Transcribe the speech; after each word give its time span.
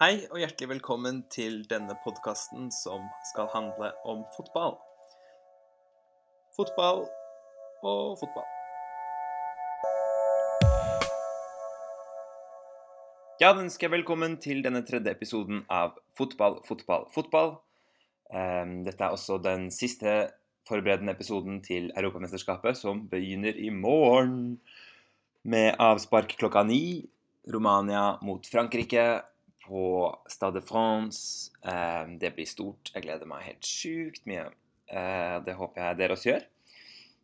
Hei 0.00 0.22
og 0.32 0.38
hjertelig 0.40 0.70
velkommen 0.70 1.18
til 1.28 1.58
denne 1.68 1.92
podkasten 2.00 2.70
som 2.72 3.02
skal 3.28 3.50
handle 3.52 3.90
om 4.08 4.22
fotball. 4.32 4.78
Fotball 6.56 7.02
og 7.84 8.14
fotball. 8.16 8.46
Ja, 13.44 13.52
den 13.52 13.66
ønsker 13.66 13.90
jeg 13.90 13.98
velkommen 13.98 14.40
til 14.40 14.64
denne 14.64 14.80
tredje 14.88 15.12
episoden 15.12 15.66
av 15.68 16.00
Fotball, 16.16 16.62
fotball, 16.64 17.04
fotball. 17.12 17.58
Ehm, 18.32 18.78
Dette 18.88 19.04
er 19.04 19.12
også 19.12 19.36
den 19.36 19.68
siste 19.68 20.30
forberedende 20.64 21.12
episoden 21.12 21.60
til 21.60 21.92
Europamesterskapet, 21.92 22.80
som 22.80 23.04
begynner 23.12 23.52
i 23.52 23.68
morgen. 23.68 24.62
Med 25.44 25.74
avspark 25.76 26.38
klokka 26.40 26.64
ni. 26.64 27.10
Romania 27.52 28.16
mot 28.24 28.48
Frankrike 28.48 29.20
på 29.70 29.82
Stade 30.30 30.58
de 30.58 30.66
France. 30.66 31.50
Ehm, 31.62 32.18
Det 32.18 32.34
blir 32.34 32.48
stort. 32.50 32.90
Jeg 32.94 33.04
gleder 33.06 33.30
meg 33.30 33.46
helt 33.46 33.66
sjukt 33.66 34.26
mye. 34.26 34.50
Eh, 34.90 35.38
Det 35.46 35.54
håper 35.54 35.80
jeg 35.82 35.98
dere 35.98 36.16
også 36.16 36.30
gjør. 36.32 36.44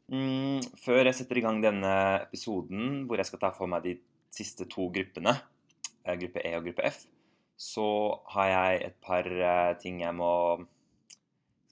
Mm, 0.08 0.60
Før 0.78 1.04
jeg 1.04 1.14
setter 1.18 1.38
i 1.38 1.42
gang 1.42 1.60
denne 1.62 2.22
episoden, 2.22 3.06
hvor 3.06 3.18
jeg 3.18 3.26
skal 3.26 3.42
ta 3.42 3.50
for 3.50 3.66
meg 3.66 3.82
de 3.82 3.98
siste 4.30 4.68
to 4.70 4.88
gruppene, 4.94 5.34
eh, 6.04 6.14
gruppe 6.16 6.44
E 6.44 6.54
og 6.56 6.64
gruppe 6.64 6.86
F, 6.86 7.06
så 7.58 8.20
har 8.36 8.48
jeg 8.48 8.86
et 8.86 9.00
par 9.02 9.26
eh, 9.26 9.74
ting 9.82 10.00
jeg 10.00 10.14
må 10.14 10.66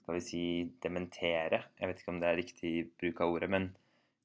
skal 0.05 0.19
vi 0.19 0.21
si 0.21 0.43
dementere. 0.83 1.63
Jeg 1.79 1.87
vet 1.89 2.01
ikke 2.01 2.11
om 2.13 2.19
det 2.21 2.27
er 2.29 2.37
riktig 2.37 2.73
bruk 2.99 3.21
av 3.21 3.31
ordet, 3.33 3.49
men 3.49 3.75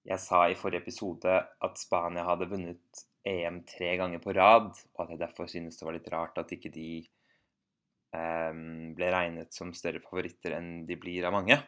jeg 0.05 0.21
sa 0.21 0.43
i 0.49 0.55
forrige 0.59 0.83
episode 0.83 1.37
at 1.63 1.79
Spania 1.81 2.25
hadde 2.25 2.49
vunnet 2.51 3.05
EM 3.29 3.63
tre 3.69 3.95
ganger 4.01 4.23
på 4.23 4.33
rad, 4.37 4.71
og 4.97 5.03
at 5.05 5.15
jeg 5.15 5.21
derfor 5.21 5.49
synes 5.51 5.79
det 5.79 5.87
var 5.87 5.97
litt 5.97 6.09
rart 6.13 6.39
at 6.41 6.53
ikke 6.57 6.73
de 6.73 7.03
um, 8.17 8.93
ble 8.97 9.11
regnet 9.13 9.53
som 9.55 9.75
større 9.77 10.03
favoritter 10.05 10.57
enn 10.57 10.87
de 10.89 10.97
blir 11.01 11.27
av 11.29 11.37
mange. 11.37 11.59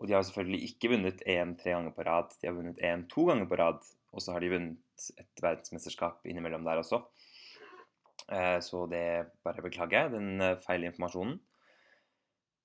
Og 0.00 0.08
de 0.08 0.16
har 0.16 0.24
selvfølgelig 0.24 0.72
ikke 0.72 0.92
vunnet 0.94 1.24
EM 1.28 1.56
tre 1.60 1.74
ganger 1.74 1.94
på 1.96 2.04
rad, 2.08 2.32
de 2.40 2.48
har 2.48 2.56
vunnet 2.56 2.80
EM 2.84 3.06
to 3.12 3.26
ganger 3.28 3.48
på 3.48 3.60
rad, 3.60 3.80
og 4.12 4.24
så 4.24 4.34
har 4.34 4.44
de 4.44 4.52
vunnet 4.52 5.10
et 5.16 5.42
verdensmesterskap 5.44 6.26
innimellom 6.28 6.66
der 6.68 6.82
også. 6.82 7.02
Uh, 8.30 8.58
Så 8.60 8.86
det 8.92 9.32
bare 9.44 9.64
beklager 9.64 10.04
jeg, 10.04 10.14
den 10.16 10.40
uh, 10.40 10.58
feil 10.60 10.84
informasjonen. 10.88 11.38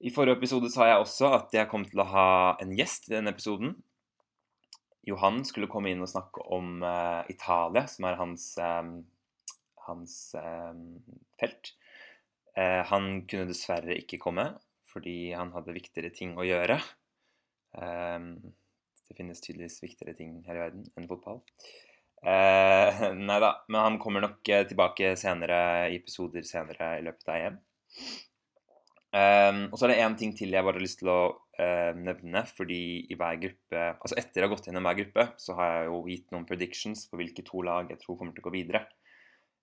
I 0.06 0.12
forrige 0.12 0.36
episode 0.36 0.70
sa 0.74 0.90
jeg 0.90 1.00
også 1.00 1.30
at 1.38 1.54
jeg 1.56 1.70
kom 1.72 1.86
til 1.88 2.02
å 2.04 2.10
ha 2.12 2.30
en 2.62 2.74
gjest 2.76 3.08
i 3.08 3.16
denne 3.16 3.32
episoden. 3.32 3.78
Johan 5.06 5.44
skulle 5.46 5.70
komme 5.72 5.92
inn 5.94 6.04
og 6.04 6.10
snakke 6.10 6.44
om 6.56 6.80
uh, 6.84 7.22
Italia, 7.32 7.86
som 7.90 8.08
er 8.10 8.20
hans, 8.20 8.48
um, 8.58 8.96
hans 9.86 10.16
um, 10.40 10.84
felt. 11.40 11.74
Uh, 12.58 12.82
han 12.90 13.26
kunne 13.30 13.50
dessverre 13.52 13.98
ikke 14.02 14.22
komme, 14.22 14.50
fordi 14.90 15.34
han 15.36 15.54
hadde 15.54 15.76
viktigere 15.76 16.14
ting 16.16 16.34
å 16.40 16.48
gjøre. 16.48 16.80
Um, 17.78 18.32
det 19.06 19.18
finnes 19.20 19.44
tydeligvis 19.44 19.84
viktigere 19.84 20.16
ting 20.18 20.40
her 20.48 20.58
i 20.58 20.64
verden 20.64 20.88
enn 20.98 21.10
fotball. 21.10 21.44
Uh, 22.26 23.12
nei 23.30 23.40
da, 23.44 23.52
men 23.70 23.82
han 23.84 24.00
kommer 24.02 24.26
nok 24.26 24.42
tilbake 24.42 25.14
senere 25.22 25.92
i 25.92 26.00
episoder 26.00 26.48
senere 26.48 26.96
i 26.98 27.06
løpet 27.06 27.30
av 27.30 27.42
EM. 27.44 27.60
Um, 29.16 29.60
og 29.70 29.78
så 29.78 29.86
er 29.86 29.94
det 29.94 30.02
én 30.04 30.16
ting 30.20 30.34
til 30.36 30.52
jeg 30.52 30.66
bare 30.66 30.76
har 30.76 30.84
lyst 30.84 31.00
til 31.00 31.14
å 31.14 31.20
nevne. 31.56 32.42
fordi 32.52 33.06
i 33.08 33.16
hver 33.16 33.38
gruppe, 33.40 33.84
altså 33.96 34.18
Etter 34.20 34.44
å 34.44 34.50
ha 34.50 34.52
gått 34.52 34.66
gjennom 34.68 34.84
hver 34.84 34.98
gruppe, 35.00 35.24
så 35.40 35.56
har 35.56 35.70
jeg 35.72 35.86
jo 35.88 36.00
gitt 36.10 36.34
noen 36.34 36.48
predictions 36.50 37.06
på 37.08 37.20
hvilke 37.22 37.46
to 37.48 37.62
lag 37.64 37.90
jeg 37.94 38.02
tror 38.02 38.18
kommer 38.20 38.36
til 38.36 38.44
å 38.44 38.48
gå 38.50 38.56
videre. 38.58 38.82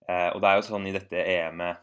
Eh, 0.08 0.30
og 0.32 0.40
det 0.42 0.50
er 0.50 0.58
jo 0.58 0.66
sånn 0.66 0.88
i 0.88 0.94
dette 0.94 1.24
EM-et 1.34 1.82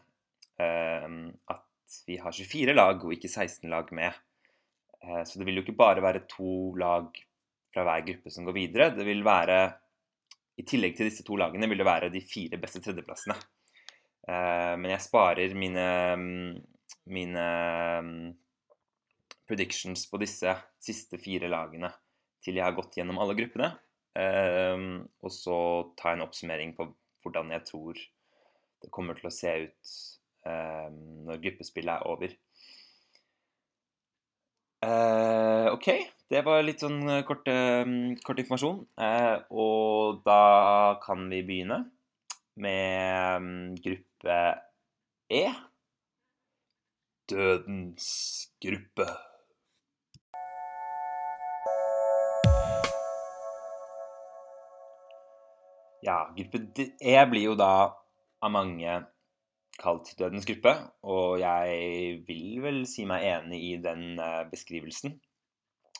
eh, 0.60 1.06
at 1.54 2.00
vi 2.06 2.18
har 2.20 2.34
24 2.34 2.74
lag 2.76 3.04
og 3.04 3.14
ikke 3.14 3.30
16 3.30 3.70
lag 3.72 3.92
med. 3.96 4.18
Eh, 5.00 5.22
så 5.24 5.40
det 5.40 5.46
vil 5.48 5.60
jo 5.60 5.64
ikke 5.64 5.78
bare 5.78 6.04
være 6.04 6.26
to 6.30 6.74
lag 6.80 7.08
fra 7.70 7.86
hver 7.86 8.04
gruppe 8.08 8.32
som 8.34 8.46
går 8.48 8.56
videre. 8.56 8.90
Det 8.96 9.06
vil 9.06 9.24
være 9.26 9.60
I 10.60 10.66
tillegg 10.68 10.96
til 10.96 11.08
disse 11.08 11.24
to 11.24 11.38
lagene 11.40 11.68
vil 11.70 11.80
det 11.80 11.88
være 11.88 12.12
de 12.12 12.20
fire 12.20 12.58
beste 12.60 12.82
tredjeplassene. 12.84 13.38
Eh, 14.28 14.74
men 14.76 14.90
jeg 14.92 15.06
sparer 15.06 15.56
mine 15.56 15.86
mine 17.10 17.44
predictions 19.50 20.06
på 20.10 20.20
disse 20.22 20.54
siste 20.82 21.18
fire 21.20 21.50
lagene 21.50 21.90
til 22.44 22.56
jeg 22.56 22.64
har 22.64 22.76
gått 22.76 22.96
gjennom 22.96 23.18
alle 23.20 23.36
gruppene. 23.38 23.72
Ehm, 24.18 25.04
og 25.22 25.34
så 25.34 25.56
ta 25.98 26.14
en 26.14 26.24
oppsummering 26.24 26.74
på 26.78 26.88
hvordan 27.22 27.52
jeg 27.54 27.66
tror 27.68 27.98
det 28.80 28.90
kommer 28.94 29.18
til 29.18 29.28
å 29.28 29.34
se 29.34 29.52
ut 29.66 29.92
ehm, 30.48 31.02
når 31.28 31.42
gruppespillet 31.44 31.92
er 31.94 32.08
over. 32.08 32.34
Eh, 34.80 35.66
OK, 35.74 35.88
det 36.32 36.40
var 36.46 36.62
litt 36.64 36.80
sånn 36.80 37.02
eh, 37.04 37.24
kort, 37.28 37.48
eh, 37.52 37.84
kort 38.24 38.40
informasjon. 38.40 38.84
Eh, 38.96 39.36
og 39.52 40.22
da 40.24 40.96
kan 41.04 41.28
vi 41.28 41.42
begynne 41.44 41.82
med 42.60 43.76
gruppe 43.84 44.38
E. 45.30 45.44
Dødens 47.30 48.08
gruppe. 48.58 49.29
Ja, 56.02 56.18
gruppe 56.36 56.88
E 57.00 57.16
blir 57.28 57.50
jo 57.50 57.56
da 57.58 57.72
av 58.40 58.52
mange 58.52 59.00
kalt 59.80 60.12
Dødens 60.18 60.46
gruppe, 60.48 60.72
og 61.08 61.40
jeg 61.40 62.20
vil 62.28 62.60
vel 62.64 62.84
si 62.88 63.06
meg 63.08 63.24
enig 63.28 63.60
i 63.64 63.74
den 63.82 64.20
eh, 64.20 64.44
beskrivelsen. 64.50 65.16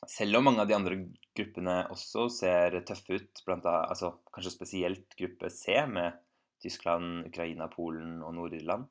Selv 0.09 0.39
om 0.39 0.47
mange 0.49 0.65
av 0.65 0.69
de 0.69 0.77
andre 0.77 0.97
gruppene 1.37 1.77
også 1.93 2.27
ser 2.33 2.79
tøffe 2.89 3.21
ut, 3.21 3.43
blant 3.45 3.67
annet, 3.69 3.93
altså 3.93 4.15
kanskje 4.33 4.55
spesielt 4.55 5.17
gruppe 5.19 5.53
C 5.53 5.77
med 5.89 6.17
Tyskland, 6.61 7.27
Ukraina, 7.29 7.69
Polen 7.73 8.19
og 8.25 8.35
Nord-Irland. 8.37 8.89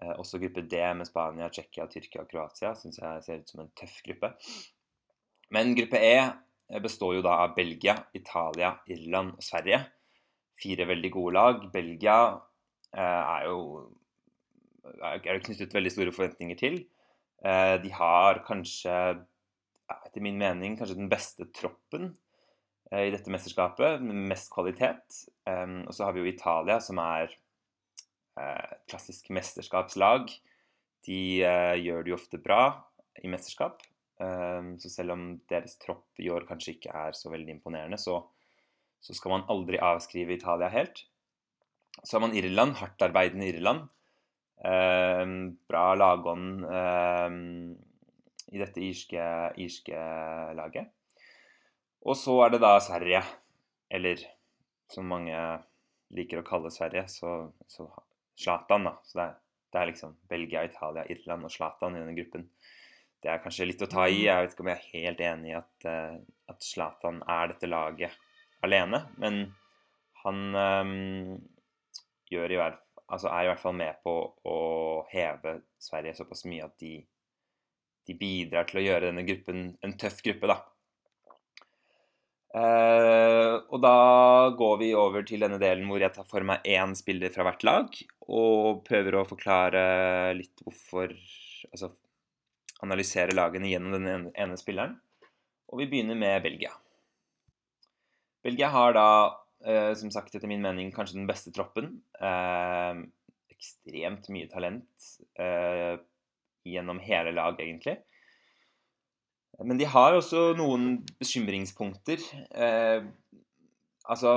Eh, 0.00 0.14
også 0.16 0.40
gruppe 0.40 0.64
D 0.64 0.80
med 0.96 1.08
Spania, 1.08 1.50
Tsjekkia, 1.52 1.88
Tyrkia 1.92 2.24
og 2.24 2.32
Kroatia 2.32 2.74
syns 2.78 3.00
jeg 3.00 3.24
ser 3.24 3.40
ut 3.42 3.52
som 3.52 3.64
en 3.64 3.72
tøff 3.76 4.00
gruppe. 4.06 4.32
Men 5.56 5.76
gruppe 5.76 6.00
E 6.04 6.16
eh, 6.20 6.82
består 6.84 7.16
jo 7.18 7.24
da 7.24 7.40
av 7.44 7.56
Belgia, 7.56 7.96
Italia, 8.16 8.76
Irland 8.92 9.36
og 9.36 9.44
Sverige. 9.44 9.84
Fire 10.58 10.88
veldig 10.90 11.10
gode 11.14 11.34
lag. 11.36 11.64
Belgia 11.72 12.18
eh, 12.96 13.22
er 13.22 13.48
jo 13.48 13.58
er 14.96 15.20
det 15.22 15.42
knyttet 15.46 15.74
veldig 15.74 15.92
store 15.92 16.14
forventninger 16.14 16.58
til. 16.58 16.78
Eh, 17.44 17.74
de 17.82 17.90
har 17.94 18.42
kanskje, 18.46 18.94
etter 19.88 20.24
min 20.24 20.38
mening, 20.40 20.76
kanskje 20.78 20.98
den 20.98 21.10
beste 21.10 21.48
troppen 21.54 22.10
eh, 22.90 23.08
i 23.08 23.12
dette 23.14 23.32
mesterskapet. 23.32 24.02
med 24.02 24.28
Mest 24.32 24.50
kvalitet. 24.54 25.24
Og 25.48 25.92
så 25.94 26.04
har 26.04 26.14
vi 26.14 26.24
jo 26.24 26.30
Italia, 26.30 26.80
som 26.84 27.00
er 27.02 27.32
eh, 28.38 28.72
klassisk 28.90 29.30
mesterskapslag. 29.34 30.32
De 31.06 31.20
gjør 31.38 32.02
det 32.04 32.10
jo 32.10 32.18
ofte 32.18 32.40
bra 32.42 32.62
i 33.22 33.30
mesterskap. 33.30 33.80
Så 34.18 34.90
selv 34.90 35.14
om 35.14 35.20
deres 35.48 35.76
tropp 35.78 36.18
i 36.18 36.26
år 36.34 36.42
kanskje 36.44 36.72
ikke 36.74 36.90
er 36.90 37.14
så 37.14 37.30
veldig 37.30 37.54
imponerende, 37.54 37.96
så, 38.02 38.18
så 39.00 39.14
skal 39.14 39.36
man 39.36 39.46
aldri 39.52 39.80
avskrive 39.82 40.36
Italia 40.36 40.68
helt. 40.72 41.04
Så 42.02 42.16
har 42.16 42.26
man 42.26 42.36
Irland, 42.36 42.76
hardtarbeidende 42.78 43.48
Irland. 43.48 43.88
Eh, 44.64 45.24
bra 45.70 45.84
lagånd 45.94 46.64
eh, 46.66 47.36
i 48.54 48.62
dette 48.62 48.82
irske, 48.82 49.24
irske 49.60 50.02
laget. 50.58 50.90
Og 52.06 52.16
så 52.16 52.36
er 52.44 52.54
det 52.54 52.62
da 52.62 52.76
Sverige, 52.82 53.22
eller 53.90 54.22
som 54.92 55.08
mange 55.10 55.38
liker 56.14 56.40
å 56.40 56.46
kalle 56.46 56.72
Sverige, 56.72 57.04
så, 57.12 57.50
så 57.68 57.88
Zlatan, 58.38 58.86
da. 58.88 58.94
Så 59.04 59.18
det 59.18 59.26
er, 59.26 59.38
det 59.68 59.80
er 59.80 59.90
liksom 59.90 60.14
Belgia, 60.30 60.64
Italia, 60.64 61.04
Irland 61.12 61.48
og 61.48 61.52
Zlatan 61.52 61.96
i 61.96 62.02
denne 62.02 62.16
gruppen. 62.16 62.46
Det 63.18 63.32
er 63.32 63.42
kanskje 63.42 63.66
litt 63.66 63.82
å 63.82 63.90
ta 63.90 64.06
i. 64.06 64.22
Jeg 64.28 64.44
vet 64.46 64.54
ikke 64.54 64.64
om 64.64 64.70
jeg 64.70 64.78
er 64.78 64.90
helt 64.94 65.22
enig 65.26 65.50
i 65.50 65.58
at, 65.58 65.88
eh, 65.90 66.16
at 66.54 66.64
Zlatan 66.64 67.20
er 67.26 67.52
dette 67.52 67.70
laget 67.70 68.14
alene, 68.66 69.02
men 69.22 69.44
han 70.24 70.40
um, 70.54 71.36
gjør 72.30 72.54
i 72.54 72.58
hvert, 72.60 72.80
altså 73.06 73.30
er 73.32 73.46
i 73.46 73.52
hvert 73.52 73.62
fall 73.62 73.76
med 73.78 74.00
på 74.04 74.14
å 74.48 74.58
heve 75.12 75.60
Sverige 75.80 76.16
såpass 76.18 76.44
mye 76.50 76.66
at 76.66 76.74
de, 76.82 76.96
de 78.08 78.16
bidrar 78.18 78.68
til 78.68 78.82
å 78.82 78.84
gjøre 78.88 79.10
denne 79.10 79.24
gruppen 79.28 79.70
en 79.84 79.96
tøff 80.00 80.20
gruppe, 80.26 80.50
da. 80.50 80.58
Eh, 82.58 83.54
og 83.68 83.80
da 83.84 83.96
går 84.56 84.78
vi 84.80 84.86
over 84.96 85.24
til 85.28 85.44
denne 85.44 85.58
delen 85.60 85.84
hvor 85.90 86.00
jeg 86.00 86.14
tar 86.14 86.24
for 86.30 86.46
meg 86.48 86.64
én 86.64 86.94
spiller 86.96 87.32
fra 87.34 87.44
hvert 87.46 87.64
lag, 87.68 87.98
og 88.28 88.82
prøver 88.88 89.18
å 89.18 89.28
forklare 89.28 89.82
litt 90.38 90.64
hvorfor 90.64 91.14
Altså 91.68 91.88
analysere 92.86 93.34
lagene 93.34 93.66
gjennom 93.68 93.96
den 93.98 94.28
ene 94.30 94.56
spilleren. 94.56 94.92
Og 95.68 95.82
vi 95.82 95.88
begynner 95.90 96.16
med 96.16 96.44
Belgia. 96.44 96.70
Belgia 98.44 98.68
har 98.72 98.94
da, 98.96 99.08
eh, 99.64 99.92
som 99.98 100.10
sagt 100.14 100.34
etter 100.34 100.50
min 100.50 100.62
mening, 100.62 100.92
kanskje 100.94 101.18
den 101.18 101.28
beste 101.28 101.52
troppen. 101.54 102.02
Eh, 102.20 103.00
ekstremt 103.54 104.28
mye 104.30 104.48
talent 104.50 105.08
eh, 105.38 105.98
gjennom 106.68 107.00
hele 107.02 107.34
laget, 107.34 107.64
egentlig. 107.66 107.96
Men 109.58 109.80
de 109.80 109.88
har 109.90 110.14
også 110.14 110.52
noen 110.54 111.00
bekymringspunkter. 111.18 112.22
Altså 114.06 114.34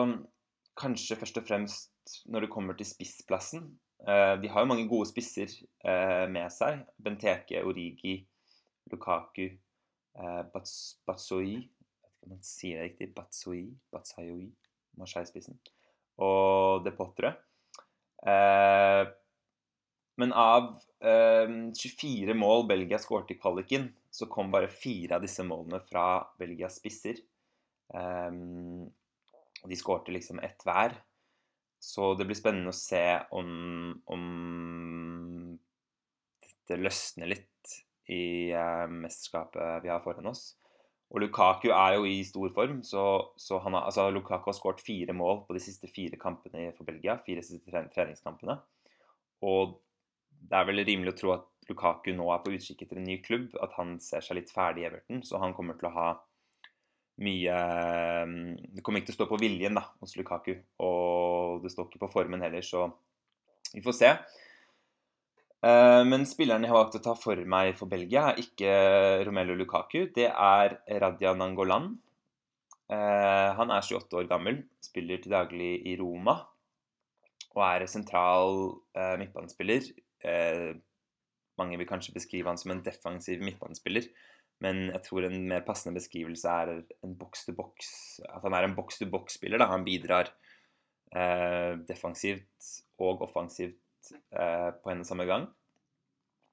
Kanskje 0.82 1.18
først 1.20 1.38
og 1.38 1.46
fremst 1.46 2.16
når 2.32 2.48
det 2.48 2.50
kommer 2.50 2.74
til 2.74 2.88
spissplassen. 2.90 3.68
De 4.02 4.50
har 4.50 4.64
jo 4.64 4.70
mange 4.72 4.88
gode 4.90 5.12
spisser 5.12 5.52
med 6.32 6.50
seg. 6.56 6.80
Benteke, 6.98 7.62
Origi, 7.62 8.16
Lukaku, 8.92 9.46
eh, 10.20 10.44
Batsoi 11.06 11.70
om 12.24 12.36
man 12.36 12.44
sier 12.46 12.80
det 12.80 12.90
riktig. 12.90 13.10
Batsui, 13.16 13.66
Batsayoi, 13.94 14.50
Marseille-spissen. 15.00 15.58
Og 16.22 16.84
De 16.86 16.94
Potre. 16.96 17.34
Eh, 18.22 19.04
men 20.22 20.34
av 20.38 20.76
24 21.02 22.36
mål 22.38 22.68
Belgia 22.70 23.00
skåret 23.02 23.32
i 23.34 23.40
kvaliken, 23.42 23.88
så 24.14 24.28
kom 24.30 24.52
bare 24.54 24.70
fire 24.70 25.18
av 25.18 25.24
disse 25.24 25.42
målene 25.48 25.80
fra 25.88 26.22
Belgias 26.38 26.76
spisser. 26.78 27.24
de 27.90 29.78
skårte 29.80 30.14
liksom 30.14 30.40
ett 30.46 30.62
hver. 30.68 30.94
Så 31.82 32.14
det 32.14 32.28
blir 32.30 32.38
spennende 32.38 32.70
å 32.70 32.78
se 32.78 33.02
om, 33.34 33.48
om 34.14 34.26
dette 36.46 36.78
løsner 36.78 37.32
litt 37.32 37.72
i 38.12 38.54
uh, 38.54 38.86
mesterskapet 38.86 39.82
vi 39.82 39.90
har 39.90 40.04
foran 40.04 40.30
oss. 40.30 40.52
Og 41.12 41.20
Lukaku 41.20 41.68
er 41.76 41.98
jo 41.98 42.06
i 42.08 42.22
stor 42.24 42.52
form, 42.56 42.80
så, 42.88 43.04
så 43.36 43.60
har, 43.60 43.76
altså 43.82 44.08
Lukaku 44.16 44.48
har 44.48 44.56
skåret 44.56 44.84
fire 44.84 45.14
mål 45.14 45.44
på 45.48 45.56
de 45.58 45.64
siste 45.64 45.90
fire 45.92 46.16
kampene 46.20 46.70
for 46.78 46.88
Belgia. 46.88 47.18
Fire 47.26 47.44
siste 47.44 47.84
treningskampene. 47.92 48.56
Og 49.44 49.76
det 50.42 50.58
er 50.58 50.68
vel 50.70 50.84
rimelig 50.88 51.16
å 51.16 51.20
tro 51.20 51.34
at 51.36 51.48
Lukaku 51.70 52.14
nå 52.16 52.30
er 52.32 52.42
på 52.44 52.54
utkikk 52.56 52.86
etter 52.86 53.02
en 53.02 53.10
ny 53.10 53.20
klubb. 53.26 53.52
At 53.60 53.76
han 53.76 53.98
ser 54.04 54.24
seg 54.24 54.40
litt 54.40 54.54
ferdig 54.56 54.86
i 54.86 54.88
Everton, 54.88 55.24
så 55.28 55.42
han 55.44 55.56
kommer 55.58 55.80
til 55.80 55.92
å 55.92 55.96
ha 55.98 56.10
mye 57.22 57.58
mm, 58.26 58.78
Det 58.78 58.82
kommer 58.82 59.02
ikke 59.02 59.12
til 59.12 59.18
å 59.18 59.20
stå 59.20 59.28
på 59.30 59.42
viljen 59.42 59.76
da, 59.78 59.84
hos 60.00 60.16
Lukaku. 60.16 60.56
Og 60.88 61.60
det 61.66 61.74
står 61.74 61.90
ikke 61.90 62.06
på 62.06 62.14
formen 62.16 62.44
heller, 62.46 62.64
så 62.64 62.88
vi 63.74 63.84
får 63.84 63.98
se. 64.00 64.14
Eh, 65.62 66.04
men 66.10 66.24
spilleren 66.26 66.64
jeg 66.66 66.72
har 66.72 66.80
valgt 66.80 66.98
å 66.98 67.04
ta 67.06 67.14
for 67.18 67.38
meg 67.54 67.76
for 67.78 67.90
Belgia, 67.90 68.32
er 68.32 68.40
ikke 68.42 68.72
Romelu 69.28 69.54
Lukaku. 69.60 70.08
Det 70.16 70.30
er 70.32 70.80
Radia 71.04 71.36
Nangolan. 71.38 71.94
Eh, 72.92 73.50
han 73.60 73.74
er 73.74 73.86
28 73.86 74.18
år 74.24 74.30
gammel, 74.32 74.64
spiller 74.82 75.22
til 75.22 75.36
daglig 75.36 75.76
i 75.86 75.94
Roma. 76.00 76.40
Og 77.54 77.62
er 77.68 77.86
sentral 77.92 78.58
eh, 78.96 79.18
midtbanespiller. 79.22 79.92
mange 81.60 81.78
vil 81.78 81.88
kanskje 81.90 82.14
beskrive 82.14 82.50
han 82.50 82.58
som 82.58 82.72
en 82.74 82.82
defensiv 82.82 83.42
midtbanespiller. 83.46 84.08
Men 84.62 84.88
jeg 84.90 85.02
tror 85.06 85.26
en 85.26 85.38
mer 85.50 85.64
passende 85.66 85.98
beskrivelse 85.98 86.50
er 86.50 86.72
en 87.06 87.16
box 87.18 87.46
to 87.48 87.54
box 87.58 88.20
At 88.30 88.46
han 88.46 88.54
er 88.54 88.68
en 88.68 88.76
box 88.78 89.00
to 89.02 89.08
box-spiller. 89.10 89.62
Han 89.66 89.86
bidrar 89.86 90.30
defensivt 91.90 92.70
og 93.02 93.26
offensivt 93.26 93.91
eh, 94.12 94.70
på 94.82 94.92
en 94.92 95.04
og 95.04 95.10
samme 95.10 95.28
gang. 95.30 95.48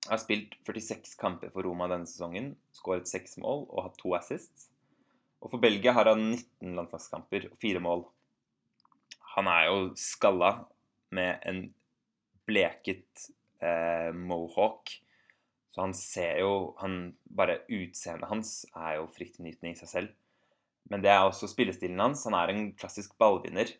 Jeg 0.05 0.13
har 0.15 0.23
spilt 0.23 0.55
46 0.67 1.17
kamper 1.21 1.53
for 1.53 1.67
Roma 1.67 1.89
denne 1.91 2.09
sesongen, 2.09 2.53
skåret 2.77 3.11
seks 3.11 3.37
mål 3.43 3.67
og 3.67 3.89
hatt 3.89 3.99
to 4.01 4.15
assists. 4.17 4.69
Og 5.43 5.53
for 5.53 5.63
Belgia 5.63 5.93
har 5.95 6.11
han 6.11 6.31
19 6.33 6.79
landslagskamper 6.79 7.51
og 7.51 7.59
fire 7.63 7.83
mål. 7.85 8.07
Han 9.37 9.51
er 9.51 9.69
jo 9.69 9.83
skalla 10.01 10.55
med 11.15 11.45
en 11.47 11.61
bleket 12.49 13.29
eh, 13.63 14.11
mohawk 14.17 14.97
så 15.79 15.85
han 15.85 15.93
ser 15.95 16.41
jo 16.43 16.53
han, 16.81 17.13
Bare 17.23 17.61
utseendet 17.71 18.27
hans 18.27 18.65
er 18.75 18.97
jo 18.99 19.05
fryktinngytende 19.15 19.71
i 19.71 19.79
seg 19.79 19.91
selv. 19.93 20.15
Men 20.91 21.05
det 21.05 21.13
er 21.13 21.23
også 21.23 21.47
spillestilen 21.53 22.01
hans. 22.03 22.25
Han 22.27 22.35
er 22.35 22.51
en 22.51 22.65
klassisk 22.75 23.13
ballvinner. 23.21 23.71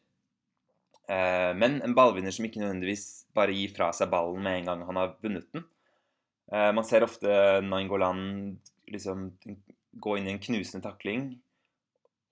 Eh, 1.09 1.51
men 1.57 1.81
en 1.85 1.97
ballvinner 1.97 2.35
som 2.35 2.45
ikke 2.45 2.61
nødvendigvis 2.61 3.07
bare 3.37 3.55
gir 3.57 3.73
fra 3.73 3.91
seg 3.97 4.11
ballen 4.13 4.43
med 4.45 4.61
en 4.61 4.71
gang 4.71 4.87
han 4.89 5.01
har 5.01 5.15
vunnet 5.25 5.49
den. 5.55 5.65
Eh, 6.53 6.71
man 6.77 6.87
ser 6.87 7.07
ofte 7.07 7.61
Nangolan 7.65 8.21
liksom 8.93 9.31
gå 9.99 10.17
inn 10.19 10.29
i 10.29 10.35
en 10.35 10.43
knusende 10.43 10.85
takling. 10.85 11.31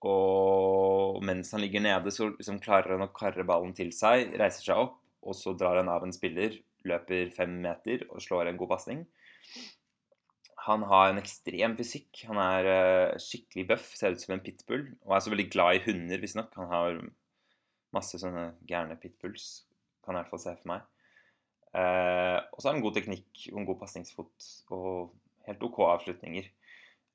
Og 0.05 1.23
mens 1.25 1.49
han 1.55 1.63
ligger 1.63 1.81
nede, 1.81 2.13
så 2.13 2.29
liksom 2.29 2.61
klarer 2.61 2.95
han 2.95 3.07
å 3.07 3.13
karre 3.15 3.45
ballen 3.47 3.73
til 3.77 3.89
seg, 3.95 4.35
reiser 4.37 4.69
seg 4.69 4.83
opp, 4.85 4.99
og 5.25 5.35
så 5.35 5.55
drar 5.57 5.79
han 5.81 5.89
av 5.89 6.05
en 6.05 6.13
spiller, 6.13 6.59
løper 6.87 7.33
fem 7.35 7.57
meter 7.63 8.05
og 8.11 8.21
slår 8.23 8.51
en 8.51 8.59
god 8.61 8.75
pasning. 8.75 9.01
Han 10.67 10.83
har 10.85 11.09
en 11.09 11.21
ekstrem 11.21 11.77
fysikk. 11.79 12.25
Han 12.27 12.39
er 12.43 12.67
uh, 12.67 13.19
skikkelig 13.21 13.67
bøff, 13.69 13.87
ser 13.95 14.13
ut 14.13 14.21
som 14.21 14.35
en 14.35 14.43
pitbull. 14.43 14.83
Og 15.07 15.15
er 15.15 15.23
så 15.23 15.31
veldig 15.31 15.47
glad 15.53 15.77
i 15.77 15.83
hunder, 15.85 16.19
visstnok. 16.21 16.51
Han 16.59 16.71
har 16.73 16.99
masse 17.95 18.19
sånne 18.21 18.51
gærne 18.67 18.97
pitbulls, 18.99 19.65
kan 20.03 20.15
jeg 20.15 20.19
i 20.19 20.23
hvert 20.23 20.33
fall 20.33 20.43
se 20.43 20.55
for 20.59 20.71
meg. 20.73 20.85
Eh, 21.77 22.37
og 22.51 22.59
så 22.59 22.69
har 22.69 22.77
han 22.77 22.83
god 22.85 22.95
teknikk 22.97 23.47
og 23.51 23.61
en 23.61 23.67
god 23.67 23.79
pasningsfot 23.81 24.47
og 24.75 25.13
helt 25.47 25.65
OK 25.67 25.81
avslutninger. 25.87 26.47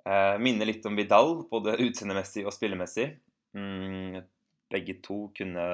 Eh, 0.03 0.37
minner 0.43 0.69
litt 0.69 0.87
om 0.89 0.99
Vidal, 0.99 1.43
både 1.51 1.79
utseendemessig 1.85 2.45
og 2.47 2.55
spillemessig. 2.55 3.09
Mm, 3.57 4.23
begge 4.73 4.97
to 5.05 5.27
kunne, 5.37 5.67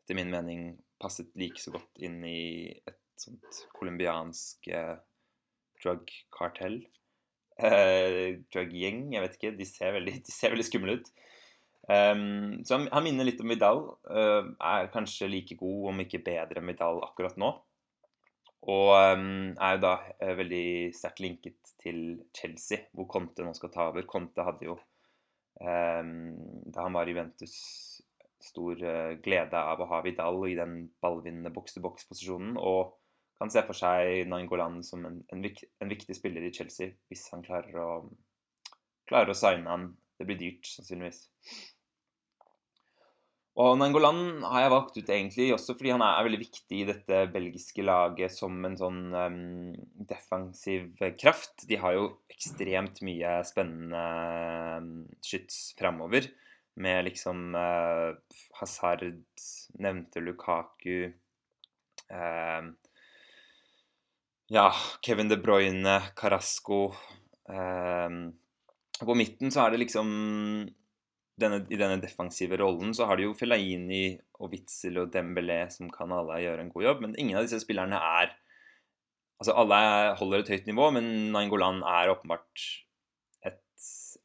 etter 0.00 0.18
min 0.18 0.32
mening, 0.32 0.66
passet 1.00 1.30
like 1.38 1.60
så 1.60 1.74
godt 1.74 2.00
inn 2.02 2.22
i 2.26 2.72
et 2.88 3.00
sånt 3.20 3.64
colombiansk 3.76 4.68
eh, 4.72 4.96
drug-kartell. 5.82 6.80
Eh, 7.54 8.40
drug 8.50 8.72
gjeng, 8.74 9.06
jeg 9.14 9.24
vet 9.24 9.38
ikke. 9.38 9.54
De 9.58 9.68
ser 9.68 9.94
veldig, 9.98 10.18
de 10.26 10.34
ser 10.34 10.54
veldig 10.54 10.66
skumle 10.66 10.98
ut. 10.98 11.12
Um, 11.84 12.64
så 12.64 12.78
han, 12.78 12.88
han, 12.92 13.04
minner 13.04 13.28
litt 13.28 13.42
om 13.44 13.52
Vidal. 13.52 13.82
Uh, 14.08 14.54
er 14.56 14.90
kanskje 14.94 15.28
like 15.28 15.56
god, 15.60 15.90
om 15.92 16.02
ikke 16.04 16.22
bedre 16.24 16.62
enn 16.62 16.70
Vidal 16.72 17.02
akkurat 17.04 17.36
nå. 17.40 17.52
Og 18.72 18.90
um, 18.96 19.52
er 19.60 19.76
jo 19.76 19.82
da 19.82 19.94
uh, 20.00 20.34
veldig 20.38 20.66
sterkt 20.96 21.20
linket 21.20 21.74
til 21.82 22.00
Chelsea, 22.36 22.86
hvor 22.96 23.08
Conte 23.12 23.44
nå 23.44 23.52
skal 23.56 23.72
ta 23.74 23.90
over. 23.90 24.06
Conte 24.08 24.46
hadde 24.46 24.70
jo, 24.70 24.78
um, 25.60 26.14
da 26.72 26.86
han 26.86 26.96
var 26.96 27.10
i 27.10 27.16
Ventus, 27.16 27.56
stor 28.44 28.80
uh, 28.80 29.16
glede 29.24 29.60
av 29.60 29.80
å 29.80 29.88
ha 29.92 30.00
Vidal 30.04 30.40
i 30.48 30.56
den 30.56 30.86
ballvinnende 31.04 31.52
boks-til-boks-posisjonen. 31.52 32.56
Og 32.60 32.94
kan 33.40 33.52
se 33.52 33.60
for 33.66 33.76
seg 33.76 34.24
Nangolan 34.30 34.80
som 34.86 35.04
en, 35.04 35.20
en, 35.34 35.44
en, 35.44 35.90
viktig 35.90 36.16
spiller 36.16 36.44
i 36.46 36.52
Chelsea 36.54 36.94
hvis 37.10 37.26
han 37.34 37.42
klarer 37.44 37.76
å, 37.82 37.88
klarer 39.10 39.34
å 39.34 39.36
signe 39.36 39.68
han. 39.68 39.88
Det 40.14 40.28
blir 40.28 40.38
dyrt, 40.38 40.68
sannsynligvis. 40.70 41.24
Og 43.54 43.76
Nangolan 43.78 44.42
har 44.50 44.64
jeg 44.64 44.72
valgt 44.72 44.96
ut 44.98 45.10
egentlig 45.14 45.44
også 45.54 45.76
fordi 45.78 45.92
han 45.94 46.02
er, 46.02 46.24
veldig 46.26 46.40
viktig 46.40 46.78
i 46.80 46.86
dette 46.88 47.20
belgiske 47.30 47.84
laget 47.86 48.34
som 48.34 48.56
en 48.66 48.74
sånn 48.80 49.02
um, 49.14 49.36
defensiv 50.10 50.88
kraft. 51.20 51.62
De 51.70 51.78
har 51.78 51.94
jo 51.94 52.08
ekstremt 52.34 52.98
mye 53.06 53.36
spennende 53.46 54.02
um, 54.82 54.90
skyts 55.22 55.68
framover. 55.78 56.26
Med 56.82 57.06
liksom 57.06 57.54
uh, 57.54 58.18
Hazard, 58.58 59.22
nevnte 59.78 60.18
Lukaku 60.24 61.12
uh, 62.10 62.72
ja, 64.50 64.68
Kevin 65.06 65.30
De 65.30 65.38
Bruyne, 65.38 66.00
Carasco 66.18 66.88
uh, 67.46 68.10
På 68.98 69.14
midten 69.14 69.54
så 69.54 69.62
er 69.68 69.76
det 69.76 69.84
liksom 69.86 70.10
denne, 71.40 71.64
I 71.66 71.78
denne 71.78 71.98
defensive 72.02 72.58
rollen 72.60 72.94
så 72.94 73.08
har 73.08 73.18
de 73.18 73.26
jo 73.26 73.34
Fellaini 73.36 74.14
og 74.38 74.52
Witzel 74.52 75.00
og 75.02 75.12
Dembélé 75.14 75.64
som 75.72 75.90
kan 75.92 76.12
alle 76.14 76.40
gjøre 76.44 76.64
en 76.64 76.72
god 76.72 76.86
jobb, 76.86 77.04
men 77.04 77.16
ingen 77.18 77.38
av 77.38 77.46
disse 77.46 77.62
spillerne 77.64 78.00
er 78.00 78.34
Altså 79.42 79.50
alle 79.58 79.76
holder 80.16 80.40
et 80.40 80.50
høyt 80.54 80.68
nivå, 80.70 80.84
men 80.94 81.06
Nangolan 81.34 81.80
er 81.90 82.12
åpenbart 82.12 82.62
et, 83.44 83.58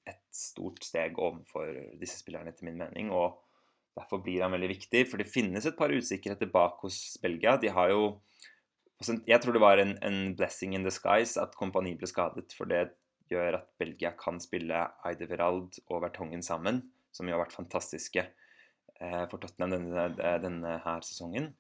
et 0.07 0.21
stort 0.31 0.85
steg 0.85 1.17
overfor 1.17 1.73
disse 1.99 2.19
spillerne, 2.21 2.53
etter 2.53 2.67
min 2.67 2.77
mening. 2.77 3.09
og 3.11 3.41
Derfor 3.97 4.21
blir 4.23 4.45
han 4.45 4.53
veldig 4.53 4.69
viktig, 4.69 5.01
for 5.09 5.19
det 5.19 5.27
finnes 5.27 5.65
et 5.65 5.75
par 5.75 5.91
usikkerheter 5.91 6.47
bak 6.53 6.77
hos 6.85 7.17
Belgia. 7.25 7.57
De 7.59 7.73
har 7.73 7.89
jo 7.91 8.03
jeg 9.25 9.39
tror 9.39 9.55
det 9.55 9.63
var 9.63 9.79
en, 9.79 9.93
en, 10.03 10.35
blessing 10.37 10.73
in 10.75 10.83
disguise 10.83 11.39
at 11.41 11.53
Kompani 11.55 11.93
ble 11.97 12.07
skadet, 12.07 12.51
for 12.55 12.67
det 12.69 12.89
gjør 13.31 13.61
at 13.61 13.67
Belgia 13.79 14.11
kan 14.19 14.41
spille 14.43 14.85
Eideverald 15.07 15.79
og 15.87 16.01
Vertongen 16.03 16.43
sammen, 16.43 16.81
som 17.15 17.27
jo 17.27 17.35
har 17.35 17.43
vært 17.43 17.55
fantastiske 17.55 18.23
eh, 18.23 19.25
for 19.31 19.41
Tottenham 19.41 19.75
denne, 19.75 20.07
denne, 20.43 20.77
her 20.85 21.05
sesongen. 21.05 21.51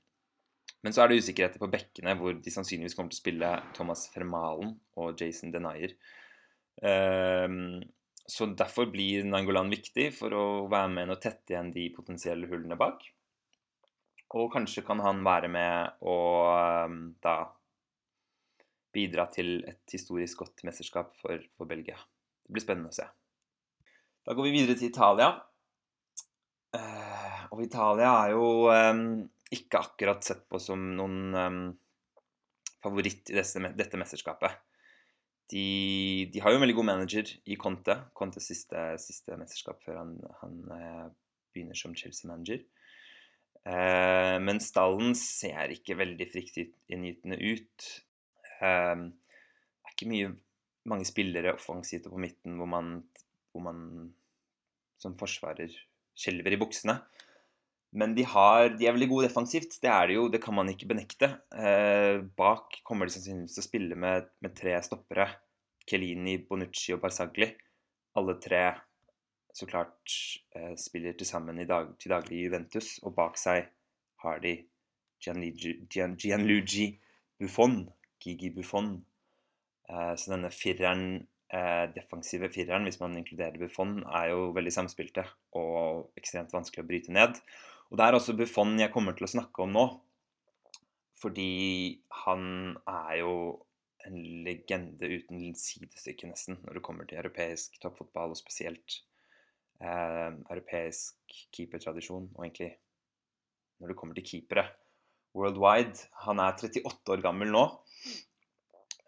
Men 0.85 0.95
så 0.95 1.03
er 1.03 1.11
det 1.11 1.19
usikkerheter 1.23 1.61
på 1.61 1.71
bekkene, 1.71 2.15
hvor 2.19 2.35
de 2.37 2.53
sannsynligvis 2.53 2.95
kommer 2.95 3.11
til 3.11 3.19
å 3.19 3.23
spille 3.23 3.53
Thomas 3.75 4.05
Fermalen 4.13 4.77
og 5.01 5.19
Jason 5.19 5.51
Denier. 5.51 5.95
Um, 6.79 7.81
så 8.29 8.45
derfor 8.53 8.87
blir 8.93 9.25
Nangolan 9.27 9.71
viktig 9.73 10.11
for 10.15 10.35
å 10.37 10.45
være 10.71 10.91
med 10.93 11.11
og 11.11 11.19
tette 11.23 11.55
igjen 11.55 11.73
de 11.75 11.89
potensielle 11.95 12.47
hullene 12.47 12.77
bak. 12.79 13.01
Og 14.37 14.51
kanskje 14.53 14.85
kan 14.85 15.01
han 15.01 15.23
være 15.25 15.49
med 15.51 16.03
og 16.05 16.45
um, 16.85 16.99
da 17.23 17.41
bidra 18.93 19.25
til 19.33 19.63
et 19.69 19.93
historisk 19.93 20.45
godt 20.45 20.63
mesterskap 20.67 21.15
for, 21.19 21.41
for, 21.57 21.69
Belgia. 21.69 21.97
Det 22.45 22.55
blir 22.55 22.63
spennende 22.63 22.93
å 22.93 22.95
se. 22.95 23.05
Da 24.29 24.35
går 24.37 24.45
vi 24.45 24.51
videre 24.53 24.77
til 24.77 24.91
Italia. 24.91 25.31
Uh, 26.77 27.45
og 27.49 27.63
Italia 27.63 28.09
er 28.27 28.33
jo 28.35 28.49
um, 28.69 29.23
ikke 29.49 29.79
akkurat 29.81 30.21
sett 30.21 30.43
på 30.45 30.59
som 30.61 30.83
noen 30.99 31.15
um, 31.33 31.63
favoritt 32.77 33.31
i 33.33 33.37
dette, 33.39 33.71
dette 33.73 33.97
mesterskapet. 33.97 34.59
De, 35.49 35.63
de, 36.29 36.43
har 36.45 36.53
jo 36.53 36.59
en 36.59 36.61
veldig 36.61 36.75
god 36.77 36.87
manager 36.91 37.31
i 37.49 37.57
Conte. 37.57 37.95
Contes 38.13 38.51
siste, 38.51 38.83
siste 39.01 39.33
mesterskap 39.33 39.81
før 39.81 39.97
han, 40.03 40.13
han 40.43 40.61
uh, 40.77 41.09
begynner 41.49 41.81
som 41.81 41.97
Chelsea-manager. 41.97 42.61
Uh, 43.65 44.37
men 44.45 44.61
stallen 44.61 45.17
ser 45.17 45.73
ikke 45.73 45.97
veldig 45.97 46.29
fryktinngytende 46.29 47.41
ut. 47.49 47.89
Uh, 48.61 49.09
det 49.09 49.89
er 49.89 49.97
ikke 49.97 50.13
mye, 50.13 50.31
mange 50.93 51.09
spillere 51.09 51.57
offensivt 51.57 52.13
på 52.13 52.21
midten 52.21 52.61
hvor 52.61 52.69
man, 52.69 52.99
hvor 53.49 53.65
man 53.65 54.13
som 54.99 55.15
forsvarer 55.19 55.73
skjelver 56.19 56.55
i 56.55 56.59
buksene. 56.59 56.99
Men 57.97 58.13
de, 58.13 58.23
har, 58.27 58.67
de, 58.77 58.85
er 58.85 58.93
veldig 58.93 59.09
gode 59.09 59.29
defensivt. 59.29 59.79
Det 59.81 59.89
er 59.89 60.09
det 60.09 60.17
jo, 60.19 60.27
det 60.29 60.41
kan 60.43 60.53
man 60.53 60.69
ikke 60.69 60.91
benekte. 60.91 61.31
Eh, 61.49 62.19
bak 62.37 62.81
kommer 62.85 63.09
de 63.09 63.15
sannsynligvis 63.15 63.55
til 63.55 63.63
å 63.63 63.65
spille 63.65 63.97
med, 63.97 64.29
med, 64.45 64.53
tre 64.57 64.75
stoppere. 64.85 65.25
Kelini, 65.89 66.37
Bonucci 66.45 66.93
og 66.93 67.01
Barzagli. 67.01 67.49
Alle 68.19 68.37
tre 68.43 68.61
så 69.55 69.65
klart 69.65 70.13
eh, 70.53 70.75
spiller 70.77 71.17
til 71.17 71.27
sammen 71.27 71.57
dag, 71.65 71.89
til 71.97 72.13
daglig 72.13 72.37
i 72.37 72.43
Juventus. 72.45 72.99
Og 73.01 73.15
bak 73.17 73.39
seg 73.41 73.71
har 74.21 74.43
de 74.43 74.53
Gianluigi, 75.19 75.79
Gian, 75.89 76.13
Gianluigi 76.19 76.91
Buffon. 77.41 77.81
Gigi 78.21 78.51
Buffon. 78.53 78.99
Eh, 79.89 80.13
så 80.13 80.35
denne 80.35 80.53
fireren 80.53 81.23
defensive 81.95 82.51
fireren, 82.53 82.85
hvis 82.85 82.99
man 83.01 83.15
inkluderer 83.17 83.57
Buffon, 83.57 84.03
er 84.05 84.29
jo 84.33 84.51
veldig 84.53 84.73
samspilte 84.75 85.23
og 85.57 86.11
ekstremt 86.19 86.53
vanskelig 86.53 86.83
å 86.83 86.89
bryte 86.89 87.15
ned. 87.15 87.39
Og 87.89 87.97
det 87.97 88.05
er 88.05 88.17
også 88.17 88.35
Buffon 88.37 88.75
jeg 88.77 88.93
kommer 88.93 89.17
til 89.17 89.25
å 89.25 89.31
snakke 89.31 89.65
om 89.65 89.73
nå. 89.73 89.85
Fordi 91.19 91.99
han 92.23 92.43
er 92.87 93.15
jo 93.23 93.33
en 94.07 94.19
legende 94.45 95.09
uten 95.09 95.49
sidestykke, 95.57 96.29
nesten, 96.29 96.59
når 96.63 96.79
det 96.79 96.83
kommer 96.85 97.07
til 97.09 97.19
europeisk 97.19 97.75
toppfotball, 97.83 98.31
og 98.31 98.39
spesielt 98.39 99.01
eh, 99.83 100.29
europeisk 100.29 101.35
keepertradisjon, 101.55 102.29
og 102.35 102.45
egentlig 102.45 102.71
når 103.79 103.91
det 103.91 103.97
kommer 103.99 104.15
til 104.15 104.27
keepere 104.29 104.69
worldwide. 105.35 106.07
Han 106.25 106.41
er 106.43 106.55
38 106.55 107.15
år 107.15 107.23
gammel 107.25 107.51
nå. 107.53 107.65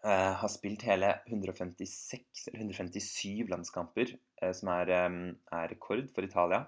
Eh, 0.02 0.32
har 0.34 0.50
spilt 0.50 0.82
hele 0.82 1.14
156 1.30 2.48
eller 2.48 2.64
157 2.64 3.48
landskamper, 3.50 4.16
eh, 4.42 4.52
som 4.52 4.72
er, 4.74 4.90
eh, 4.90 5.18
er 5.60 5.68
rekord 5.70 6.08
for 6.14 6.26
Italia 6.26 6.64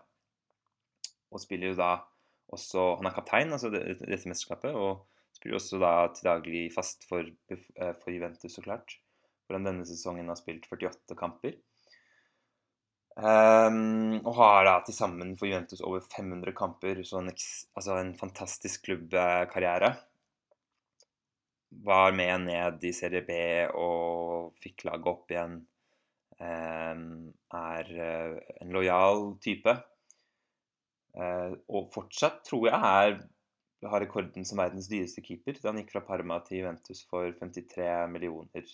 og 1.34 1.42
spiller 1.42 1.72
jo 1.72 1.78
da 1.78 1.92
også 2.54 2.82
Han 3.00 3.08
er 3.08 3.14
kaptein 3.16 3.54
altså 3.56 3.70
dette 3.72 4.28
mesterskapet, 4.28 4.74
og 4.76 5.06
spiller 5.34 5.58
også 5.58 5.80
da 5.82 5.92
til 6.14 6.28
daglig 6.28 6.64
fast 6.74 7.06
for, 7.08 7.24
eh, 7.24 7.94
for 7.98 8.12
Juventus, 8.12 8.54
så 8.54 8.62
klart. 8.62 8.98
Hvor 9.46 9.56
han 9.58 9.66
denne 9.66 9.86
sesongen 9.88 10.28
har 10.28 10.38
spilt 10.38 10.68
48 10.70 11.16
kamper. 11.18 11.56
Um, 13.16 14.20
og 14.26 14.34
har 14.36 14.64
da 14.66 14.80
til 14.84 14.94
sammen 14.94 15.36
for 15.38 15.46
Juventus 15.46 15.80
over 15.80 16.00
500 16.00 16.52
kamper, 16.52 17.02
så 17.02 17.20
en, 17.22 17.30
altså 17.30 17.98
en 17.98 18.14
fantastisk 18.18 18.84
klubbkarriere. 18.86 19.94
Var 21.84 22.12
med 22.16 22.46
ned 22.46 22.84
i 22.86 22.92
Serie 22.94 23.24
B 23.26 23.34
og 23.74 24.54
fikk 24.62 24.86
laget 24.88 25.10
opp 25.10 25.32
igjen. 25.34 25.58
Um, 26.34 27.32
er 27.54 27.90
uh, 27.94 28.38
en 28.60 28.72
lojal 28.74 29.34
type. 29.42 29.74
Eh, 31.14 31.52
og 31.70 31.92
fortsatt 31.94 32.40
tror 32.42 32.64
jeg 32.66 32.74
er 32.74 33.20
har 33.84 34.00
rekorden 34.00 34.46
som 34.48 34.60
verdens 34.60 34.88
dyreste 34.90 35.22
keeper 35.24 35.58
da 35.60 35.70
han 35.70 35.80
gikk 35.82 35.92
fra 35.94 36.04
Parma 36.06 36.38
til 36.44 36.62
Juventus 36.62 37.04
for 37.10 37.28
53 37.40 37.84
millioner 38.12 38.70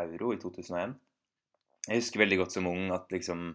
euro 0.00 0.32
i 0.34 0.38
2001. 0.42 0.94
Jeg 1.88 2.00
husker 2.00 2.22
veldig 2.22 2.38
godt 2.40 2.54
som 2.54 2.68
ung 2.70 2.92
at 2.94 3.10
liksom 3.12 3.48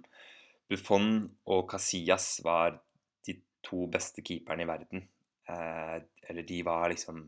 Buffon 0.70 1.30
og 1.50 1.64
Casillas 1.72 2.42
var 2.46 2.78
de 3.26 3.40
to 3.66 3.88
beste 3.92 4.22
keeperne 4.26 4.66
i 4.66 4.70
verden. 4.70 5.08
Eh, 5.50 5.98
eller 6.30 6.46
de 6.46 6.60
var 6.66 6.92
liksom 6.92 7.24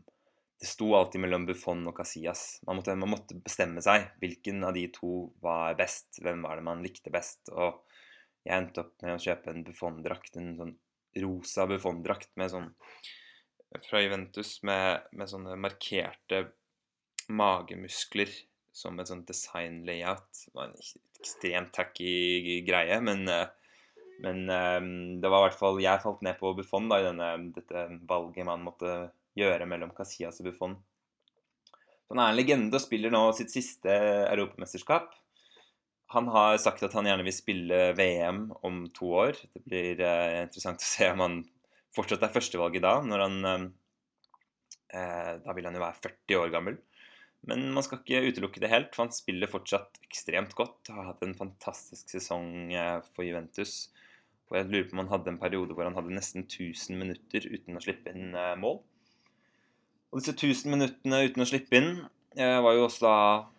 Det 0.62 0.68
sto 0.70 0.92
alltid 0.94 1.24
mellom 1.24 1.42
Buffon 1.48 1.80
og 1.90 1.96
Casillas. 1.96 2.60
Man 2.68 2.78
måtte, 2.78 2.94
man 2.94 3.10
måtte 3.10 3.34
bestemme 3.34 3.82
seg. 3.82 4.04
Hvilken 4.22 4.62
av 4.62 4.76
de 4.76 4.84
to 4.94 5.24
var 5.42 5.74
best? 5.74 6.20
Hvem 6.22 6.44
var 6.46 6.60
det 6.60 6.66
man 6.68 6.84
likte 6.84 7.10
best? 7.10 7.50
Og 7.50 7.80
jeg 8.46 8.54
endte 8.54 8.84
opp 8.84 8.92
med 9.02 9.16
å 9.16 9.24
kjøpe 9.24 9.50
en 9.50 9.64
Buffon-drakt, 9.66 10.38
en 10.38 10.52
sånn 10.60 10.76
rosa 11.24 11.66
Buffon-drakt 11.66 12.30
med 12.38 12.52
sånn 12.52 12.70
fra 13.88 14.02
Juventus 14.04 14.58
med, 14.68 15.08
med, 15.16 15.30
sånne 15.32 15.56
markerte 15.60 16.44
magemuskler 17.32 18.30
som 18.72 19.00
et 19.00 19.10
sånt 19.10 19.26
design-layout. 19.28 20.28
Det 20.46 20.54
var 20.54 20.70
en 20.70 20.78
ekstremt 21.22 21.72
tacky 21.74 22.60
greie, 22.66 23.00
men, 23.04 23.24
men 24.22 24.44
det 25.22 25.32
var 25.32 25.42
i 25.42 25.48
hvert 25.48 25.58
fall 25.58 25.82
Jeg 25.82 26.04
falt 26.04 26.22
ned 26.22 26.38
på 26.38 26.54
Buffon 26.58 26.86
da, 26.92 27.00
i 27.00 27.08
denne, 27.08 27.32
dette 27.56 27.86
valget 28.08 28.48
man 28.48 28.64
måtte 28.68 28.94
gjøre 29.38 29.68
mellom 29.68 29.92
Casillas 29.96 30.40
og 30.42 30.50
Buffon. 30.50 30.76
Han 32.12 32.20
er 32.20 32.32
en 32.32 32.36
legende 32.36 32.76
og 32.76 32.84
spiller 32.84 33.12
nå 33.12 33.24
sitt 33.36 33.52
siste 33.54 33.92
europamesterskap. 34.28 35.14
Han 36.12 36.26
har 36.28 36.58
sagt 36.60 36.82
at 36.84 36.92
han 36.92 37.06
gjerne 37.08 37.24
vil 37.24 37.32
spille 37.32 37.78
VM 37.96 38.44
om 38.68 38.82
to 38.92 39.14
år. 39.22 39.38
Det 39.54 39.62
blir 39.64 40.02
eh, 40.04 40.42
interessant 40.44 40.84
å 40.84 40.90
se 40.90 41.08
om 41.08 41.22
han 41.24 41.38
fortsatt 41.96 42.26
er 42.26 42.34
førstevalget 42.34 42.84
da. 42.84 42.98
når 43.00 43.24
han, 43.24 43.38
eh, 43.48 43.64
eh 45.00 45.32
Da 45.40 45.56
vil 45.56 45.64
han 45.64 45.78
jo 45.78 45.84
være 45.86 46.02
40 46.04 46.42
år 46.42 46.52
gammel. 46.52 46.76
Men 47.48 47.72
man 47.72 47.82
skal 47.82 48.02
ikke 48.02 48.28
utelukke 48.28 48.60
det 48.60 48.70
helt, 48.70 48.92
for 48.94 49.06
han 49.06 49.16
spiller 49.16 49.50
fortsatt 49.50 49.96
ekstremt 50.04 50.52
godt. 50.54 50.92
Har 50.92 51.08
hatt 51.14 51.24
en 51.24 51.34
fantastisk 51.34 52.12
sesong 52.12 52.76
for 53.16 53.24
Juventus. 53.24 53.88
Og 54.50 54.60
jeg 54.60 54.68
lurer 54.68 54.84
på 54.90 54.98
om 54.98 55.06
han 55.06 55.14
hadde 55.16 55.32
en 55.32 55.40
periode 55.40 55.72
hvor 55.72 55.88
han 55.88 55.96
hadde 55.96 56.12
nesten 56.12 56.44
1000 56.44 57.00
minutter 57.00 57.48
uten 57.48 57.80
å 57.80 57.82
slippe 57.82 58.12
inn 58.12 58.36
mål. 58.60 58.82
Og 60.12 60.20
disse 60.20 60.34
1000 60.36 60.68
minuttene 60.72 61.22
uten 61.24 61.44
å 61.44 61.48
slippe 61.48 61.78
inn 61.78 61.94
var 62.32 62.72
jo 62.72 62.86
også 62.86 63.04
da 63.04 63.16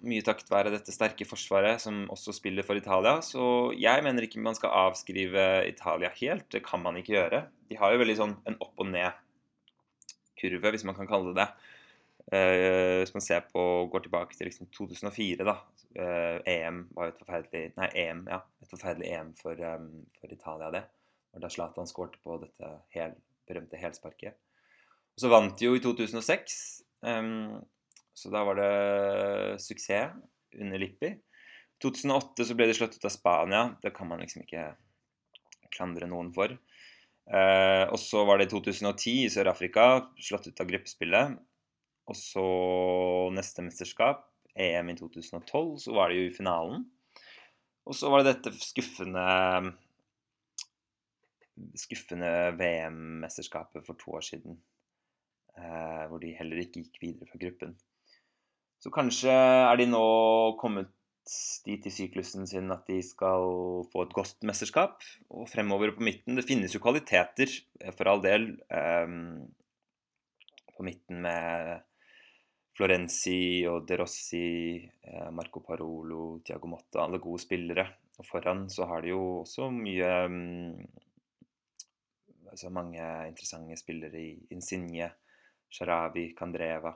mye 0.10 0.24
takket 0.26 0.48
være 0.50 0.72
dette 0.74 0.94
sterke 0.94 1.28
forsvaret, 1.30 1.82
som 1.82 2.08
også 2.14 2.34
spiller 2.34 2.66
for 2.66 2.78
Italia. 2.78 3.20
Så 3.22 3.44
jeg 3.78 4.02
mener 4.06 4.26
ikke 4.26 4.42
man 4.42 4.58
skal 4.58 4.74
avskrive 4.74 5.44
Italia 5.70 6.10
helt. 6.18 6.48
Det 6.50 6.64
kan 6.66 6.82
man 6.82 6.98
ikke 6.98 7.14
gjøre. 7.14 7.44
De 7.70 7.78
har 7.78 7.94
jo 7.94 8.02
veldig 8.02 8.16
sånn 8.18 8.34
en 8.50 8.58
opp 8.66 8.82
og 8.82 8.90
ned-kurve, 8.90 10.74
hvis 10.74 10.86
man 10.90 10.98
kan 10.98 11.10
kalle 11.10 11.34
det 11.34 11.44
det. 11.44 11.70
Uh, 12.32 13.02
hvis 13.02 13.14
man 13.14 13.24
ser 13.26 13.44
på, 13.50 13.62
går 13.92 14.06
tilbake 14.06 14.38
til 14.38 14.48
liksom 14.48 14.70
2004, 14.74 15.44
da. 15.44 15.58
Uh, 15.94 16.40
EM 16.50 16.86
var 16.96 17.10
jo 17.10 17.14
et 17.14 17.20
forferdelig 17.22 17.64
Nei, 17.78 17.90
EM, 18.06 18.24
ja. 18.32 18.40
Et 18.64 18.72
forferdelig 18.72 19.10
EM 19.12 19.34
for, 19.38 19.60
um, 19.74 19.90
for 20.22 20.34
Italia, 20.34 20.72
det. 20.74 20.84
Og 21.34 21.44
da 21.44 21.52
Zlatan 21.52 21.90
skårte 21.90 22.22
på 22.24 22.40
dette 22.42 22.72
hel, 22.96 23.18
berømte 23.50 23.82
helsparket. 23.82 24.38
Og 25.14 25.22
så 25.22 25.30
vant 25.30 25.54
de 25.60 25.68
jo 25.68 25.76
i 25.78 25.84
2006. 25.84 26.58
Um, 27.06 27.60
så 28.14 28.32
da 28.34 28.44
var 28.48 28.58
det 28.60 29.62
suksess 29.62 30.16
under 30.60 30.82
Lippi. 30.82 31.14
I 31.14 31.84
2008 31.84 32.48
så 32.48 32.56
ble 32.58 32.70
de 32.70 32.76
slått 32.78 32.98
ut 32.98 33.08
av 33.10 33.14
Spania. 33.14 33.64
Det 33.84 33.94
kan 33.96 34.10
man 34.10 34.22
liksom 34.24 34.46
ikke 34.46 34.72
klandre 35.74 36.08
noen 36.10 36.32
for. 36.36 36.54
Uh, 37.24 37.86
og 37.88 37.98
så 38.02 38.24
var 38.28 38.40
det 38.40 38.50
i 38.50 38.54
2010 38.54 39.24
i 39.24 39.32
Sør-Afrika, 39.32 39.88
slått 40.22 40.50
ut 40.50 40.62
av 40.64 40.70
gruppespillet. 40.70 41.38
Og 42.10 42.20
så 42.20 42.48
neste 43.36 43.64
mesterskap, 43.64 44.26
EM 44.60 44.92
i 44.92 44.98
2012, 45.00 45.78
så 45.86 45.96
var 45.96 46.12
det 46.12 46.20
jo 46.20 46.28
i 46.28 46.36
finalen. 46.36 46.84
Og 47.88 47.96
så 47.98 48.12
var 48.12 48.24
det 48.24 48.36
dette 48.36 48.54
skuffende 48.64 49.24
skuffende 51.78 52.30
VM-mesterskapet 52.58 53.86
for 53.86 53.98
to 54.00 54.16
år 54.18 54.26
siden. 54.26 54.58
Eh, 55.54 56.04
hvor 56.10 56.22
de 56.22 56.34
heller 56.34 56.64
ikke 56.64 56.82
gikk 56.82 57.02
videre 57.02 57.30
fra 57.30 57.40
gruppen. 57.42 57.76
Så 58.82 58.92
kanskje 58.94 59.32
er 59.34 59.78
de 59.80 59.86
nå 59.88 60.06
kommet 60.60 60.90
dit 61.64 61.86
i 61.88 61.92
syklusen 61.94 62.48
sin 62.50 62.72
at 62.74 62.84
de 62.90 62.98
skal 63.06 63.46
få 63.94 64.04
et 64.04 64.16
godt 64.18 64.44
mesterskap. 64.50 65.06
Og 65.32 65.48
fremover 65.52 65.94
på 65.96 66.04
midten 66.04 66.36
Det 66.36 66.48
finnes 66.48 66.74
jo 66.74 66.82
kvaliteter, 66.84 67.48
eh, 67.80 67.94
for 67.94 68.10
all 68.10 68.22
del, 68.22 68.60
eh, 68.70 69.08
på 70.74 70.84
midten 70.84 71.22
med 71.22 71.84
Florenzi 72.74 73.66
og 73.70 73.86
De 73.88 73.98
Rossi, 73.98 74.90
eh, 75.04 75.30
Marco 75.30 75.62
Parolo, 75.62 76.40
Tiago 76.40 76.68
Motta, 76.68 77.04
alle 77.04 77.20
gode 77.20 77.42
spillere. 77.42 77.88
Og 78.18 78.26
foran 78.26 78.70
så 78.70 78.86
har 78.90 79.02
de 79.02 79.10
jo 79.10 79.42
også 79.42 79.70
mye 79.74 80.10
um, 80.26 80.88
altså 82.50 82.70
mange 82.70 83.02
interessante 83.28 83.78
spillere 83.78 84.20
i 84.20 84.48
Insigne, 84.54 85.12
Sharawi, 85.74 86.30
Kandreva. 86.38 86.94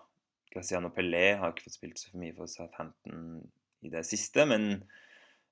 Graziano 0.53 0.91
Pelé 0.93 1.33
har 1.39 1.51
ikke 1.51 1.67
fått 1.67 1.79
spilt 1.79 2.01
så 2.01 2.13
mye 2.17 2.35
for 2.37 2.49
Southampton 2.49 3.41
i 3.85 3.91
det 3.93 4.03
siste, 4.07 4.45
men, 4.49 4.69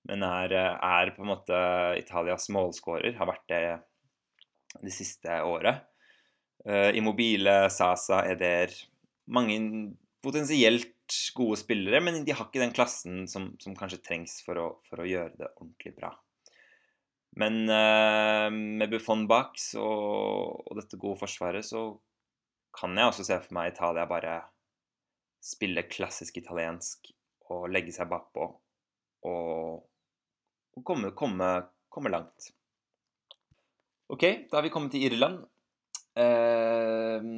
men 0.10 0.24
er, 0.26 0.54
er, 0.56 1.12
på 1.16 1.26
en 1.26 1.32
måte 1.34 1.60
Italias 2.00 2.48
målskårer. 2.54 3.18
Har 3.20 3.30
vært 3.30 3.46
det 3.52 3.62
det 4.84 4.94
siste 4.94 5.40
året. 5.48 5.86
Uh, 6.66 6.90
Immobile, 6.98 7.70
Sasa, 7.70 8.24
Eder 8.28 8.74
Mange 9.26 9.58
potensielt 10.26 10.92
gode 11.38 11.58
spillere, 11.58 12.02
men 12.02 12.24
de 12.26 12.34
har 12.34 12.48
ikke 12.48 12.62
den 12.62 12.74
klassen 12.74 13.24
som, 13.30 13.52
som 13.62 13.76
kanskje 13.78 14.02
trengs 14.06 14.40
for 14.46 14.60
å, 14.62 14.66
for 14.86 15.02
å, 15.02 15.08
gjøre 15.10 15.34
det 15.38 15.50
ordentlig 15.56 15.94
bra. 15.98 16.12
Men 17.42 17.66
uh, 17.70 18.50
med 18.54 18.90
Buffon 18.94 19.26
bak 19.30 19.58
så, 19.62 19.86
og 20.62 20.78
dette 20.78 21.00
gode 21.02 21.20
forsvaret, 21.24 21.66
så 21.66 21.88
kan 22.76 22.98
jeg 22.98 23.10
også 23.10 23.26
se 23.28 23.40
for 23.44 23.56
meg 23.58 23.72
Italia 23.72 24.06
bare 24.10 24.36
spille 25.46 25.86
klassisk 25.88 26.40
italiensk 26.42 27.12
og 27.54 27.68
legge 27.70 27.94
seg 27.94 28.10
bakpå 28.10 28.48
og, 29.30 29.84
og 30.76 30.86
komme, 30.86 31.12
komme, 31.18 31.50
komme, 31.94 32.12
langt. 32.14 32.50
OK, 34.12 34.26
da 34.50 34.60
har 34.60 34.66
vi 34.66 34.72
kommet 34.74 34.94
til 34.94 35.06
Irland. 35.08 35.40
Eh, 36.18 37.30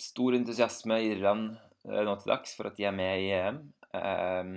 stor 0.00 0.36
entusiasme 0.36 1.00
i 1.02 1.10
Irland 1.14 1.50
eh, 1.88 2.02
nå 2.06 2.16
til 2.20 2.32
dags 2.32 2.56
for 2.56 2.70
at 2.70 2.78
de 2.78 2.86
er 2.88 2.96
med 2.96 3.24
i 3.24 3.32
EM. 3.36 3.60
Eh, 3.96 4.54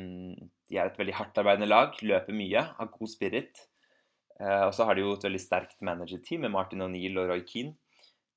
de 0.69 0.77
er 0.77 0.88
et 0.88 1.00
veldig 1.00 1.17
hardtarbeidende 1.19 1.67
lag, 1.67 2.00
løper 2.00 2.36
mye, 2.36 2.63
har 2.77 2.93
god 2.93 3.12
spirit. 3.12 3.65
Eh, 4.39 4.63
og 4.67 4.74
så 4.75 4.88
har 4.88 4.95
de 4.95 5.03
jo 5.03 5.15
et 5.17 5.27
veldig 5.27 5.43
sterkt 5.43 5.83
managerteam 5.83 6.45
med 6.45 6.55
Martin 6.55 6.86
O'Neill 6.86 7.19
og 7.19 7.33
Roy 7.33 7.43
Keane. 7.48 7.75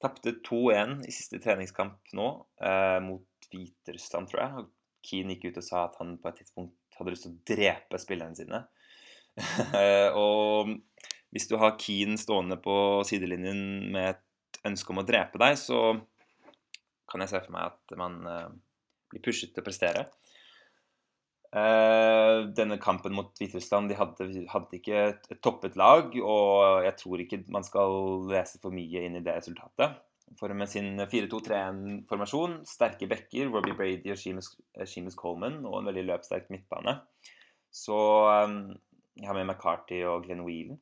Tapte 0.03 0.35
2-1 0.43 1.05
i 1.07 1.15
siste 1.15 1.39
treningskamp 1.43 2.15
nå, 2.19 2.29
eh, 2.63 2.99
mot 3.05 3.51
Hviterussland, 3.53 4.31
tror 4.31 4.43
jeg. 4.43 4.67
Keane 5.07 5.37
gikk 5.37 5.53
ut 5.53 5.61
og 5.63 5.67
sa 5.67 5.85
at 5.87 5.99
han 6.01 6.17
på 6.23 6.31
et 6.31 6.41
tidspunkt 6.43 6.99
hadde 6.99 7.15
lyst 7.15 7.27
til 7.27 7.35
å 7.35 7.43
drepe 7.53 8.01
spillerne 8.03 8.39
sine. 8.39 8.65
og 10.19 10.75
hvis 11.33 11.49
du 11.49 11.57
har 11.61 11.79
Keane 11.81 12.19
stående 12.21 12.59
på 12.61 12.75
sidelinjen 13.09 13.63
med 13.95 14.13
et 14.13 14.61
ønske 14.69 14.93
om 14.93 15.01
å 15.03 15.07
drepe 15.07 15.41
deg, 15.41 15.57
så 15.59 15.95
kan 17.11 17.25
jeg 17.25 17.33
se 17.33 17.41
for 17.45 17.55
meg 17.55 17.73
at 17.73 17.97
man 18.01 18.19
eh, 18.29 18.51
blir 19.13 19.25
pushet 19.25 19.55
til 19.55 19.65
å 19.65 19.67
prestere. 19.67 20.07
Uh, 21.53 22.49
denne 22.57 22.79
kampen 22.81 23.13
mot 23.13 23.29
Hviterussland 23.37 23.91
de 23.91 23.97
hadde, 23.99 24.27
hadde 24.49 24.79
ikke 24.79 25.03
et, 25.11 25.27
et, 25.29 25.41
toppet 25.45 25.75
lag, 25.77 26.15
og 26.25 26.87
jeg 26.87 26.95
tror 27.03 27.21
ikke 27.21 27.43
man 27.53 27.67
skal 27.67 28.25
lese 28.31 28.61
for 28.63 28.73
mye 28.73 29.03
inn 29.05 29.19
i 29.19 29.25
det 29.25 29.35
resultatet. 29.37 29.99
For 30.41 30.55
med 30.57 30.71
sin 30.73 30.97
4-2-3-1-formasjon, 30.97 32.63
sterke 32.65 33.09
bekker, 33.11 33.51
Robbie 33.53 33.77
Brady 33.77 34.15
og 34.15 34.17
Seamus, 34.17 34.55
eh, 34.81 35.11
Coleman 35.19 35.61
og 35.69 35.83
en 35.83 35.91
veldig 35.91 36.07
løpssterk 36.09 36.49
midtbane, 36.49 36.97
så 37.73 37.99
um, 38.47 38.57
jeg 39.21 39.29
har 39.29 39.37
med 39.37 39.51
McCarty 39.51 40.01
og 40.09 40.25
Glenn 40.25 40.45
Whelan. 40.47 40.81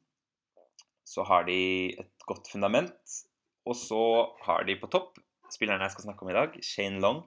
Så 1.07 1.25
har 1.27 1.47
de 1.49 1.59
et 1.99 2.27
godt 2.27 2.47
fundament. 2.53 3.19
Og 3.67 3.75
så 3.77 4.03
har 4.47 4.63
de 4.67 4.79
på 4.79 4.91
topp 4.91 5.19
spillerne 5.51 5.83
jeg 5.87 5.97
skal 5.97 6.07
snakke 6.07 6.25
om 6.25 6.31
i 6.31 6.37
dag, 6.37 6.57
Shane 6.63 7.03
Long. 7.03 7.25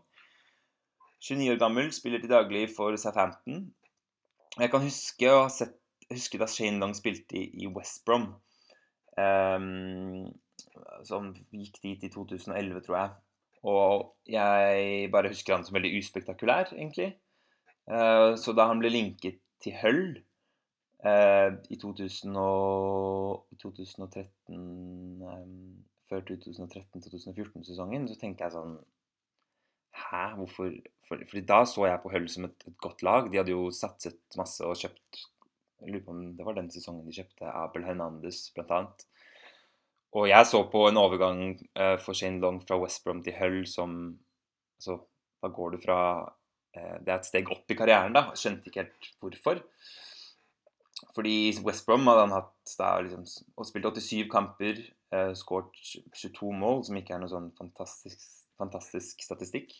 29 1.23 1.53
år 1.53 1.61
gammel, 1.61 1.93
spiller 1.95 2.19
til 2.19 2.31
daglig 2.31 2.67
for 2.75 2.95
Southampton. 2.99 3.69
Jeg 4.59 4.69
kan 4.69 4.83
huske 4.83 5.29
å 5.31 5.45
ha 5.45 5.51
sett 5.51 5.79
husker 6.11 6.41
da 6.41 6.47
Shane 6.49 6.81
Long 6.81 6.93
spilte 6.97 7.37
i, 7.39 7.45
i 7.63 7.69
West 7.71 8.03
Brom. 8.07 8.29
Um, 9.17 10.31
som 11.05 11.31
gikk 11.53 11.79
dit 11.83 12.05
i 12.07 12.11
2011, 12.13 12.81
tror 12.85 12.97
jeg. 12.97 13.15
Og 13.69 14.29
jeg 14.29 15.09
bare 15.13 15.31
husker 15.31 15.55
han 15.55 15.65
som 15.65 15.77
veldig 15.77 15.93
uspektakulær, 16.01 16.73
egentlig. 16.75 17.13
Uh, 17.89 18.33
så 18.39 18.55
da 18.55 18.67
han 18.69 18.81
ble 18.81 18.91
linket 18.93 19.41
til 19.63 19.75
Hull 19.81 20.03
uh, 21.05 21.51
i 21.71 21.79
2000 21.79 22.37
og, 22.39 23.43
2013 23.59 24.29
um, 24.55 25.57
Før 26.07 26.23
2013-2014-sesongen, 26.29 28.07
så 28.07 28.19
tenkte 28.19 28.47
jeg 28.47 28.55
sånn 28.55 28.77
Hæ, 29.93 30.33
hvorfor 30.39 30.71
for, 31.07 31.19
Fordi 31.29 31.45
da 31.45 31.63
så 31.65 31.85
jeg 31.87 32.01
på 32.03 32.11
Hull 32.13 32.27
som 32.29 32.47
et, 32.47 32.67
et, 32.67 32.77
godt 32.81 33.03
lag. 33.03 33.29
De 33.31 33.39
hadde 33.39 33.53
jo 33.53 33.69
satset 33.71 34.19
masse 34.39 34.65
og 34.65 34.77
kjøpt 34.79 35.23
Jeg 35.83 35.91
lurer 35.91 36.05
på 36.05 36.13
om 36.15 36.21
det 36.37 36.45
var 36.47 36.55
den 36.57 36.69
sesongen 36.71 37.07
de 37.07 37.15
kjøpte 37.17 37.49
Abel 37.49 37.85
Hernandez, 37.87 38.45
blant 38.55 38.71
annet. 38.71 39.07
Og 40.13 40.29
jeg 40.29 40.45
så 40.47 40.61
på 40.69 40.85
en 40.87 40.99
overgang 41.01 41.41
uh, 41.79 41.97
for 41.99 42.15
Shane 42.15 42.39
Long 42.39 42.61
fra 42.63 42.77
West 42.79 43.03
Brom 43.03 43.23
til 43.25 43.35
Hull 43.39 43.65
som 43.67 43.97
Altså, 44.77 44.97
da 45.43 45.49
går 45.53 45.75
du 45.75 45.81
fra 45.83 45.99
uh, 46.23 46.95
Det 47.03 47.09
er 47.11 47.17
et 47.17 47.27
steg 47.27 47.51
opp 47.51 47.71
i 47.71 47.77
karrieren, 47.77 48.15
da. 48.15 48.29
Skjønte 48.37 48.69
ikke 48.69 48.85
helt 48.85 49.11
hvorfor. 49.19 49.63
Fordi 51.17 51.35
West 51.65 51.85
Brom 51.87 52.07
hadde 52.07 52.27
han 52.27 52.37
hatt 52.37 52.75
da 52.79 52.93
liksom 53.03 53.25
Og 53.57 53.67
spilt 53.67 53.89
87 53.99 54.29
kamper, 54.31 54.79
uh, 55.15 55.33
skåret 55.37 55.75
22 56.15 56.53
mål, 56.63 56.85
som 56.87 56.99
ikke 56.99 57.17
er 57.17 57.23
noe 57.23 57.33
sånn 57.33 57.51
fantastisk, 57.59 58.23
fantastisk 58.63 59.21
statistikk. 59.25 59.75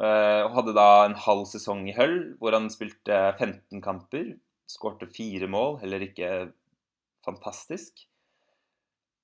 Uh, 0.00 0.46
og 0.46 0.54
hadde 0.56 0.76
da 0.76 0.88
en 1.04 1.18
halv 1.20 1.44
sesong 1.50 1.84
i 1.90 1.96
Hull 1.96 2.32
hvor 2.40 2.56
han 2.56 2.70
spilte 2.72 3.18
15 3.38 3.82
kamper. 3.84 4.32
Skårte 4.70 5.08
fire 5.12 5.48
mål, 5.52 5.80
heller 5.82 6.04
ikke 6.06 6.30
fantastisk. 7.26 8.06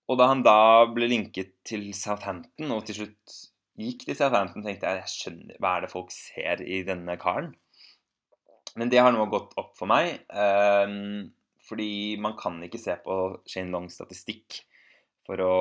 Og 0.08 0.18
da 0.20 0.28
han 0.30 0.42
da 0.44 0.88
ble 0.92 1.08
linket 1.10 1.54
til 1.68 1.90
Southampton, 1.96 2.72
og 2.72 2.84
til 2.88 3.02
slutt 3.02 3.38
gikk 3.78 4.06
til 4.08 4.16
Southampton, 4.16 4.64
tenkte 4.64 4.88
jeg 4.88 5.02
jeg 5.02 5.14
skjønner, 5.14 5.58
hva 5.60 5.74
er 5.76 5.84
det 5.84 5.92
folk 5.92 6.12
ser 6.14 6.62
i 6.64 6.80
denne 6.86 7.16
karen? 7.20 7.52
Men 8.78 8.92
det 8.92 9.00
har 9.02 9.12
nå 9.14 9.26
gått 9.30 9.54
opp 9.60 9.74
for 9.78 9.90
meg. 9.90 10.22
Um, 10.30 11.28
fordi 11.68 12.16
man 12.20 12.36
kan 12.38 12.56
ikke 12.64 12.80
se 12.80 12.96
på 13.04 13.16
Shane 13.48 13.72
Longs 13.74 13.98
statistikk. 13.98 14.62
For 15.28 15.40
å, 15.44 15.54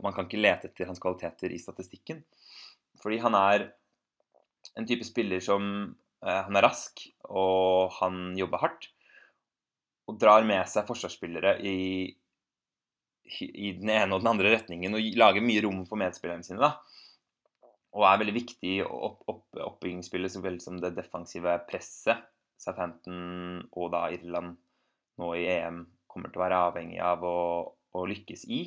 man 0.00 0.14
kan 0.16 0.28
ikke 0.28 0.40
lete 0.40 0.70
etter 0.70 0.88
hans 0.88 1.02
kvaliteter 1.02 1.52
i 1.52 1.60
statistikken. 1.60 2.22
Fordi 3.02 3.20
han 3.20 3.36
er 3.36 3.66
en 4.78 4.86
type 4.88 5.04
spiller 5.04 5.42
som 5.44 5.66
eh, 6.24 6.40
Han 6.46 6.56
er 6.56 6.64
rask, 6.64 7.04
og 7.28 7.92
han 8.00 8.32
jobber 8.38 8.64
hardt. 8.64 8.88
Og 10.08 10.16
drar 10.20 10.46
med 10.48 10.64
seg 10.68 10.88
forsvarsspillere 10.88 11.58
i 11.68 11.76
i 13.38 13.72
den 13.78 13.90
ene 13.92 14.16
og 14.16 14.24
den 14.24 14.32
andre 14.32 14.54
retningen 14.56 14.96
og 14.96 15.18
lager 15.18 15.44
mye 15.44 15.62
rom 15.64 15.84
for 15.88 16.00
medspillerne 16.00 16.46
sine. 16.46 16.58
da. 16.58 17.70
Og 17.94 18.06
er 18.06 18.20
veldig 18.22 18.34
viktig 18.34 18.72
i 18.78 18.82
opp, 18.82 19.22
opp, 19.30 19.46
oppbyggingsspillet 19.54 20.34
så 20.34 20.42
vel 20.44 20.60
som 20.62 20.78
det 20.82 20.94
defensive 20.96 21.56
presset 21.68 22.26
Southampton 22.60 23.62
og 23.72 23.90
da 23.94 24.04
Irland 24.12 24.58
nå 25.20 25.30
i 25.38 25.46
EM 25.48 25.84
kommer 26.10 26.30
til 26.30 26.40
å 26.40 26.44
være 26.44 26.60
avhengig 26.68 27.00
av 27.04 27.24
å, 27.24 27.38
å 27.96 28.04
lykkes 28.08 28.44
i. 28.52 28.64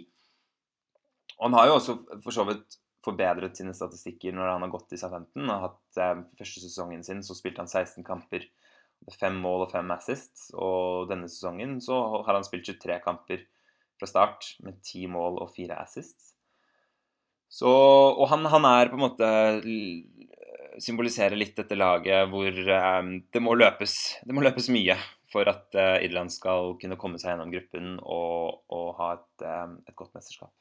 Og 1.39 1.47
han 1.47 1.57
har 1.57 1.69
jo 1.69 1.77
også 1.77 1.97
for 2.23 2.35
så 2.35 2.45
vidt 2.47 2.77
forbedret 3.03 3.57
sine 3.59 3.73
statistikker 3.75 4.35
når 4.35 4.53
han 4.53 4.65
har 4.65 4.73
gått 4.73 4.95
i 4.95 4.99
Southampton. 4.99 5.49
Har 5.51 5.65
hatt 5.67 6.01
eh, 6.01 6.21
Første 6.39 6.63
sesongen 6.63 7.03
sin 7.05 7.23
så 7.25 7.35
spilte 7.37 7.63
han 7.63 7.71
16 7.71 8.05
kamper, 8.07 8.45
fem 9.19 9.35
mål 9.43 9.65
og 9.65 9.73
fem 9.73 9.89
assists. 9.95 10.49
Og 10.55 11.09
denne 11.11 11.29
sesongen 11.31 11.79
så 11.83 11.99
har 12.23 12.37
han 12.37 12.47
spilt 12.47 12.69
23 12.69 13.01
kamper 13.03 13.43
fra 13.99 14.09
start 14.09 14.53
med 14.63 14.79
ti 14.85 15.05
mål 15.11 15.41
og 15.43 15.51
fire 15.55 15.77
assists. 15.83 16.31
Så, 17.53 17.69
og 17.69 18.25
han, 18.31 18.47
han, 18.49 18.65
er 18.65 18.89
på 18.89 18.97
en 18.97 19.03
måte 19.03 19.27
Symboliserer 20.81 21.37
litt 21.37 21.53
dette 21.59 21.75
laget 21.77 22.31
hvor 22.31 22.49
eh, 22.49 23.01
det, 23.29 23.41
må 23.43 23.53
løpes, 23.53 23.97
det 24.25 24.33
må 24.33 24.41
løpes 24.41 24.71
mye 24.73 24.95
for 25.33 25.49
at 25.49 25.77
eh, 25.77 26.05
Irland 26.07 26.33
skal 26.33 26.73
kunne 26.81 26.97
komme 26.97 27.21
seg 27.21 27.33
gjennom 27.33 27.53
gruppen 27.53 27.97
og, 28.01 28.63
og 28.73 28.87
ha 28.99 29.11
et, 29.17 29.45
um, 29.45 29.77
et, 29.85 29.95
godt 29.97 30.13
mesterskap. 30.17 30.53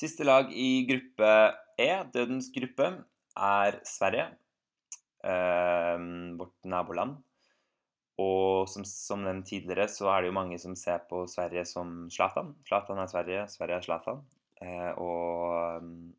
Siste 0.00 0.24
lag 0.24 0.48
i 0.56 0.86
gruppe 0.88 1.30
E, 1.80 1.90
dødens 2.12 2.48
gruppe, 2.54 2.86
er 3.36 3.80
Sverige. 3.84 4.30
Uh, 5.20 6.36
vårt 6.40 6.56
naboland. 6.64 7.18
Og 8.20 8.68
som, 8.68 8.84
som 8.84 9.22
nevnt 9.24 9.48
tidligere, 9.48 9.88
så 9.92 10.08
er 10.12 10.22
det 10.22 10.30
jo 10.30 10.36
mange 10.36 10.58
som 10.60 10.76
ser 10.76 11.04
på 11.08 11.22
Sverige 11.28 11.64
som 11.68 12.08
Zlatan. 12.12 12.54
Zlatan 12.68 13.00
er 13.00 13.10
Sverige, 13.12 13.44
Sverige 13.52 13.78
er 13.78 13.86
Zlatan. 13.86 14.22
Eh, 14.60 14.90
og 15.00 15.84
mm, 15.84 16.10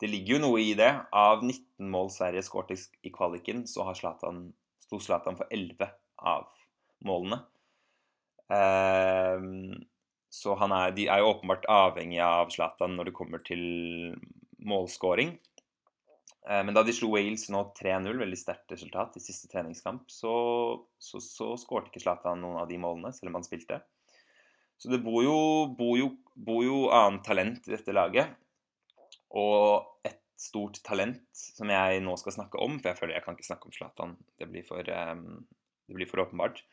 det 0.00 0.08
ligger 0.08 0.36
jo 0.36 0.42
noe 0.46 0.62
i 0.64 0.72
det. 0.78 0.88
Av 1.12 1.44
19 1.44 1.90
mål 1.92 2.08
Sverige 2.14 2.44
skåret 2.46 2.86
i 3.04 3.12
kvaliken, 3.12 3.66
så 3.68 3.84
har 3.88 3.98
Zlatan, 3.98 4.46
sto 4.80 5.00
Zlatan 5.02 5.36
for 5.36 5.52
11 5.52 5.90
av 6.24 6.48
målene. 7.04 7.42
Eh, 8.48 9.44
så 10.34 10.56
er, 10.58 10.92
de 10.96 11.06
er 11.06 11.22
jo 11.22 11.30
åpenbart 11.30 11.66
avhengig 11.70 12.18
av 12.24 12.50
Zlatan 12.50 12.96
når 12.98 13.10
det 13.10 13.16
kommer 13.16 13.42
til 13.46 13.62
målskåring. 14.64 15.36
Eh, 16.48 16.62
men 16.66 16.74
da 16.74 16.82
de 16.84 16.94
slo 16.96 17.12
Wales 17.14 17.46
nå 17.52 17.62
3-0, 17.78 18.18
veldig 18.20 18.38
sterkt 18.40 18.74
resultat 18.74 19.16
i 19.18 19.22
siste 19.22 19.48
treningskamp, 19.52 20.08
så, 20.10 20.34
så, 20.98 21.22
så 21.22 21.52
skårte 21.60 21.92
ikke 21.92 22.02
Zlatan 22.02 22.42
noen 22.42 22.60
av 22.64 22.70
de 22.70 22.80
målene, 22.82 23.14
selv 23.14 23.30
om 23.30 23.38
han 23.38 23.46
spilte. 23.46 23.80
Så 24.80 24.90
det 24.90 25.00
bor 25.04 25.22
jo, 25.22 25.38
bor 25.78 25.94
jo, 26.00 26.10
bor 26.34 26.64
jo 26.66 26.80
annet 26.92 27.22
talent 27.26 27.68
i 27.68 27.76
dette 27.76 27.94
laget. 27.94 28.34
Og 29.38 30.02
et 30.06 30.18
stort 30.40 30.80
talent 30.84 31.22
som 31.30 31.70
jeg 31.70 32.02
nå 32.02 32.16
skal 32.20 32.34
snakke 32.40 32.60
om, 32.60 32.80
for 32.80 32.90
jeg 32.90 32.98
føler 32.98 33.16
jeg 33.16 33.26
kan 33.26 33.38
ikke 33.38 33.48
snakke 33.52 33.70
om 33.70 33.76
Zlatan. 33.76 34.16
Det 34.40 34.50
blir 34.50 34.66
for, 34.66 34.82
um, 34.82 35.44
det 35.88 35.96
blir 36.00 36.10
for 36.10 36.26
åpenbart. 36.26 36.64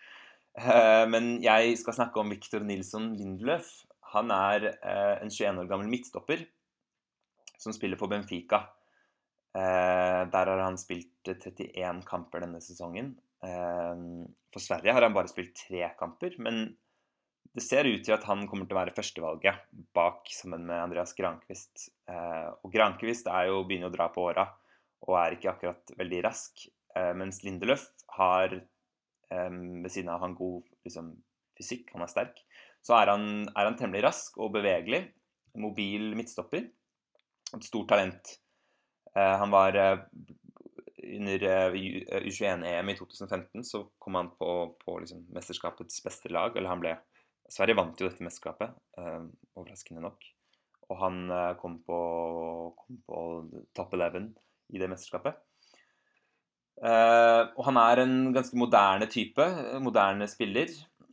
Uh, 0.58 1.08
men 1.08 1.38
jeg 1.44 1.78
skal 1.80 1.96
snakke 1.96 2.22
om 2.22 2.32
Victor 2.34 2.66
Nilsson 2.66 3.12
Lindløf. 3.18 3.70
Han 4.16 4.34
er 4.36 4.68
uh, 4.74 5.16
en 5.22 5.32
21 5.32 5.64
år 5.64 5.70
gammel 5.72 5.92
midtstopper 5.92 6.44
som 7.62 7.76
spiller 7.76 8.00
for 8.00 8.12
Benfica. 8.12 8.66
Uh, 9.56 10.28
der 10.32 10.52
har 10.52 10.64
han 10.66 10.80
spilt 10.80 11.28
31 11.28 12.04
kamper 12.08 12.46
denne 12.46 12.64
sesongen. 12.64 13.18
for 13.42 14.62
Sverige 14.62 14.94
har 14.94 15.02
han 15.02 15.16
bare 15.16 15.32
spilt 15.32 15.56
tre 15.58 15.88
kamper, 15.98 16.36
men 16.38 16.68
det 17.52 17.64
ser 17.66 17.88
ut 17.90 18.04
til 18.06 18.16
at 18.16 18.26
han 18.30 18.46
kommer 18.48 18.68
til 18.68 18.78
å 18.78 18.80
være 18.80 18.96
førstevalget 18.96 19.66
bak 19.96 20.30
sammen 20.32 20.64
med 20.70 20.80
Andreas 20.80 21.12
Grankvist. 21.18 21.90
Eh, 22.08 22.48
og 22.64 22.72
Grankvist 22.72 23.28
er 23.28 23.50
jo, 23.50 23.64
begynner 23.68 23.92
å 23.92 23.96
dra 23.96 24.08
på 24.14 24.24
åra 24.30 24.48
og 25.02 25.18
er 25.20 25.36
ikke 25.36 25.52
akkurat 25.52 25.92
veldig 26.00 26.22
rask. 26.24 26.64
Eh, 26.96 27.12
mens 27.18 27.42
Lindeløf 27.44 27.90
har, 28.16 28.56
eh, 29.32 29.50
ved 29.84 29.92
siden 29.94 30.12
av 30.14 30.24
han 30.24 30.36
god 30.38 30.62
liksom, 30.88 31.14
fysikk, 31.58 31.92
han 31.96 32.06
er 32.06 32.12
sterk, 32.12 32.44
så 32.86 32.98
er 32.98 33.14
han, 33.14 33.26
er 33.50 33.68
han, 33.68 33.78
temmelig 33.80 34.04
rask 34.08 34.38
og 34.42 34.54
bevegelig. 34.56 35.04
Mobil 35.62 36.14
midtstopper. 36.18 36.66
Et 37.52 37.68
stort 37.68 37.90
talent. 37.92 38.38
Uh, 39.12 39.36
han 39.42 39.52
var 39.52 39.76
uh, 39.76 40.04
under 41.02 41.44
U21-EM 41.76 42.64
eh, 42.64 42.94
i 42.94 42.98
2015 42.98 43.66
så 43.68 43.82
kom 44.00 44.16
han 44.16 44.30
på, 44.38 44.52
på 44.80 44.96
liksom, 45.04 45.26
mesterskapets 45.36 46.00
beste 46.06 46.32
lag. 46.32 46.56
Eller 46.56 46.72
han 46.72 46.82
ble 46.82 46.96
Sverige 47.52 47.76
vant 47.76 48.00
jo 48.00 48.08
dette 48.08 48.24
mesterskapet, 48.24 48.78
overraskende 49.60 50.00
nok. 50.06 50.24
Og 50.88 51.00
han 51.02 51.18
kom 51.60 51.82
på, 51.84 51.98
kom 52.80 53.00
på 53.04 53.24
top 53.76 53.98
11 53.98 54.30
i 54.72 54.80
det 54.80 54.88
mesterskapet. 54.88 55.36
Eh, 56.82 57.42
og 57.54 57.66
han 57.68 57.78
er 57.78 58.02
en 58.02 58.16
ganske 58.34 58.58
moderne 58.58 59.08
type. 59.12 59.46
Moderne 59.84 60.28
spiller. 60.30 60.72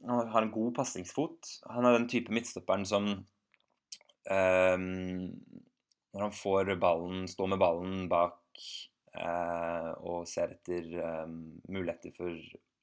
Han 0.09 0.31
har 0.33 0.44
en 0.44 0.54
god 0.54 0.72
pasningsfot. 0.78 1.50
Han 1.74 1.88
er 1.88 1.98
den 1.98 2.09
type 2.09 2.33
midtstopperen 2.33 2.87
som 2.88 3.09
uh, 4.31 4.78
Når 4.78 6.22
han 6.22 6.35
får 6.35 6.72
ballen, 6.81 7.26
står 7.28 7.50
med 7.52 7.61
ballen 7.61 8.07
bak 8.09 8.62
uh, 9.18 9.90
og 9.98 10.22
ser 10.31 10.54
etter 10.54 10.87
muligheter 11.68 12.14
for 12.16 12.33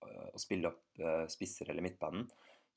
å 0.05 0.37
spille 0.37 0.69
opp 0.69 1.31
spisser 1.31 1.71
eller 1.71 1.81
midtbanen, 1.81 2.27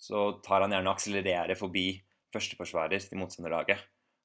så 0.00 0.38
tar 0.40 0.62
han 0.64 0.72
gjerne 0.72 0.88
og 0.88 0.96
akselererer 0.96 1.58
forbi 1.58 1.90
førsteforsvarer 2.32 3.02
til 3.04 3.20
motstanderlaget. 3.20 3.82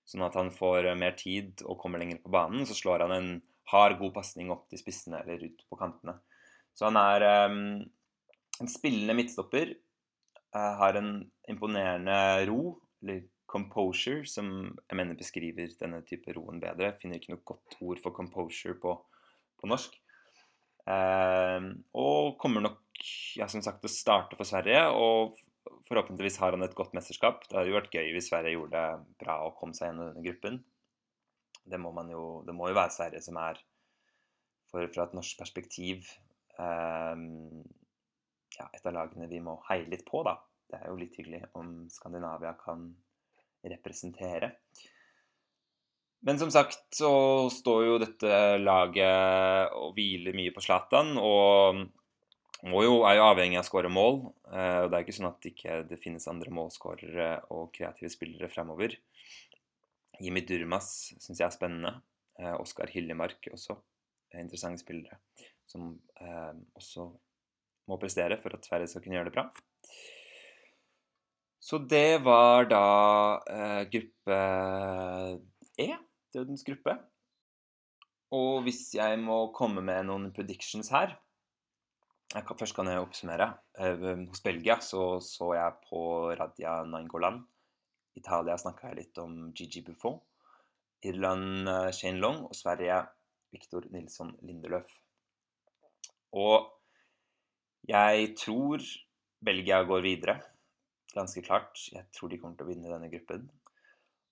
Sånn 0.07 0.23
at 0.23 0.37
han 0.39 0.53
får 0.53 0.87
mer 0.99 1.17
tid 1.19 1.65
og 1.65 1.81
kommer 1.81 1.99
lenger 1.99 2.21
på 2.23 2.31
banen. 2.31 2.63
Så 2.69 2.77
slår 2.77 3.03
han 3.03 3.15
en 3.17 3.29
hard, 3.71 3.97
god 3.99 4.13
pasning 4.15 4.51
opp 4.53 4.67
til 4.71 4.81
spissene 4.81 5.21
eller 5.23 5.43
ut 5.47 5.65
på 5.69 5.79
kantene. 5.79 6.17
Så 6.73 6.89
han 6.89 6.97
er 6.99 7.25
um, 7.49 7.83
en 8.61 8.71
spillende 8.71 9.15
midtstopper. 9.17 9.75
Uh, 10.53 10.73
har 10.81 10.99
en 10.99 11.15
imponerende 11.49 12.17
ro, 12.49 12.77
eller 13.03 13.23
composure, 13.49 14.25
som 14.25 14.47
jeg 14.89 14.97
mener 14.97 15.17
beskriver 15.17 15.73
denne 15.79 16.01
type 16.07 16.33
roen 16.33 16.61
bedre. 16.61 16.95
Finner 17.01 17.19
ikke 17.19 17.35
noe 17.35 17.45
godt 17.45 17.77
ord 17.81 18.01
for 18.01 18.15
composure 18.15 18.77
på, 18.81 18.95
på 19.61 19.69
norsk. 19.69 19.99
Uh, 20.83 21.71
og 21.95 22.35
kommer 22.41 22.65
nok 22.65 22.81
ja, 23.37 23.47
som 23.47 23.63
sagt, 23.63 23.81
til 23.83 23.91
å 23.91 23.93
starte 23.93 24.39
for 24.39 24.49
Sverige. 24.49 24.85
Og 24.97 25.37
forhåpentligvis 25.87 26.39
har 26.41 26.55
han 26.55 26.65
et 26.65 26.75
godt 26.77 26.95
mesterskap. 26.97 27.45
Det 27.47 27.57
hadde 27.57 27.71
jo 27.71 27.77
vært 27.77 27.93
gøy 27.93 28.13
hvis 28.15 28.29
Sverige 28.31 28.57
gjorde 28.57 28.79
det 28.79 29.23
bra 29.23 29.39
og 29.47 29.57
kom 29.59 29.73
seg 29.75 29.91
gjennom 29.91 30.11
denne 30.11 30.25
gruppen. 30.25 30.61
Det 31.63 31.79
må, 31.79 31.93
jo, 32.11 32.25
det 32.47 32.55
må 32.55 32.69
jo 32.69 32.77
være 32.77 32.91
Sverige 32.95 33.21
som 33.23 33.39
er, 33.39 33.59
for, 34.71 34.87
fra 34.91 35.07
et 35.07 35.15
norsk 35.15 35.39
perspektiv, 35.39 36.09
um, 36.57 37.61
ja, 38.57 38.67
et 38.69 38.85
av 38.85 38.95
lagene 38.95 39.29
vi 39.31 39.39
må 39.43 39.57
heie 39.69 39.87
litt 39.89 40.03
på, 40.07 40.23
da. 40.27 40.37
Det 40.69 40.79
er 40.79 40.89
jo 40.89 40.99
litt 40.99 41.15
hyggelig 41.19 41.43
om 41.59 41.75
Skandinavia 41.93 42.55
kan 42.59 42.87
representere. 43.63 44.53
Men 46.23 46.39
som 46.39 46.51
sagt 46.51 46.95
så 46.95 47.11
står 47.51 47.81
jo 47.85 47.99
dette 48.01 48.37
laget 48.61 49.73
og 49.75 49.91
hviler 49.97 50.35
mye 50.37 50.53
på 50.55 50.63
Zlatan. 50.63 51.17
Og 51.19 51.83
jo, 52.63 53.01
er 53.03 53.17
jo 53.17 53.25
avhengig 53.27 53.59
av 53.59 53.65
å 53.65 53.67
skåre 53.67 53.91
mål. 53.91 54.21
Eh, 54.47 54.77
og 54.85 54.91
Det 54.91 54.97
er 54.97 55.03
ikke 55.03 55.17
sånn 55.17 55.29
at 55.29 55.41
det 55.43 55.51
ikke 55.51 55.99
finnes 55.99 56.29
andre 56.31 56.53
målskårere 56.55 57.29
og 57.51 57.73
kreative 57.75 58.11
spillere 58.13 58.51
fremover. 58.51 58.95
Jimmy 60.23 60.43
Durmas 60.47 60.89
syns 61.19 61.39
jeg 61.39 61.47
er 61.47 61.55
spennende. 61.55 61.97
Eh, 62.39 62.55
Oskar 62.57 62.91
Hillemark 62.93 63.51
også. 63.51 63.77
Interessante 64.33 64.81
spillere 64.81 65.19
som 65.69 65.93
eh, 66.21 66.53
også 66.77 67.07
må 67.89 67.99
prestere 68.01 68.39
for 68.41 68.55
at 68.55 68.65
Sverige 68.65 68.91
skal 68.91 69.03
kunne 69.03 69.19
gjøre 69.19 69.29
det 69.29 69.35
bra. 69.35 69.47
Så 71.63 71.79
det 71.87 72.23
var 72.25 72.67
da 72.71 72.85
eh, 73.47 73.81
gruppe 73.91 74.39
E, 75.79 75.89
dødens 76.35 76.65
gruppe. 76.67 76.97
Og 78.33 78.63
hvis 78.65 78.87
jeg 78.97 79.19
må 79.21 79.45
komme 79.55 79.81
med 79.85 80.09
noen 80.09 80.31
predictions 80.35 80.89
her, 80.93 81.15
kan, 82.33 82.57
først 82.57 82.75
kan 82.75 82.89
jeg 82.89 83.01
oppsummere. 83.01 83.47
Eh, 83.79 84.05
hos 84.27 84.43
Belgia 84.43 84.79
så, 84.81 85.21
så 85.23 85.53
jeg 85.55 85.79
på 85.87 86.03
Radia 86.39 86.81
Nainggolan. 86.89 87.43
Italia 88.19 88.57
snakka 88.59 88.91
jeg 88.91 88.99
litt 89.01 89.19
om 89.21 89.49
Gigi 89.55 89.83
Buffon. 89.85 90.19
Irland 91.03 91.67
uh, 91.67 91.89
Shane 91.91 92.21
Long 92.21 92.45
og 92.47 92.55
Sverige 92.55 93.01
Victor 93.53 93.85
Nilsson 93.93 94.31
Lindeløf. 94.45 94.89
Og 96.33 96.69
jeg 97.89 98.31
tror 98.39 98.83
Belgia 99.43 99.81
går 99.85 100.05
videre. 100.05 100.37
Ganske 101.13 101.43
klart. 101.45 101.77
Jeg 101.91 102.07
tror 102.15 102.31
de 102.31 102.39
kommer 102.41 102.57
til 102.57 102.65
å 102.65 102.71
vinne 102.71 102.89
denne 102.89 103.11
gruppen. 103.11 103.45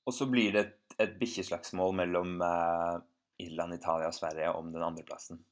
Og 0.08 0.15
så 0.15 0.26
blir 0.32 0.56
det 0.56 0.63
et, 0.63 0.96
et 1.04 1.17
bikkjeslagsmål 1.20 1.94
mellom 2.00 2.39
eh, 2.41 2.96
Irland, 3.46 3.76
Italia 3.76 4.10
og 4.10 4.15
Sverige 4.17 4.54
om 4.58 4.72
den 4.74 4.86
andreplassen. 4.86 5.44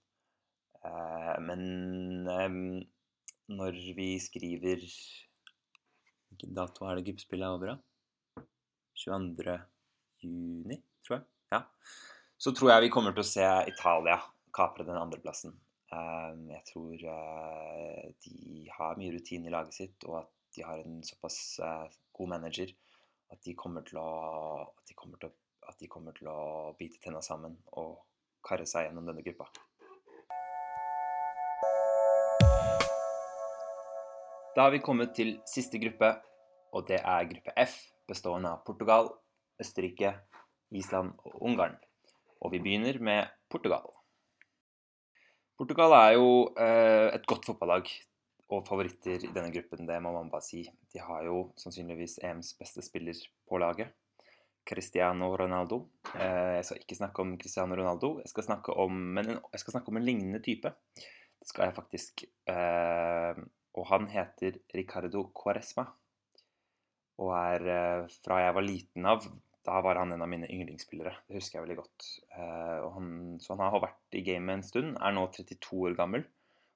Eh, 0.79 1.35
men 1.43 2.79
når 3.49 3.77
vi 3.97 4.13
skriver 4.21 4.81
Hvilken 6.29 6.53
dato 6.57 6.85
er 6.85 6.97
det 6.97 7.07
gruppespillet 7.09 7.45
er 7.45 7.55
over, 7.57 7.71
da? 7.73 7.88
22. 8.99 9.55
juni, 10.23 10.79
tror 11.05 11.19
jeg. 11.19 11.25
Ja. 11.55 11.63
Så 12.39 12.51
tror 12.55 12.73
jeg 12.73 12.87
vi 12.87 12.91
kommer 12.93 13.15
til 13.15 13.23
å 13.23 13.29
se 13.29 13.47
Italia 13.71 14.19
kapre 14.55 14.85
den 14.87 14.99
andreplassen. 14.99 15.55
Jeg 15.89 16.61
tror 16.67 16.93
eh, 16.93 18.11
de 18.25 18.67
har 18.75 18.99
mye 18.99 19.15
rutine 19.15 19.49
i 19.49 19.53
laget 19.53 19.79
sitt, 19.79 20.05
og 20.05 20.21
at 20.21 20.29
de 20.55 20.65
har 20.65 20.83
en 20.83 20.99
såpass 21.05 21.39
eh, 21.63 21.97
god 22.13 22.31
manager 22.35 22.75
at 23.33 23.41
de 23.45 23.55
kommer 23.57 23.85
til 23.85 23.99
å, 24.01 24.09
at 24.65 24.89
de 24.89 24.97
kommer 24.97 25.21
til 25.21 25.29
å, 25.29 25.33
at 25.69 25.81
de 25.81 25.89
kommer 25.89 26.15
til 26.17 26.29
å 26.29 26.39
bite 26.77 27.01
tenna 27.01 27.21
sammen 27.25 27.57
og 27.77 27.99
karre 28.45 28.65
seg 28.69 28.87
gjennom 28.87 29.09
denne 29.09 29.25
gruppa. 29.25 29.49
Da 34.55 34.65
har 34.65 34.73
vi 34.73 34.81
kommet 34.83 35.13
til 35.15 35.37
siste 35.47 35.79
gruppe, 35.81 36.09
og 36.73 36.87
det 36.89 36.99
er 36.99 37.29
gruppe 37.29 37.53
F, 37.63 37.77
bestående 38.09 38.51
av 38.55 38.65
Portugal, 38.67 39.11
Østerrike, 39.61 40.15
Island 40.75 41.15
og 41.25 41.39
Ungarn. 41.45 41.77
Og 42.41 42.53
vi 42.53 42.61
begynner 42.63 42.99
med 43.03 43.31
Portugal. 43.51 43.87
Portugal 45.59 45.95
er 45.97 46.13
jo 46.15 46.29
eh, 46.55 47.09
et 47.11 47.25
godt 47.27 47.49
fotballag 47.49 47.89
og 48.49 48.65
favoritter 48.65 49.25
i 49.27 49.31
denne 49.33 49.51
gruppen, 49.53 49.85
det 49.85 49.97
må 50.01 50.13
man 50.15 50.29
bare 50.31 50.45
si. 50.45 50.63
De 50.93 51.01
har 51.03 51.25
jo 51.27 51.49
sannsynligvis 51.59 52.17
EMs 52.25 52.55
beste 52.57 52.81
spiller 52.85 53.17
på 53.45 53.59
laget, 53.61 53.91
Cristiano 54.65 55.33
Ronaldo. 55.37 55.83
Eh, 56.15 56.55
jeg 56.57 56.65
skal 56.65 56.81
ikke 56.81 56.97
snakke 57.01 57.25
om 57.25 57.35
Cristiano 57.41 57.77
Ronaldo, 57.77 58.15
jeg 58.23 58.31
skal 58.31 58.47
snakke 58.47 58.75
om, 58.85 58.97
men 59.19 59.35
jeg 59.35 59.61
skal 59.61 59.75
snakke 59.75 59.91
om 59.91 59.99
en 59.99 60.07
lignende 60.07 60.41
type. 60.45 60.71
Det 60.95 61.47
skal 61.51 61.67
jeg 61.67 61.77
faktisk. 61.77 62.25
Eh, 62.49 63.43
og 63.77 63.85
han 63.91 64.09
heter 64.11 64.57
Ricardo 64.75 65.27
Cuaresma. 65.35 65.85
Og 67.19 67.35
er 67.35 67.67
eh, 67.67 68.09
fra 68.23 68.39
jeg 68.45 68.55
var 68.55 68.65
liten 68.65 69.07
av 69.09 69.27
Da 69.67 69.79
var 69.83 69.99
han 69.99 70.13
en 70.15 70.23
av 70.23 70.29
mine 70.31 70.47
yndlingsspillere. 70.49 71.13
Det 71.27 71.39
husker 71.39 71.59
jeg 71.59 71.65
veldig 71.67 71.79
godt. 71.81 72.09
Eh, 72.31 72.89
han, 72.95 73.13
så 73.43 73.57
han 73.57 73.73
har 73.75 73.83
vært 73.83 74.17
i 74.17 74.23
gamet 74.25 74.57
en 74.57 74.65
stund. 74.65 74.93
Er 74.97 75.15
nå 75.15 75.27
32 75.35 75.81
år 75.89 75.97
gammel. 75.99 76.23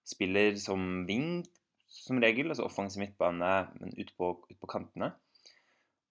Spiller 0.07 0.57
som 0.59 1.05
wing 1.07 1.45
som 1.93 2.19
regel, 2.19 2.49
altså 2.49 2.65
offensiv 2.65 3.03
midtbane, 3.03 3.51
men 3.79 3.93
ute 3.95 4.15
på, 4.17 4.33
ut 4.49 4.59
på 4.59 4.69
kantene. 4.69 5.11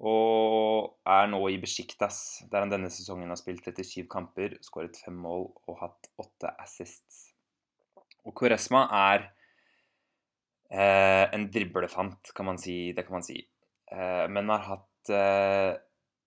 Og 0.02 0.94
er 1.06 1.28
nå 1.30 1.40
i 1.50 1.58
Besjiktas, 1.62 2.42
der 2.50 2.64
han 2.64 2.72
denne 2.72 2.90
sesongen 2.90 3.30
har 3.30 3.38
spilt 3.38 3.66
37 3.66 4.06
kamper, 4.10 4.56
skåret 4.64 4.98
fem 5.02 5.18
mål 5.26 5.48
og 5.66 5.78
hatt 5.82 6.08
åtte 6.22 6.54
assists. 6.62 7.28
Og 8.22 8.34
Koresma 8.38 8.86
er 9.10 9.28
Eh, 10.72 11.34
en 11.34 11.50
driblefant, 11.52 12.30
kan 12.34 12.46
man 12.48 12.58
si. 12.58 12.92
Det 12.96 13.04
kan 13.04 13.18
man 13.18 13.26
si. 13.26 13.36
Eh, 13.92 14.26
men 14.32 14.52
har 14.52 14.66
hatt 14.66 15.12
eh, 15.12 15.72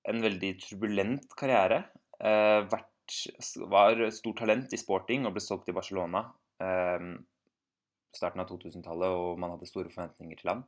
en 0.10 0.22
veldig 0.24 0.52
turbulent 0.64 1.36
karriere. 1.38 1.84
Eh, 2.20 2.62
vært, 2.72 3.20
var 3.72 4.02
stort 4.16 4.42
talent 4.42 4.74
i 4.74 4.80
sporting 4.82 5.28
og 5.28 5.36
ble 5.36 5.44
solgt 5.44 5.68
til 5.70 5.78
Barcelona 5.78 6.24
eh, 6.64 7.10
starten 8.16 8.44
av 8.44 8.50
2000-tallet, 8.50 9.12
og 9.12 9.42
man 9.42 9.56
hadde 9.56 9.70
store 9.70 9.92
forventninger 9.92 10.40
til 10.40 10.54
ham. 10.54 10.66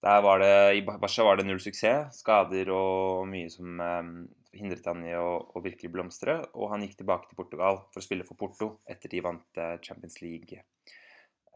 Der 0.00 0.22
var 0.24 0.40
det, 0.40 0.52
I 0.78 0.84
Barca 0.86 1.26
var 1.26 1.36
det 1.36 1.44
null 1.44 1.60
suksess, 1.60 2.22
skader 2.22 2.70
og 2.72 3.26
mye 3.28 3.50
som 3.52 3.82
eh, 3.84 4.12
hindret 4.56 4.86
han 4.88 5.02
i 5.04 5.12
å, 5.18 5.34
å, 5.52 5.62
virkelig 5.64 5.92
blomstre. 5.92 6.38
Og 6.56 6.72
han 6.72 6.86
gikk 6.86 7.00
tilbake 7.02 7.28
til 7.28 7.40
Portugal 7.40 7.82
for 7.90 8.00
å 8.00 8.06
spille 8.06 8.24
for 8.28 8.40
Porto 8.40 8.70
etter 8.88 9.12
de 9.12 9.20
vant 9.26 9.60
Champions 9.84 10.22
League. 10.24 10.62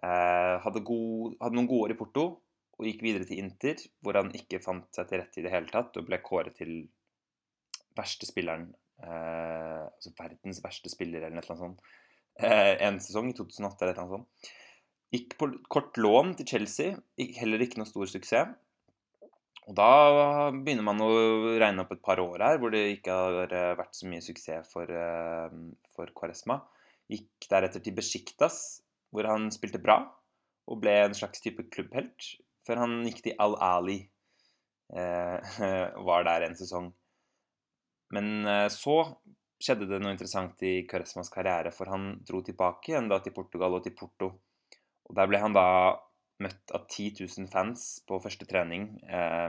Eh, 0.05 0.57
hadde, 0.61 0.83
god, 0.85 1.37
hadde, 1.41 1.57
noen 1.57 1.71
gode 1.71 1.89
år 1.89 1.95
i 1.95 1.99
Porto 1.99 2.25
og 2.79 2.89
gikk 2.89 3.05
videre 3.07 3.27
til 3.29 3.41
Inter, 3.43 3.79
hvor 4.03 4.19
han 4.19 4.33
ikke 4.35 4.63
fant 4.63 4.89
seg 4.95 5.09
til 5.11 5.23
rette 5.23 5.41
i 5.41 5.45
det 5.47 5.53
hele 5.55 5.71
tatt 5.71 5.95
og 5.99 6.09
ble 6.09 6.19
kåret 6.25 6.57
til 6.59 6.89
verste 7.95 8.27
spilleren 8.27 8.67
eh, 9.05 9.85
Altså 9.85 10.11
verdens 10.19 10.61
verste 10.65 10.91
spiller, 10.91 11.23
eller 11.23 11.39
noe 11.39 11.59
sånt. 11.59 11.85
Eh, 12.43 12.75
en 12.83 12.99
sesong 13.03 13.31
i 13.31 13.37
2008 13.37 13.87
eller 13.87 14.01
noe 14.01 14.19
sånt. 14.19 14.53
Gikk 15.15 15.37
på 15.39 15.49
kort 15.71 15.99
lån 16.01 16.35
til 16.41 16.49
Chelsea, 16.51 16.97
heller 17.39 17.63
ikke 17.63 17.79
noe 17.79 17.91
stor 17.91 18.11
suksess. 18.11 18.55
Og 19.65 19.77
da 19.79 20.51
begynner 20.53 20.85
man 20.85 21.01
å 21.01 21.11
regne 21.61 21.85
opp 21.85 21.95
et 21.95 22.03
par 22.05 22.21
år 22.21 22.43
her 22.45 22.59
hvor 22.61 22.75
det 22.75 22.83
ikke 22.99 23.15
har 23.15 23.55
eh, 23.55 23.77
vært 23.79 23.97
så 23.97 24.11
mye 24.11 24.25
suksess 24.25 24.73
for, 24.75 24.91
uh, 24.91 25.49
for 25.95 26.11
Quaresma. 26.17 26.59
Gikk 27.09 27.47
deretter 27.49 27.81
til 27.85 27.95
Besjiktas, 27.97 28.59
hvor 29.15 29.29
han 29.31 29.49
spilte 29.55 29.81
bra 29.81 30.03
og 30.69 30.81
ble 30.83 30.97
en 31.05 31.17
slags 31.17 31.41
type 31.45 31.65
klubbhelt. 31.73 32.35
Før 32.65 32.83
han 32.85 33.01
gikk 33.07 33.23
til 33.27 33.39
Al-Ali. 33.45 34.01
Eh, 34.95 35.57
var 36.09 36.27
der 36.29 36.47
en 36.49 36.57
sesong. 36.59 36.91
Men 38.15 38.47
eh, 38.47 38.69
så 38.73 38.99
skjedde 39.65 39.89
det 39.89 40.01
noe 40.03 40.13
interessant 40.15 40.61
i 40.67 40.83
Quaresmas 40.89 41.31
karriere, 41.33 41.73
for 41.73 41.91
han 41.93 42.11
dro 42.27 42.43
tilbake 42.45 42.93
igjen 42.93 43.09
da 43.11 43.21
til 43.25 43.35
Portugal 43.37 43.79
og 43.79 43.85
til 43.87 43.95
Porto. 43.97 44.31
Og 45.05 45.17
der 45.17 45.29
ble 45.31 45.41
han 45.41 45.57
da 45.57 45.69
møtt 46.43 46.73
av 46.75 46.89
10 46.91 47.23
000 47.23 47.49
fans 47.53 47.85
på 48.09 48.19
første 48.23 48.47
trening, 48.51 48.89
eh, 49.07 49.49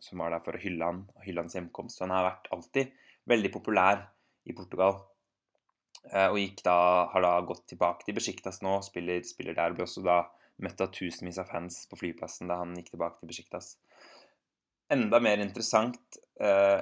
som 0.00 0.22
var 0.22 0.32
der 0.32 0.44
for 0.44 0.56
å 0.56 0.62
hylle 0.62 0.92
han 0.92 1.04
og 1.16 1.26
hylle 1.26 1.44
hans 1.44 1.58
hjemkomst. 1.58 1.98
Så 1.98 2.06
han 2.06 2.14
har 2.14 2.30
vært 2.30 2.50
alltid 2.54 2.94
veldig 3.26 3.52
populær 3.54 4.06
i 4.46 4.54
Portugal. 4.56 5.00
Eh, 6.12 6.28
og 6.30 6.38
gikk 6.38 6.62
da, 6.66 6.78
har 7.12 7.24
da 7.24 7.34
gått 7.46 7.66
tilbake 7.72 8.06
til 8.06 8.16
Besjiktas 8.16 8.62
nå, 8.64 8.78
spiller, 8.86 9.22
spiller 9.26 9.56
der. 9.58 9.74
Ble 9.74 9.86
også 9.86 10.04
da 10.06 10.20
møtt 10.62 10.80
av 10.80 10.92
tusenvis 10.94 11.40
av 11.42 11.50
fans 11.50 11.82
på 11.90 11.98
flyplassen 12.00 12.50
da 12.50 12.60
han 12.62 12.76
gikk 12.78 12.94
tilbake 12.94 13.20
til 13.20 13.30
Besjiktas. 13.32 13.74
Enda 14.92 15.18
mer 15.20 15.42
interessant 15.42 16.20
eh, 16.40 16.80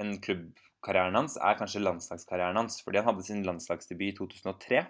enn 0.00 0.16
klubbkarrieren 0.24 1.16
hans 1.16 1.38
er 1.38 1.56
kanskje 1.58 1.82
landslagskarrieren 1.84 2.58
hans. 2.58 2.80
Fordi 2.84 3.00
han 3.00 3.12
hadde 3.12 3.26
sin 3.26 3.44
landslagsdebut 3.46 4.10
i 4.10 4.16
2003. 4.18 4.84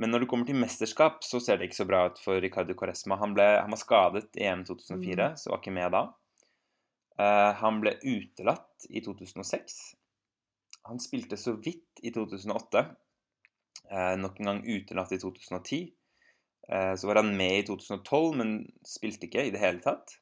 Men 0.00 0.10
når 0.10 0.24
det 0.24 0.30
kommer 0.30 0.48
til 0.48 0.58
mesterskap, 0.58 1.22
så 1.22 1.38
ser 1.42 1.60
det 1.60 1.68
ikke 1.68 1.82
så 1.82 1.86
bra 1.86 2.06
ut 2.10 2.18
for 2.18 2.40
Ricardo 2.42 2.74
Coresma. 2.78 3.18
Han, 3.20 3.34
ble, 3.36 3.46
han 3.60 3.70
var 3.70 3.80
skadet 3.80 4.26
i 4.40 4.48
EM 4.48 4.64
2004, 4.66 5.28
mm. 5.30 5.36
så 5.38 5.52
var 5.52 5.60
ikke 5.62 5.74
med 5.76 5.94
da. 5.94 6.02
Uh, 7.14 7.52
han 7.60 7.78
ble 7.82 7.92
utelatt 8.02 8.88
i 8.90 9.04
2006. 9.04 9.76
Han 10.90 10.98
spilte 11.00 11.38
så 11.38 11.54
vidt 11.62 12.02
i 12.02 12.10
2008. 12.14 12.82
Uh, 13.84 14.00
eh, 14.00 14.16
nok 14.18 14.40
en 14.40 14.50
gang 14.50 14.64
utelatt 14.66 15.14
i 15.14 15.20
2010. 15.22 15.84
Eh, 16.68 16.94
så 16.96 17.10
var 17.10 17.20
han 17.20 17.34
med 17.36 17.58
i 17.58 17.66
2012, 17.68 18.36
men 18.40 18.56
spilte 18.86 19.28
ikke 19.28 19.48
i 19.48 19.54
det 19.54 19.62
hele 19.62 19.82
tatt. 19.84 20.20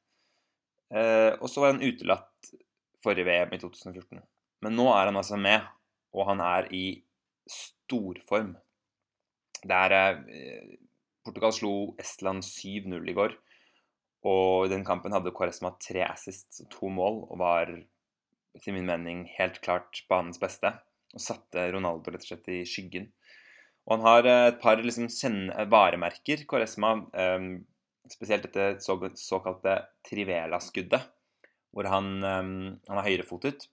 og 0.92 1.48
så 1.48 1.62
var 1.62 1.70
han 1.72 1.80
utelatt 1.80 2.50
forrige 3.00 3.24
VM 3.24 3.54
i 3.56 3.58
2014. 3.62 4.20
Men 4.62 4.76
nå 4.76 4.90
er 4.92 5.08
han 5.08 5.16
altså 5.16 5.38
med, 5.40 5.64
og 6.12 6.26
han 6.28 6.42
er 6.44 6.68
i 6.74 6.84
storform. 7.50 8.54
Der 9.66 9.94
eh, 9.94 10.76
Portugal 11.24 11.54
slo 11.54 11.72
Estland 12.02 12.44
7-0 12.46 13.10
i 13.10 13.16
går. 13.16 13.34
Og 14.28 14.66
i 14.66 14.70
den 14.70 14.84
kampen 14.86 15.14
hadde 15.14 15.34
Koresma 15.34 15.72
tre 15.82 16.04
assists 16.06 16.62
og 16.62 16.70
to 16.70 16.90
mål, 16.94 17.24
og 17.30 17.40
var 17.42 17.72
til 18.62 18.76
min 18.76 18.86
mening 18.86 19.24
helt 19.38 19.58
klart 19.64 20.04
banens 20.10 20.38
beste. 20.42 20.70
Og 21.12 21.22
satte 21.22 21.66
Ronaldo 21.74 22.12
rett 22.12 22.22
og 22.22 22.30
slett 22.30 22.52
i 22.52 22.62
skyggen. 22.68 23.10
Og 23.88 23.96
han 23.96 24.06
har 24.06 24.28
eh, 24.30 24.46
et 24.52 24.60
par 24.62 24.82
liksom, 24.82 25.08
varemerker, 25.72 26.44
Koresma. 26.48 26.94
Um, 27.12 27.64
spesielt 28.10 28.46
dette 28.46 28.82
så, 28.82 28.98
såkalte 29.18 29.78
Trivela-skuddet, 30.06 31.08
hvor 31.72 31.88
han, 31.88 32.14
um, 32.20 32.54
han 32.88 33.00
er 33.00 33.08
høyrefotet. 33.08 33.68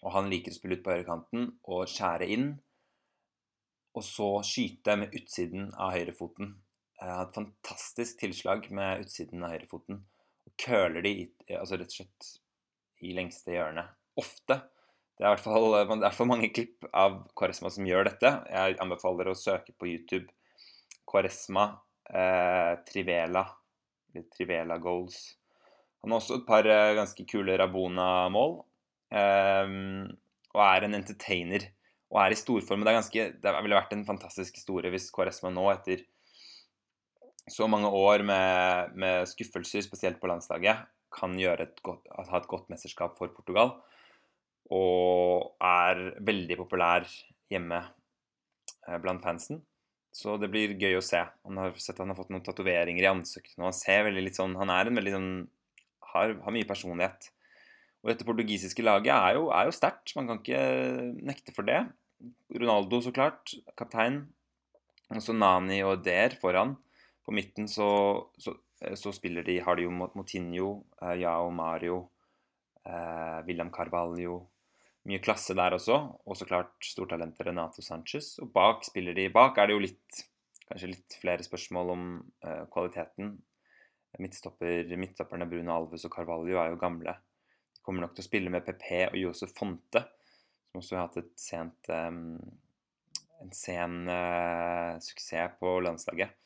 Og 0.00 0.14
han 0.14 0.30
liker 0.32 0.54
å 0.54 0.56
spille 0.56 0.78
ut 0.78 0.84
på 0.84 0.94
høyrekanten 0.94 1.50
og 1.68 1.88
skjære 1.90 2.30
inn 2.32 2.50
og 3.96 4.04
så 4.06 4.28
skyte 4.46 4.96
med 5.00 5.14
utsiden 5.18 5.70
av 5.74 5.94
høyrefoten. 5.96 6.54
Jeg 7.00 7.14
har 7.16 7.26
et 7.26 7.36
fantastisk 7.36 8.20
tilslag 8.20 8.68
med 8.76 9.06
utsiden 9.06 9.42
av 9.44 9.54
høyrefoten. 9.54 10.02
Og 10.46 10.54
køler 10.60 11.04
de 11.04 11.14
altså 11.56 11.80
rett 11.80 11.90
og 11.90 11.96
slett 11.96 12.30
i 13.06 13.14
lengste 13.16 13.54
hjørne. 13.56 13.86
Ofte. 14.20 14.60
Det 15.20 15.26
er 15.26 15.34
i 15.34 15.36
hvert 15.36 15.44
fall, 15.44 15.74
i 15.76 16.00
hvert 16.00 16.16
fall 16.16 16.28
mange 16.30 16.48
klipp 16.48 16.86
av 16.96 17.18
Kvaresma 17.36 17.68
som 17.68 17.84
gjør 17.84 18.06
dette. 18.08 18.30
Jeg 18.48 18.78
anbefaler 18.80 19.28
å 19.28 19.36
søke 19.36 19.74
på 19.76 19.90
YouTube 19.90 20.30
Kvaresma 21.04 21.66
eh, 22.08 22.78
Trivela. 22.88 23.42
Trivela 24.32 24.78
Goals. 24.80 25.18
Han 26.00 26.14
har 26.14 26.22
også 26.22 26.38
et 26.38 26.46
par 26.48 26.64
eh, 26.64 26.94
ganske 26.96 27.26
kule 27.28 27.58
Rabona-mål. 27.60 28.56
Eh, 29.12 29.76
og 30.54 30.64
er 30.64 30.88
en 30.88 30.96
entertainer 31.02 31.68
og 32.08 32.22
er 32.24 32.32
i 32.32 32.40
storform. 32.40 32.88
Det, 32.88 33.28
det 33.44 33.54
ville 33.60 33.76
vært 33.76 33.92
en 33.98 34.08
fantastisk 34.08 34.56
historie 34.56 34.88
hvis 34.96 35.12
Koresma 35.12 35.52
nå, 35.52 35.68
etter 35.74 36.00
så 37.44 37.68
mange 37.68 37.92
år 37.92 38.24
med, 38.24 38.96
med 38.96 39.28
skuffelser, 39.28 39.84
spesielt 39.84 40.16
på 40.16 40.32
landslaget, 40.32 40.88
kan 41.12 41.36
et 41.36 41.84
godt, 41.84 42.08
ha 42.08 42.40
et 42.40 42.48
godt 42.48 42.72
mesterskap 42.72 43.20
for 43.20 43.36
Portugal. 43.36 43.76
Og 44.70 45.56
er 45.64 46.02
veldig 46.22 46.56
populær 46.60 47.08
hjemme 47.50 47.80
eh, 48.86 48.98
blant 49.02 49.24
fansen. 49.24 49.64
Så 50.14 50.36
det 50.42 50.50
blir 50.50 50.74
gøy 50.78 50.98
å 50.98 51.04
se. 51.04 51.22
Han 51.46 51.58
har 51.60 51.74
sett 51.78 52.00
han 52.02 52.10
har 52.10 52.18
fått 52.18 52.32
noen 52.34 52.44
tatoveringer 52.46 53.04
i 53.04 53.10
ansiktet 53.10 53.54
Og 53.60 53.68
Han 53.68 53.76
ser 53.76 54.08
veldig 54.08 54.24
litt 54.26 54.38
sånn 54.38 54.56
Han 54.58 54.72
er 54.74 54.88
en 54.90 54.98
veldig 54.98 55.12
sånn 55.14 55.30
har, 56.10 56.34
har 56.42 56.54
mye 56.54 56.66
personlighet. 56.66 57.30
Og 58.02 58.10
dette 58.10 58.26
portugisiske 58.26 58.82
laget 58.82 59.12
er 59.14 59.36
jo, 59.36 59.48
jo 59.52 59.74
sterkt. 59.74 60.14
Man 60.16 60.26
kan 60.26 60.40
ikke 60.40 60.62
nekte 61.20 61.54
for 61.54 61.68
det. 61.68 61.84
Ronaldo, 62.50 63.00
så 63.04 63.12
klart. 63.14 63.54
Kaptein. 63.78 64.24
Og 65.10 65.22
så 65.24 65.34
Nani 65.36 65.82
og 65.86 66.04
Der 66.04 66.34
foran. 66.40 66.76
På 67.26 67.34
midten 67.36 67.68
så, 67.70 67.90
så, 68.40 68.56
eh, 68.82 68.96
så 68.98 69.12
spiller 69.14 69.44
de, 69.46 69.60
har 69.62 69.76
de 69.76 69.84
jo 69.86 69.92
Motinho, 69.92 70.70
eh, 71.02 71.20
Yao 71.20 71.50
Mario, 71.54 72.08
eh, 72.86 73.44
William 73.46 73.70
Carvalho. 73.70 74.40
Mye 75.10 75.20
klasse 75.22 75.56
der 75.58 75.74
også. 75.74 75.98
Og 76.24 76.38
så 76.38 76.46
klart 76.46 76.76
stortalentet 76.86 77.48
Renato 77.48 77.82
Sanchez. 77.82 78.36
Og 78.42 78.52
bak 78.54 78.86
spiller 78.86 79.16
de 79.16 79.28
Bak 79.34 79.58
er 79.58 79.70
det 79.70 79.78
jo 79.78 79.86
litt 79.86 80.26
Kanskje 80.70 80.92
litt 80.92 81.14
flere 81.18 81.42
spørsmål 81.42 81.88
om 81.96 82.02
uh, 82.46 82.60
kvaliteten. 82.70 83.32
Midtstopper, 84.22 84.86
midtstopperne 84.94 85.48
Bruno 85.50 85.72
Alves 85.74 86.04
og 86.06 86.12
Carvalho 86.14 86.60
er 86.62 86.68
jo 86.70 86.78
gamle. 86.78 87.16
De 87.74 87.82
kommer 87.82 88.04
nok 88.04 88.12
til 88.14 88.22
å 88.22 88.26
spille 88.28 88.52
med 88.54 88.62
PP 88.62 88.84
og 89.08 89.16
Josef 89.18 89.50
Fonte 89.56 90.04
som 90.70 90.78
også 90.78 90.96
har 90.96 91.08
hatt 91.08 91.18
et 91.18 91.32
sent 91.40 91.90
um, 91.90 92.38
en 93.40 93.52
sen 93.56 93.96
uh, 94.06 95.00
suksess 95.02 95.56
på 95.58 95.72
landslaget. 95.82 96.36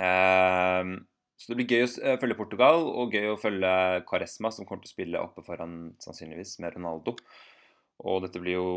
Um, 0.00 0.94
så 1.40 1.48
det 1.48 1.56
blir 1.56 1.72
gøy 1.72 1.86
å 1.86 1.90
uh, 2.04 2.16
følge 2.20 2.36
Portugal, 2.36 2.82
og 2.84 3.14
gøy 3.16 3.30
å 3.32 3.38
følge 3.40 3.72
Caresma, 4.08 4.50
som 4.52 4.68
kommer 4.68 4.84
til 4.84 4.90
å 4.90 4.96
spille 4.96 5.22
oppe 5.24 5.44
foran 5.46 5.94
sannsynligvis 6.04 6.58
med 6.60 6.74
Ronaldo. 6.76 7.16
Og 8.04 8.20
dette 8.26 8.42
blir 8.42 8.58
jo 8.58 8.74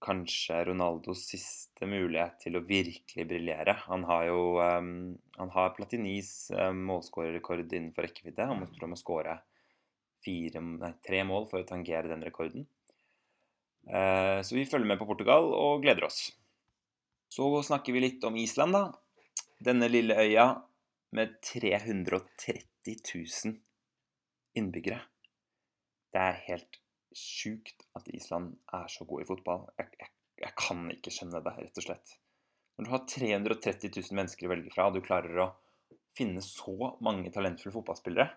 kanskje 0.00 0.62
Ronaldos 0.70 1.26
siste 1.28 1.88
mulighet 1.90 2.38
til 2.44 2.56
å 2.56 2.64
virkelig 2.64 3.26
briljere. 3.28 3.74
Han 3.88 4.06
har 4.08 4.28
jo 4.30 4.40
um, 4.62 4.92
han 5.36 5.52
har 5.52 5.74
Platinis 5.76 6.48
um, 6.54 6.86
målskårerrekord 6.88 7.66
innenfor 7.68 8.06
rekkevidde. 8.08 8.48
Han 8.48 8.64
tror 8.70 8.86
han 8.86 8.94
må 8.94 9.00
skåre 9.00 9.40
tre 10.20 11.24
mål 11.24 11.46
for 11.50 11.60
å 11.60 11.68
tangere 11.68 12.10
den 12.10 12.24
rekorden. 12.24 12.66
Uh, 13.88 14.40
så 14.44 14.56
vi 14.56 14.68
følger 14.68 14.88
med 14.88 15.00
på 15.00 15.08
Portugal 15.08 15.50
og 15.56 15.82
gleder 15.84 16.06
oss. 16.08 16.30
Så 17.30 17.50
snakker 17.66 17.94
vi 17.94 18.06
litt 18.06 18.24
om 18.26 18.36
Island, 18.36 18.76
da. 18.76 19.46
Denne 19.60 19.90
lille 19.92 20.16
øya 20.16 20.52
med 21.16 21.36
330 21.46 22.96
000 23.14 23.56
innbyggere. 24.58 25.00
Det 26.10 26.22
er 26.22 26.44
helt 26.46 26.80
sjukt 27.16 27.86
at 27.98 28.06
Island 28.14 28.54
er 28.74 28.90
så 28.90 29.06
god 29.06 29.24
i 29.24 29.28
fotball. 29.28 29.64
Jeg, 29.78 29.90
jeg, 29.98 30.12
jeg, 30.44 30.52
kan 30.58 30.84
ikke 30.94 31.14
skjønne 31.14 31.42
det, 31.42 31.56
rett 31.56 31.82
og 31.82 31.86
slett. 31.86 32.14
Når 32.78 32.86
du 32.86 32.92
har 32.94 33.08
330 33.14 33.90
000 33.96 34.18
mennesker 34.18 34.46
å 34.46 34.52
velge 34.54 34.74
fra, 34.74 34.86
og 34.88 34.96
du 34.96 35.02
klarer 35.04 35.42
å 35.42 35.50
finne 36.16 36.42
så 36.44 36.94
mange 37.02 37.32
talentfulle 37.34 37.74
fotballspillere, 37.74 38.30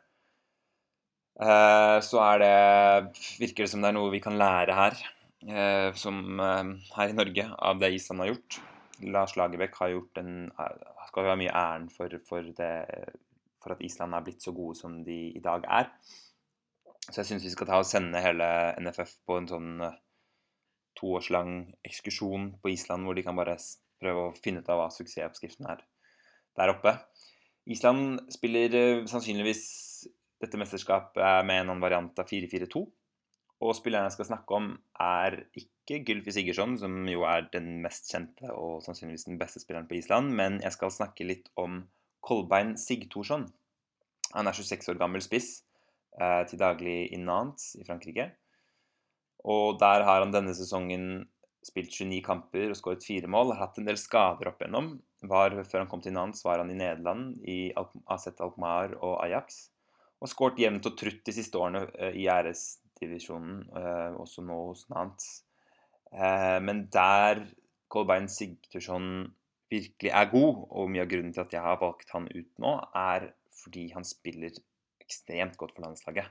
Eh, 1.42 2.00
så 2.06 2.20
er 2.22 2.42
det 2.44 2.56
Virker 3.42 3.66
det 3.66 3.72
som 3.72 3.82
det 3.82 3.90
er 3.90 3.96
noe 3.98 4.12
vi 4.14 4.22
kan 4.22 4.38
lære 4.38 4.76
her, 4.78 5.00
eh, 5.48 5.90
som 5.98 6.40
eh, 6.40 6.76
her 6.98 7.10
i 7.10 7.18
Norge, 7.18 7.48
av 7.58 7.82
det 7.82 7.94
Island 7.96 8.24
har 8.24 8.34
gjort. 8.34 8.60
Lars 9.14 9.34
Lagerbäck 9.36 9.80
har 9.82 9.96
gjort 9.96 10.22
en 10.22 10.52
Skal 11.14 11.30
ha 11.30 11.38
mye 11.38 11.54
æren 11.54 11.90
for, 11.94 12.10
for, 12.26 12.42
det, 12.58 12.72
for 13.62 13.76
at 13.76 13.84
Island 13.86 14.18
er 14.18 14.24
blitt 14.26 14.42
så 14.42 14.54
gode 14.56 14.80
som 14.80 14.96
de 15.06 15.18
i 15.38 15.42
dag 15.46 15.68
er. 15.70 15.92
Så 17.06 17.20
jeg 17.20 17.28
syns 17.30 17.46
vi 17.46 17.52
skal 17.54 17.70
ta 17.70 17.78
og 17.78 17.86
sende 17.86 18.22
hele 18.24 18.48
NFF 18.82 19.20
på 19.28 19.38
en 19.38 19.50
sånn 19.52 19.72
toårslang 20.98 21.52
ekskursjon 21.86 22.54
på 22.64 22.72
Island, 22.74 23.06
hvor 23.06 23.18
de 23.18 23.26
kan 23.26 23.38
bare 23.38 23.60
prøve 24.02 24.26
å 24.26 24.36
finne 24.40 24.64
ut 24.64 24.72
av 24.74 24.82
hva 24.82 24.90
suksessoppskriften 24.94 25.70
er 25.70 25.86
der 26.58 26.74
oppe. 26.74 26.96
Island 27.70 28.24
spiller 28.34 29.06
sannsynligvis 29.10 29.64
dette 30.44 30.60
mesterskapet 30.60 31.46
med 31.48 31.62
en 31.62 31.70
annen 31.70 31.84
variant 31.84 32.20
av 32.20 32.30
4-4-2. 32.30 32.84
Og 33.64 33.76
spilleren 33.78 34.10
jeg 34.10 34.18
skal 34.18 34.28
snakke 34.28 34.56
om, 34.58 34.72
er 35.00 35.38
ikke 35.56 36.02
Gylfi 36.04 36.34
Sigurdsson, 36.36 36.76
som 36.82 36.96
jo 37.08 37.24
er 37.30 37.48
den 37.54 37.78
mest 37.84 38.12
kjente 38.12 38.52
og 38.52 38.82
sannsynligvis 38.84 39.30
den 39.30 39.40
beste 39.40 39.62
spilleren 39.64 39.88
på 39.88 39.96
Island, 40.02 40.34
men 40.36 40.60
jeg 40.64 40.76
skal 40.76 40.92
snakke 40.92 41.28
litt 41.28 41.48
om 41.60 41.86
Kolbein 42.24 42.76
Sigthorsson. 42.80 43.48
Han 44.34 44.50
er 44.50 44.58
26 44.58 44.92
år 44.94 45.00
gammel 45.00 45.24
spiss, 45.24 45.64
eh, 46.20 46.44
til 46.50 46.60
daglig 46.60 47.14
i 47.14 47.20
Nantes 47.22 47.76
i 47.80 47.86
Frankrike. 47.88 48.32
Og 49.44 49.80
der 49.80 50.04
har 50.08 50.24
han 50.24 50.32
denne 50.32 50.56
sesongen 50.56 51.28
spilt 51.64 51.92
29 51.92 52.22
kamper 52.24 52.72
og 52.72 52.80
skåret 52.80 53.06
fire 53.06 53.28
mål. 53.28 53.54
Har 53.54 53.68
hatt 53.68 53.80
en 53.80 53.88
del 53.88 54.00
skader 54.00 54.50
opp 54.52 54.62
igjennom. 54.62 54.98
Var, 55.24 55.56
før 55.64 55.84
han 55.84 55.92
kom 55.92 56.04
til 56.04 56.16
Nantes, 56.16 56.44
var 56.44 56.60
han 56.60 56.72
i 56.72 56.80
Nederland, 56.80 57.38
i 57.48 57.72
AZ 57.76 58.28
Alkmaar 58.34 58.98
og 59.00 59.20
Ajax. 59.24 59.68
Og 60.24 60.32
skåret 60.32 60.60
jevnt 60.60 60.88
og 60.88 60.98
trutt 61.00 61.24
de 61.28 61.36
siste 61.36 61.60
årene 61.60 61.86
eh, 62.00 62.16
i 62.24 62.28
æresdivisjonen, 62.32 62.83
eh, 63.02 64.12
også 64.20 64.44
nå 64.46 64.60
hos 64.70 64.86
Nantes. 64.90 65.44
Eh, 66.14 66.60
men 66.62 66.88
der 66.94 67.46
Kolbein 67.90 68.30
Sigtursson 68.30 69.34
virkelig 69.74 70.12
er 70.12 70.30
god, 70.32 70.66
og 70.70 70.92
mye 70.92 71.04
av 71.04 71.10
grunnen 71.10 71.34
til 71.34 71.44
at 71.44 71.54
jeg 71.54 71.66
har 71.66 71.82
valgt 71.82 72.14
han 72.14 72.30
ut 72.30 72.52
nå, 72.62 72.78
er 72.94 73.32
fordi 73.64 73.90
han 73.94 74.06
spiller 74.06 74.54
ekstremt 75.04 75.58
godt 75.58 75.76
for 75.76 75.86
landslaget. 75.86 76.30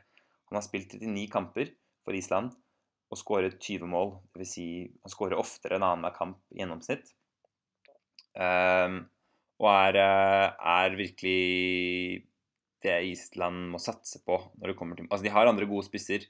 Han 0.50 0.58
har 0.58 0.66
spilt 0.66 0.94
39 1.00 1.30
kamper 1.32 1.72
for 2.04 2.16
Island 2.16 2.52
og 3.12 3.20
skåret 3.20 3.58
20 3.60 3.88
mål. 3.88 4.14
Dvs. 4.34 4.54
Si, 4.54 4.66
han 5.02 5.12
skårer 5.12 5.40
oftere 5.40 5.76
enn 5.76 5.86
annenhver 5.86 6.16
kamp 6.16 6.40
i 6.52 6.62
gjennomsnitt. 6.62 7.12
Um, 8.32 9.02
og 9.60 9.68
er, 9.68 9.98
er, 10.00 10.94
virkelig 10.96 12.22
det 12.82 12.94
Island 13.10 13.68
må 13.74 13.80
satse 13.82 14.22
på 14.24 14.38
når 14.56 14.72
det 14.72 14.76
kommer 14.78 14.96
til 14.96 15.04
Altså, 15.10 15.26
de 15.26 15.34
har 15.34 15.46
andre 15.46 15.68
gode 15.68 15.84
spisser. 15.86 16.24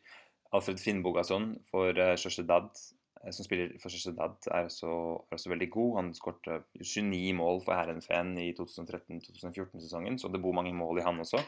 Alfred 0.53 0.81
Finnbogason 0.81 1.55
for 1.71 1.97
Sociedad, 2.21 2.69
eh, 3.23 3.31
som 3.33 3.47
spiller 3.47 3.73
for 3.81 3.93
Sociedad, 3.93 4.37
er 4.51 4.69
også, 4.69 4.91
er 5.31 5.39
også 5.39 5.53
veldig 5.55 5.71
god. 5.73 5.97
Han 6.01 6.13
skåret 6.17 6.67
29 6.81 7.33
mål 7.39 7.63
for 7.65 7.79
Herrenfen 7.79 8.37
i 8.43 8.51
2013-2014-sesongen, 8.59 10.21
så 10.21 10.29
det 10.29 10.43
bor 10.45 10.57
mange 10.57 10.75
mål 10.77 11.01
i 11.01 11.07
han 11.07 11.21
også. 11.25 11.41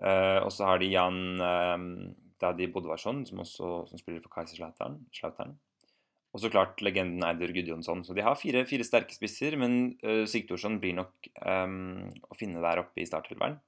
Uh, 0.00 0.40
og 0.46 0.52
så 0.54 0.64
har 0.64 0.80
de 0.80 0.88
Jan 0.88 1.40
um, 1.44 1.88
Dadi 2.40 2.70
Bodvarsson, 2.72 3.20
som 3.28 3.42
også 3.42 3.72
som 3.90 4.00
spiller 4.00 4.22
for 4.24 4.32
Kaiserslautern. 4.32 5.02
Og 6.30 6.40
så 6.40 6.50
klart 6.52 6.80
legenden 6.84 7.26
Eidur 7.26 7.52
Gudjonsson. 7.52 8.04
Så 8.06 8.14
de 8.16 8.24
har 8.24 8.38
fire, 8.38 8.62
fire 8.68 8.86
sterke 8.86 9.14
spisser, 9.16 9.58
men 9.60 9.98
uh, 10.06 10.24
Sigthorsson 10.30 10.78
blir 10.80 10.96
nok 10.96 11.28
um, 11.42 12.06
å 12.30 12.38
finne 12.38 12.62
der 12.64 12.80
oppe 12.84 13.02
i 13.02 13.08
startelveren. 13.08 13.58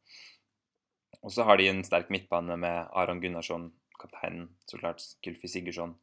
Og 1.22 1.34
så 1.34 1.44
har 1.46 1.60
de 1.60 1.68
en 1.70 1.84
sterk 1.86 2.08
midtbane 2.10 2.56
med 2.58 2.88
Aron 2.98 3.20
Gunnarsson, 3.22 3.68
kapteinen, 4.02 4.50
så 4.66 4.80
klart 4.80 5.04
Gylfi 5.24 5.50
Sigurdsson, 5.50 5.94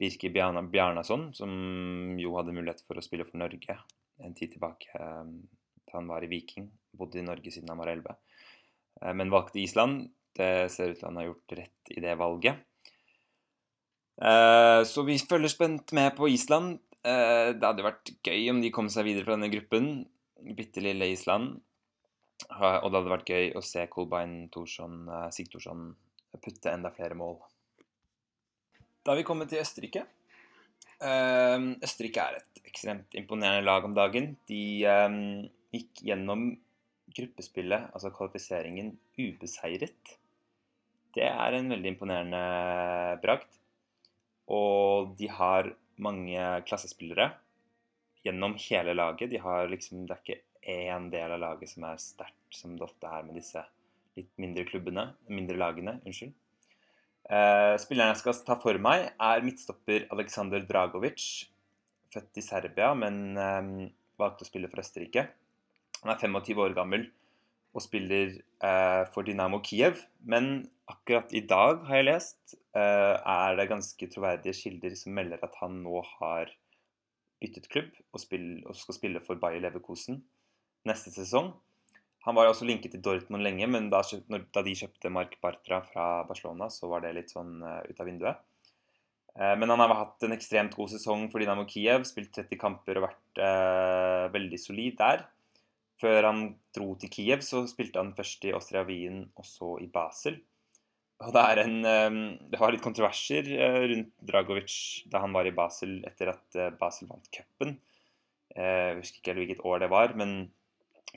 Birki 0.00 0.30
Bjarnason, 0.32 1.28
som 1.36 1.50
jo 2.16 2.36
hadde 2.38 2.54
mulighet 2.56 2.80
for 2.86 2.96
å 2.96 3.04
spille 3.04 3.26
for 3.28 3.40
Norge 3.42 3.76
en 4.24 4.36
tid 4.36 4.54
tilbake 4.54 4.92
ehm, 4.96 5.34
da 5.86 5.98
han 5.98 6.08
var 6.10 6.24
i 6.24 6.30
Viking. 6.30 6.70
Bodde 6.96 7.20
i 7.20 7.26
Norge 7.26 7.52
siden 7.52 7.70
han 7.72 7.80
var 7.80 7.92
11. 7.92 8.16
Eh, 9.02 9.14
men 9.16 9.32
valgte 9.32 9.60
Island. 9.60 10.08
Det 10.36 10.70
ser 10.72 10.92
ut 10.92 11.00
til 11.00 11.08
han 11.08 11.18
har 11.20 11.30
gjort 11.30 11.56
rett 11.58 11.92
i 11.92 12.02
det 12.04 12.14
valget. 12.20 12.60
Eh, 14.20 14.82
så 14.86 15.04
vi 15.06 15.18
følger 15.18 15.52
spent 15.52 15.94
med 15.96 16.14
på 16.16 16.30
Island. 16.30 16.78
Eh, 17.00 17.50
det 17.56 17.66
hadde 17.66 17.86
vært 17.86 18.14
gøy 18.20 18.50
om 18.52 18.62
de 18.62 18.72
kom 18.74 18.90
seg 18.92 19.08
videre 19.08 19.26
fra 19.26 19.36
denne 19.38 19.52
gruppen. 19.52 19.90
Bitte 20.56 20.84
lille 20.84 21.10
Island. 21.12 21.58
Og 22.48 22.86
det 22.88 22.96
hadde 22.96 23.12
vært 23.12 23.28
gøy 23.28 23.50
å 23.58 23.60
se 23.64 23.82
Kolbein 23.92 24.46
Thorsson, 24.52 25.02
Sigthorsson 25.34 25.90
putte 26.38 26.70
enda 26.70 26.92
flere 26.94 27.16
mål. 27.18 27.38
Da 29.02 29.12
har 29.12 29.18
vi 29.18 29.26
kommet 29.26 29.50
til 29.50 29.62
Østerrike. 29.62 30.04
Ehm, 31.00 31.72
Østerrike 31.82 32.22
er 32.22 32.40
et 32.40 32.60
ekstremt 32.68 33.16
imponerende 33.16 33.64
lag 33.64 33.84
om 33.88 33.94
dagen. 33.96 34.34
De 34.48 34.62
ehm, 34.86 35.48
gikk 35.74 36.04
gjennom 36.10 36.50
gruppespillet, 37.16 37.88
altså 37.94 38.12
kvalifiseringen, 38.14 38.92
ubeseiret. 39.18 40.16
Det 41.16 41.26
er 41.26 41.56
en 41.56 41.72
veldig 41.72 41.94
imponerende 41.94 42.42
bragd. 43.24 43.58
Og 44.50 45.16
de 45.18 45.30
har 45.30 45.72
mange 46.00 46.44
klassespillere 46.68 47.30
gjennom 48.24 48.56
hele 48.68 48.94
laget. 48.94 49.30
De 49.32 49.40
har 49.40 49.68
liksom, 49.70 50.04
det 50.06 50.16
er 50.16 50.22
ikke 50.24 50.42
én 50.70 51.08
del 51.12 51.34
av 51.34 51.40
laget 51.40 51.72
som 51.72 51.86
er 51.88 52.00
sterkt, 52.02 52.40
som 52.54 52.76
det 52.76 52.86
ofte 52.86 53.08
er 53.08 53.26
med 53.26 53.38
disse 53.40 53.62
litt 54.18 54.30
mindre 54.42 54.66
klubbene, 54.68 55.10
mindre 55.30 55.58
lagene. 55.60 55.98
Unnskyld. 56.06 56.34
Eh, 57.30 57.76
spilleren 57.78 58.10
jeg 58.14 58.22
skal 58.22 58.40
ta 58.46 58.56
for 58.58 58.80
meg, 58.82 59.10
er 59.14 59.46
midtstopper 59.46 60.08
Aleksandr 60.14 60.64
Dragovic. 60.66 61.26
Født 62.10 62.40
i 62.40 62.44
Serbia, 62.44 62.90
men 62.98 63.38
eh, 63.38 63.70
valgte 64.20 64.46
å 64.46 64.50
spille 64.50 64.70
for 64.70 64.82
Østerrike. 64.82 65.28
Han 66.00 66.14
er 66.14 66.22
25 66.22 66.62
år 66.64 66.74
gammel 66.76 67.06
og 67.70 67.84
spiller 67.84 68.32
eh, 68.34 69.02
for 69.14 69.26
Dynamo 69.26 69.60
Kiev. 69.62 70.00
Men 70.26 70.66
akkurat 70.90 71.30
i 71.36 71.44
dag, 71.46 71.84
har 71.86 72.00
jeg 72.00 72.08
lest, 72.08 72.56
eh, 72.74 73.14
er 73.14 73.58
det 73.58 73.68
ganske 73.70 74.10
troverdige 74.10 74.56
kilder 74.58 74.96
som 74.98 75.14
melder 75.14 75.44
at 75.46 75.54
han 75.62 75.82
nå 75.84 76.02
har 76.16 76.50
byttet 77.40 77.70
klubb 77.72 77.94
og, 78.12 78.20
og 78.20 78.76
skal 78.76 78.96
spille 78.96 79.22
for 79.24 79.40
Bayer 79.40 79.62
Leverkosen 79.62 80.20
neste 80.88 81.12
sesong. 81.14 81.54
Han 82.26 82.36
var 82.36 82.50
også 82.50 82.66
linket 82.68 82.92
til 82.92 83.00
Dortmund 83.04 83.44
lenge, 83.44 83.64
men 83.70 83.88
da, 83.92 84.02
da, 84.28 84.62
de 84.64 84.76
kjøpte 84.76 85.12
Mark 85.12 85.38
Bartra 85.40 85.80
fra 85.86 86.08
Barcelona, 86.28 86.68
så 86.72 86.90
var 86.90 87.04
det 87.04 87.14
litt 87.16 87.32
sånn 87.32 87.62
uh, 87.64 87.80
ut 87.88 88.02
av 88.02 88.08
vinduet. 88.10 88.42
Uh, 89.32 89.54
men 89.56 89.72
han 89.72 89.80
har 89.80 89.94
hatt 89.96 90.26
en 90.26 90.36
ekstremt 90.36 90.76
god 90.76 90.92
sesong 90.92 91.30
for 91.32 91.40
Dynamo 91.40 91.64
Kiev, 91.70 92.04
spilt 92.08 92.34
30 92.36 92.60
kamper 92.60 93.00
og 93.00 93.06
vært 93.06 93.40
uh, 93.40 94.28
veldig 94.36 94.60
solid 94.60 94.98
der. 95.00 95.24
Før 96.00 96.28
han 96.28 96.44
dro 96.76 96.92
til 97.00 97.12
Kiev, 97.12 97.40
så 97.44 97.64
spilte 97.68 98.02
han 98.02 98.12
først 98.16 98.44
i 98.48 98.54
Austria 98.56 98.84
Wien 98.88 99.24
og 99.40 99.48
så 99.48 99.72
i 99.80 99.88
Basel. 99.92 100.36
Og 101.24 101.32
det, 101.36 101.48
en, 101.64 101.80
um, 101.84 102.22
det 102.52 102.60
var 102.60 102.72
litt 102.72 102.84
kontroverser 102.84 103.48
rundt 103.88 104.12
Dragovic 104.24 104.76
da 105.12 105.20
han 105.24 105.32
var 105.36 105.48
i 105.48 105.56
Basel 105.56 105.98
etter 106.08 106.32
at 106.32 106.62
Basel 106.80 107.08
vant 107.08 107.28
cupen. 107.32 107.76
Jeg 108.56 108.96
husker 108.96 109.20
ikke 109.20 109.36
hvilket 109.36 109.68
år 109.68 109.84
det 109.84 109.90
var, 109.92 110.16
men 110.16 110.48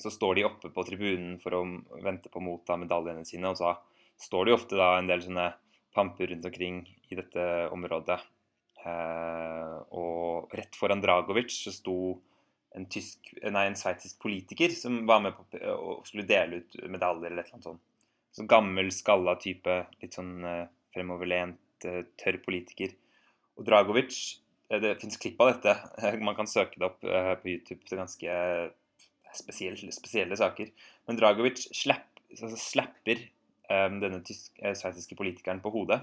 så 0.02 0.12
står 0.12 0.36
de 0.36 0.46
oppe 0.48 0.72
på 0.74 0.86
tribunen 0.88 1.38
for 1.42 1.56
å 1.58 1.64
vente 2.04 2.32
på 2.32 2.42
å 2.42 2.46
motta 2.46 2.78
medaljene 2.80 3.26
sine. 3.28 3.52
Og 3.52 3.60
så 3.60 3.76
står 4.24 4.46
det 4.46 4.54
jo 4.54 4.60
ofte 4.60 4.80
da 4.80 4.96
en 4.98 5.10
del 5.10 5.24
sånne 5.26 5.52
pamper 5.94 6.32
rundt 6.32 6.48
omkring 6.50 6.84
i 7.12 7.18
dette 7.20 7.48
området. 7.74 8.20
Eh, 8.84 9.76
og 9.96 10.54
rett 10.58 10.76
foran 10.76 11.04
Dragovic 11.04 11.54
så 11.56 11.72
sto 11.72 11.98
en, 12.74 12.88
tysk, 12.92 13.36
nei, 13.44 13.68
en 13.70 13.78
sveitsisk 13.78 14.20
politiker 14.24 14.74
som 14.76 15.04
var 15.08 15.22
med 15.24 15.38
på 15.38 15.46
og 15.78 16.08
skulle 16.10 16.26
dele 16.28 16.64
ut 16.64 16.78
medaljer 16.90 17.30
eller 17.30 17.44
et 17.44 17.52
eller 17.52 17.60
annet 17.60 17.70
sånt. 17.70 17.84
Sånn 18.34 18.50
gammel, 18.50 18.90
skalla 18.90 19.36
type, 19.38 19.76
litt 20.02 20.18
sånn 20.18 20.40
eh, 20.50 20.66
fremoverlent, 20.96 21.86
eh, 21.86 22.02
tørr 22.18 22.40
politiker. 22.46 22.96
Og 23.60 23.68
Dragovic 23.68 24.16
eh, 24.72 24.80
Det 24.82 24.96
fins 25.02 25.20
klipp 25.22 25.42
av 25.44 25.54
dette. 25.54 25.76
Man 26.26 26.38
kan 26.38 26.50
søke 26.50 26.82
det 26.82 26.90
opp 26.90 27.06
eh, 27.06 27.36
på 27.38 27.54
YouTube. 27.54 27.84
Det 27.86 27.94
er 27.94 28.02
ganske 28.02 28.40
spesielle, 29.38 29.94
spesielle 29.96 30.38
saker. 30.40 30.72
Men 31.08 31.20
Dragovic 31.20 31.68
slapp, 31.76 32.10
altså 32.34 32.60
slapper 32.60 33.22
um, 33.70 34.00
denne 34.04 34.22
uh, 34.22 34.74
sveitsiske 34.78 35.18
politikeren 35.20 35.62
på 35.64 35.74
hodet. 35.74 36.02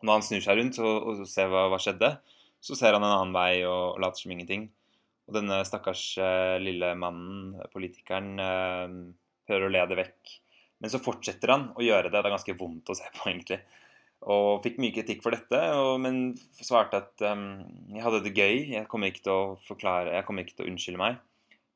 Og 0.00 0.08
når 0.08 0.18
han 0.18 0.26
snur 0.26 0.44
seg 0.44 0.60
rundt 0.60 0.78
og, 0.80 1.08
og 1.10 1.24
ser 1.28 1.50
hva, 1.52 1.66
hva 1.72 1.80
skjedde, 1.82 2.14
så 2.60 2.76
ser 2.76 2.96
han 2.96 3.04
en 3.04 3.12
annen 3.14 3.36
vei 3.36 3.62
og, 3.64 3.96
og 3.96 4.04
later 4.04 4.24
som 4.24 4.34
ingenting. 4.34 4.68
Og 5.28 5.36
denne 5.36 5.60
stakkars 5.68 6.04
uh, 6.20 6.56
lille 6.62 6.94
mannen, 6.98 7.58
politikeren, 7.72 8.32
uh, 8.40 8.94
prøver 9.48 9.68
å 9.68 9.74
lede 9.74 9.98
vekk. 9.98 10.38
Men 10.80 10.92
så 10.92 11.02
fortsetter 11.02 11.52
han 11.52 11.68
å 11.76 11.84
gjøre 11.84 12.08
det. 12.08 12.16
Det 12.16 12.24
er 12.24 12.36
ganske 12.38 12.56
vondt 12.56 12.90
å 12.92 12.96
se 12.96 13.08
på, 13.16 13.28
egentlig. 13.28 13.60
Og 14.30 14.60
fikk 14.64 14.76
mye 14.82 14.92
kritikk 14.92 15.22
for 15.24 15.32
dette, 15.32 15.58
og, 15.80 15.94
men 16.04 16.34
svarte 16.60 17.00
at 17.00 17.24
um, 17.24 17.62
jeg 17.94 18.04
hadde 18.04 18.22
det 18.26 18.34
gøy. 18.36 18.56
Jeg 18.74 18.88
kommer 18.90 19.12
ikke 19.12 19.24
til 19.28 19.36
å 19.36 19.58
forklare, 19.64 20.16
jeg 20.16 20.26
kommer 20.28 20.44
ikke 20.44 20.58
til 20.58 20.66
å 20.66 20.72
unnskylde 20.72 21.00
meg. 21.00 21.20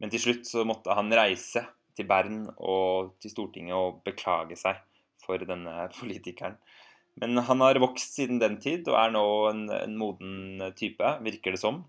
Men 0.04 0.12
til 0.12 0.20
slutt 0.20 0.44
så 0.44 0.66
måtte 0.68 0.92
han 0.92 1.08
reise 1.16 1.62
til 1.96 2.04
Bern 2.04 2.42
og 2.58 3.14
til 3.24 3.32
Stortinget 3.32 3.72
og 3.72 4.02
beklage 4.04 4.58
seg 4.60 4.82
for 5.24 5.40
denne 5.40 5.86
politikeren. 5.96 6.58
Men 7.22 7.40
han 7.46 7.62
har 7.64 7.80
vokst 7.80 8.18
siden 8.18 8.36
den 8.42 8.58
tid 8.60 8.84
og 8.90 8.98
er 9.00 9.14
nå 9.14 9.24
en, 9.48 9.64
en 9.72 9.96
moden 9.96 10.60
type, 10.76 11.14
virker 11.24 11.56
det 11.56 11.62
som. 11.62 11.86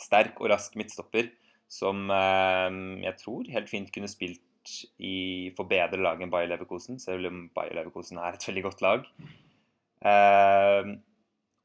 Sterk 0.00 0.40
og 0.40 0.48
rask 0.54 0.72
midtstopper 0.80 1.28
som 1.68 2.08
eh, 2.14 2.80
jeg 3.04 3.20
tror 3.20 3.52
helt 3.52 3.68
fint 3.68 3.92
kunne 3.92 4.08
spilt 4.08 4.40
i, 4.96 5.52
for 5.58 5.68
bedre 5.68 6.00
lag 6.00 6.22
enn 6.24 6.32
Bayer 6.32 6.48
Leverkosen, 6.48 6.96
selv 7.02 7.28
om 7.28 7.48
Bayer 7.52 7.76
Leverkosen 7.76 8.22
er 8.22 8.38
et 8.38 8.48
veldig 8.48 8.64
godt 8.70 8.84
lag. 8.86 9.04
Eh, 10.00 10.94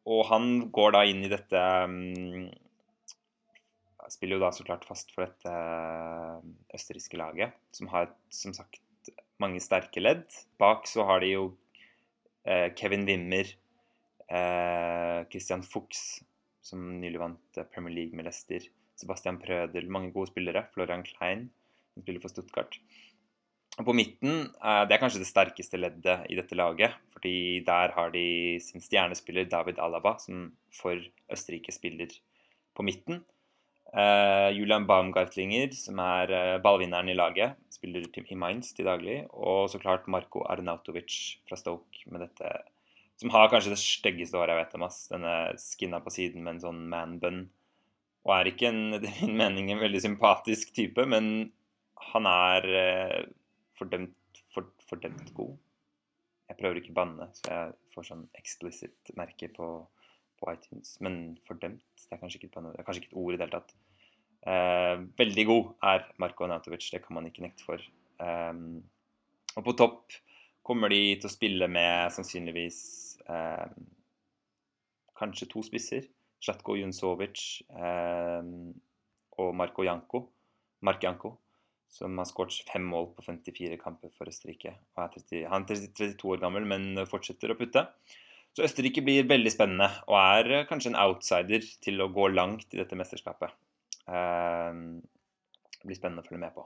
og 0.09 0.25
han 0.27 0.49
går 0.75 0.97
da 0.97 1.05
inn 1.07 1.23
i 1.23 1.32
dette 1.32 1.63
um, 1.88 2.49
Spiller 4.10 4.38
jo 4.38 4.43
da 4.43 4.51
så 4.55 4.66
klart 4.66 4.88
fast 4.88 5.12
for 5.14 5.28
dette 5.28 5.53
uh, 5.53 6.41
østerrikske 6.76 7.20
laget, 7.20 7.55
som 7.76 7.89
har 7.93 8.10
som 8.34 8.55
sagt 8.57 8.82
mange 9.39 9.62
sterke 9.64 10.01
ledd. 10.01 10.26
Bak 10.60 10.88
så 10.89 11.05
har 11.07 11.22
de 11.24 11.32
jo 11.32 11.43
eh, 12.43 12.68
Kevin 12.76 13.05
Wimmer, 13.07 13.47
eh, 14.28 15.20
Christian 15.32 15.64
Fuchs, 15.64 16.20
som 16.62 16.99
nylig 16.99 17.22
vant 17.22 17.62
Premier 17.72 17.95
League 17.95 18.18
med 18.18 18.28
Leicester. 18.28 18.66
Sebastian 18.99 19.39
Prødel, 19.39 19.88
mange 19.88 20.12
gode 20.12 20.28
spillere. 20.34 20.66
Florian 20.74 21.05
Klein, 21.07 21.47
som 21.93 22.03
spiller 22.03 22.20
for 22.20 22.34
Stuttgart. 22.34 22.76
Og 23.80 23.88
på 23.88 23.95
midten, 23.95 24.49
det 24.51 24.91
er 24.91 24.99
kanskje 24.99 25.22
det 25.22 25.30
sterkeste 25.30 25.80
leddet 25.80 26.26
i 26.28 26.36
dette 26.36 26.57
laget. 26.57 26.97
fordi 27.14 27.64
der 27.64 27.91
har 27.95 28.12
de 28.12 28.60
sin 28.60 28.82
stjernespiller 28.82 29.47
David 29.47 29.80
Alaba, 29.80 30.18
som 30.20 30.51
for 30.72 30.99
Østerrike 31.32 31.72
spiller 31.72 32.12
på 32.76 32.84
midten. 32.84 33.24
Uh, 33.89 34.51
Julian 34.53 34.85
Baumgartlinger, 34.85 35.71
som 35.73 35.97
er 36.03 36.29
uh, 36.29 36.57
ballvinneren 36.61 37.09
i 37.09 37.15
laget, 37.17 37.57
spiller 37.73 38.05
i 38.05 38.37
Mainz 38.37 38.73
til 38.77 38.85
daglig. 38.85 39.23
Og 39.33 39.69
så 39.71 39.81
klart 39.81 40.07
Marko 40.07 40.43
Arnautovic 40.45 41.39
fra 41.49 41.57
Stoke, 41.57 42.03
med 42.05 42.21
dette, 42.27 42.51
som 43.19 43.33
har 43.33 43.49
kanskje 43.49 43.73
det 43.73 43.81
styggeste 43.81 44.37
håret 44.37 44.53
jeg 44.53 44.61
vet 44.61 44.75
om. 44.77 44.85
Ass. 44.85 44.99
Denne 45.09 45.37
skinna 45.57 46.03
på 46.05 46.13
siden 46.13 46.45
med 46.45 46.57
en 46.57 46.63
sånn 46.67 46.83
man-bun. 46.91 47.47
Og 48.27 48.35
er 48.35 48.51
ikke 48.51 48.69
en, 48.69 48.83
er 48.99 49.09
min 49.23 49.39
mening 49.41 49.73
en 49.73 49.81
veldig 49.81 50.03
sympatisk 50.05 50.75
type, 50.77 51.07
men 51.09 51.49
han 52.13 52.29
er 52.29 52.69
uh, 52.69 53.19
fordømt, 53.79 54.43
for, 54.53 54.69
fordømt 54.89 55.33
god. 55.37 55.57
Jeg 56.49 56.57
prøver 56.61 56.79
ikke 56.79 56.93
å 56.93 56.99
banne, 57.01 57.29
så 57.37 57.49
jeg 57.49 57.73
får 57.93 58.07
sånn 58.07 58.23
explicit 58.37 59.11
merke 59.17 59.49
på, 59.53 59.67
på 60.39 60.49
iTunes. 60.53 60.95
Men 61.03 61.37
fordømt 61.47 61.83
det 62.05 62.15
er 62.15 62.21
kanskje 62.21 62.41
ikke, 62.41 62.53
banne, 62.55 62.73
det 62.73 62.81
er 62.81 62.87
kanskje 62.87 63.03
ikke 63.03 63.11
et 63.13 63.19
ord 63.21 63.33
i 63.35 63.37
det 63.37 63.45
hele 63.45 63.59
tatt. 63.59 63.75
Eh, 64.49 65.03
veldig 65.19 65.45
god 65.49 65.69
er 65.91 66.07
Marko 66.23 66.47
Anatovic, 66.47 66.87
det 66.93 67.03
kan 67.03 67.17
man 67.17 67.27
ikke 67.29 67.43
nekte 67.45 67.67
for. 67.67 67.83
Eh, 68.23 68.63
og 69.55 69.65
på 69.65 69.75
topp 69.77 70.17
kommer 70.65 70.91
de 70.93 71.01
til 71.17 71.29
å 71.29 71.33
spille 71.33 71.67
med 71.71 72.13
sannsynligvis 72.15 72.79
eh, 73.27 73.67
kanskje 75.19 75.49
to 75.51 75.65
spisser. 75.65 76.07
Slatko 76.39 76.77
Junsovic 76.79 77.43
eh, 77.67 78.51
og 79.43 79.53
Marko 79.59 79.83
Janko. 79.83 80.23
Mark 80.87 81.03
Janko 81.03 81.35
som 81.89 82.17
har 82.21 82.27
skåret 82.29 82.69
fem 82.69 82.85
mål 82.85 83.11
på 83.17 83.25
54 83.25 83.77
kamper 83.81 84.11
for 84.13 84.29
Østerrike. 84.29 84.75
Er 84.77 85.11
30, 85.15 85.45
han 85.49 85.65
er 85.65 85.85
32 85.97 86.33
år 86.35 86.41
gammel, 86.43 86.67
men 86.69 87.05
fortsetter 87.09 87.51
å 87.51 87.57
putte. 87.57 87.87
Så 88.60 88.66
Østerrike 88.68 88.99
blir 88.99 89.24
veldig 89.24 89.51
spennende, 89.53 89.86
og 90.12 90.18
er 90.20 90.49
eh, 90.51 90.66
kanskje 90.68 90.89
en 90.91 90.97
outsider 90.99 91.64
til 91.80 92.01
å 92.03 92.10
gå 92.12 92.26
langt 92.34 92.74
i 92.76 92.82
dette 92.82 92.97
mesterskapet. 92.99 93.53
Eh, 94.03 94.82
det 95.78 95.88
blir 95.88 95.95
spennende 95.95 96.26
å 96.26 96.28
følge 96.28 96.41
med 96.41 96.51
på. 96.57 96.66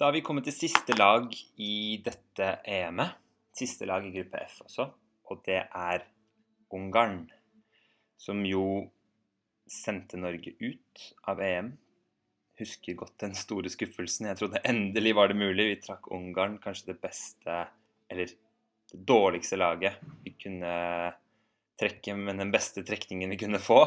Da 0.00 0.08
har 0.08 0.16
vi 0.16 0.22
kommet 0.24 0.48
til 0.48 0.56
siste 0.56 0.96
lag 0.96 1.28
i 1.60 2.00
dette 2.00 2.48
EM-et. 2.64 3.20
Siste 3.60 3.84
lag 3.84 4.06
i 4.08 4.14
gruppe 4.14 4.40
F 4.46 4.62
også, 4.64 4.88
og 5.28 5.44
det 5.44 5.60
er 5.68 6.08
Ungarn. 6.72 7.26
Som 8.16 8.40
jo 8.48 8.64
sendte 9.68 10.16
Norge 10.16 10.56
ut 10.64 11.08
av 11.28 11.44
EM 11.44 11.74
husker 12.56 12.96
godt 12.96 13.20
den 13.20 13.36
store 13.36 13.68
skuffelsen. 13.68 14.30
Jeg 14.32 14.40
trodde 14.40 14.64
endelig 14.64 15.18
var 15.18 15.28
det 15.28 15.42
mulig. 15.42 15.74
Vi 15.74 15.82
trakk 15.84 16.08
Ungarn, 16.08 16.56
kanskje 16.62 16.94
det 16.94 17.02
beste 17.04 17.66
Eller 18.08 18.32
det 18.92 19.02
dårligste 19.08 19.58
laget 19.60 20.00
vi 20.24 20.34
kunne 20.38 20.72
trekke, 21.80 22.14
men 22.16 22.40
den 22.40 22.52
beste 22.52 22.84
trekningen 22.86 23.32
vi 23.32 23.38
kunne 23.40 23.60
få. 23.62 23.82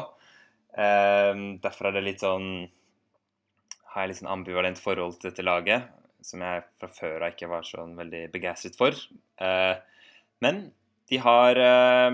Eh, 0.74 1.32
derfor 1.62 1.90
er 1.90 1.98
det 1.98 2.06
litt 2.08 2.24
sånn 2.24 2.66
Har 3.94 4.02
jeg 4.02 4.10
litt 4.10 4.18
sånn 4.18 4.32
ambivalent 4.32 4.80
forhold 4.82 5.20
til 5.20 5.30
dette 5.30 5.44
laget, 5.46 5.84
som 6.24 6.42
jeg 6.42 6.64
fra 6.80 6.88
før 6.90 7.22
av 7.22 7.34
ikke 7.36 7.46
var 7.52 7.62
sånn 7.68 7.92
veldig 7.98 8.24
begeistret 8.32 8.74
for. 8.78 8.96
Eh, 9.38 9.76
men 10.42 10.64
de 11.12 11.20
har 11.22 11.60
eh, 11.60 12.10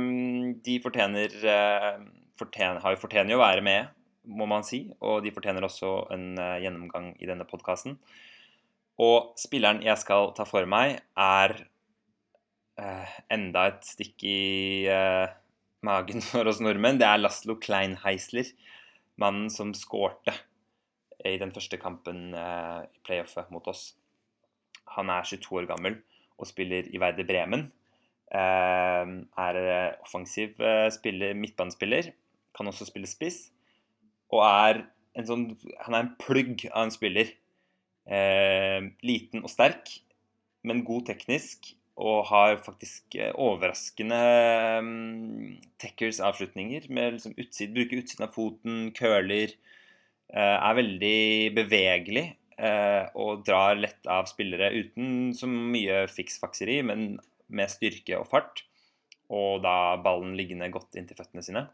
De 0.66 0.76
fortjener, 0.84 1.38
eh, 1.55 2.05
fortjener, 2.36 3.01
fortjener 3.01 3.32
jo 3.32 3.41
å 3.41 3.47
være 3.47 3.64
med 3.64 3.97
må 4.24 4.47
man 4.51 4.64
si. 4.66 4.84
Og 5.01 5.22
de 5.24 5.32
fortjener 5.34 5.64
også 5.66 5.93
en 6.14 6.32
uh, 6.38 6.59
gjennomgang 6.62 7.12
i 7.20 7.28
denne 7.28 7.47
podkasten. 7.49 7.99
Og 9.01 9.32
spilleren 9.41 9.82
jeg 9.84 9.97
skal 10.01 10.34
ta 10.36 10.45
for 10.49 10.68
meg, 10.68 10.99
er 11.16 11.57
uh, 12.81 13.16
enda 13.33 13.66
et 13.70 13.87
stikk 13.87 14.24
i 14.26 14.41
eh, 14.91 15.33
magen 15.87 16.24
for 16.31 16.49
oss 16.51 16.62
nordmenn. 16.64 17.01
Det 17.01 17.09
er 17.09 17.20
Laslo 17.20 17.59
Kleinheisler, 17.61 18.49
mannen 19.20 19.51
som 19.53 19.74
skårte 19.76 20.35
i 21.28 21.37
den 21.37 21.53
første 21.53 21.76
kampen 21.76 22.31
i 22.33 23.01
playoffet 23.05 23.51
mot 23.53 23.66
oss. 23.68 23.91
Han 24.97 25.11
er 25.12 25.26
22 25.28 25.59
år 25.61 25.66
gammel 25.68 25.99
og 26.41 26.49
spiller 26.49 26.89
i 26.89 27.01
Verde 27.03 27.26
Bremen. 27.28 27.66
er 28.33 29.59
offensiv 30.01 30.57
spiller, 30.97 31.35
midtbanespiller. 31.37 32.09
Kan 32.57 32.72
også 32.72 32.89
spille 32.89 33.11
spiss 33.11 33.51
og 34.31 34.43
er 34.47 34.85
en 35.18 35.26
sånn 35.26 35.45
Han 35.87 35.97
er 35.97 36.05
en 36.05 36.14
plugg 36.20 36.66
av 36.70 36.87
en 36.87 36.95
spiller. 36.95 37.33
Eh, 38.11 38.81
liten 39.07 39.45
og 39.45 39.53
sterk, 39.53 39.91
men 40.66 40.85
god 40.87 41.09
teknisk. 41.11 41.72
Og 42.01 42.24
har 42.30 42.57
faktisk 42.64 43.16
eh, 43.20 43.32
overraskende 43.36 44.20
um, 44.80 45.57
Tekkers 45.80 46.20
avslutninger. 46.24 46.88
med 46.88 47.18
liksom 47.18 47.34
utsiden, 47.36 47.74
Bruker 47.76 48.01
utsiden 48.01 48.26
av 48.26 48.32
foten, 48.34 48.78
curler. 48.96 49.53
Eh, 50.32 50.57
er 50.57 50.78
veldig 50.78 51.20
bevegelig 51.59 52.24
eh, 52.57 53.05
og 53.18 53.44
drar 53.44 53.76
lett 53.76 54.09
av 54.09 54.30
spillere 54.30 54.70
uten 54.72 55.34
så 55.36 55.48
mye 55.51 56.07
fiksfakseri, 56.09 56.80
men 56.86 57.18
med 57.51 57.72
styrke 57.72 58.16
og 58.20 58.28
fart. 58.30 58.64
Og 59.30 59.61
da 59.64 60.01
ballen 60.03 60.36
liggende 60.38 60.70
godt 60.72 60.96
inntil 60.98 61.18
føttene 61.18 61.44
sine. 61.44 61.66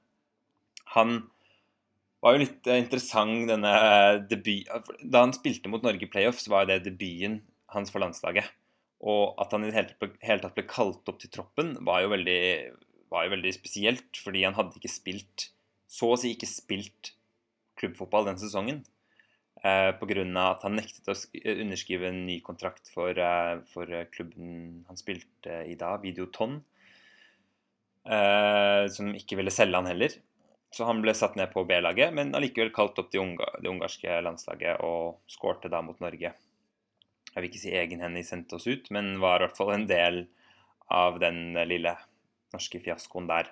Han 0.96 1.20
var 2.24 2.34
jo 2.34 2.42
litt 2.42 2.68
interessant 2.72 3.46
denne 3.50 3.72
debut 4.30 4.68
Da 5.04 5.22
han 5.22 5.34
spilte 5.36 5.70
mot 5.70 5.84
Norge 5.84 6.08
playoffs, 6.10 6.48
var 6.50 6.66
det 6.68 6.82
debuten 6.86 7.42
hans 7.74 7.92
for 7.92 8.02
landslaget. 8.02 8.48
Og 9.04 9.36
at 9.42 9.52
han 9.52 9.66
i 9.66 9.70
det 9.70 9.76
hele 10.24 10.42
tatt 10.42 10.56
ble 10.56 10.64
kalt 10.68 11.08
opp 11.10 11.20
til 11.20 11.32
troppen, 11.32 11.74
var 11.84 12.02
jo 12.04 12.12
veldig, 12.14 12.42
var 13.12 13.26
jo 13.26 13.34
veldig 13.36 13.52
spesielt. 13.54 14.20
Fordi 14.22 14.46
han 14.46 14.56
hadde 14.56 14.78
ikke 14.80 14.92
spilt 14.92 15.50
Så 15.86 16.08
å 16.10 16.16
si 16.18 16.32
ikke 16.34 16.48
spilt 16.50 17.12
klubbfotball 17.78 18.26
den 18.26 18.40
sesongen. 18.40 18.80
Eh, 19.62 19.92
Pga. 19.96 20.24
at 20.50 20.64
han 20.66 20.74
nektet 20.76 21.06
å 21.08 21.14
underskrive 21.62 22.08
en 22.08 22.24
ny 22.26 22.40
kontrakt 22.44 22.90
for, 22.92 23.10
eh, 23.10 23.60
for 23.70 23.86
klubben 24.12 24.84
han 24.88 24.98
spilte 24.98 25.62
i 25.70 25.76
da, 25.78 25.96
Videoton. 26.02 26.58
Eh, 28.06 28.86
som 28.92 29.14
ikke 29.14 29.38
ville 29.38 29.50
selge 29.50 29.78
han 29.78 29.86
heller. 29.86 30.10
Så 30.74 30.86
han 30.86 31.00
ble 31.02 31.14
satt 31.16 31.36
ned 31.38 31.52
på 31.52 31.64
B-laget, 31.66 32.12
men 32.14 32.34
allikevel 32.36 32.72
kalt 32.74 32.98
opp 32.98 33.10
det, 33.10 33.20
unga, 33.22 33.46
det 33.62 33.70
ungarske 33.70 34.18
landslaget 34.22 34.82
og 34.84 35.22
skårte 35.30 35.70
da 35.72 35.80
mot 35.82 35.98
Norge. 36.02 36.34
Jeg 37.36 37.42
vil 37.42 37.50
ikke 37.50 37.60
si 37.60 37.72
egenhendig 37.76 38.22
sendte 38.24 38.56
oss 38.56 38.64
ut, 38.64 38.86
men 38.96 39.18
var 39.20 39.42
i 39.42 39.44
hvert 39.44 39.58
fall 39.58 39.74
en 39.74 39.84
del 39.84 40.22
av 40.88 41.18
den 41.20 41.52
lille 41.68 41.92
norske 42.54 42.80
fiaskoen 42.80 43.28
der. 43.28 43.50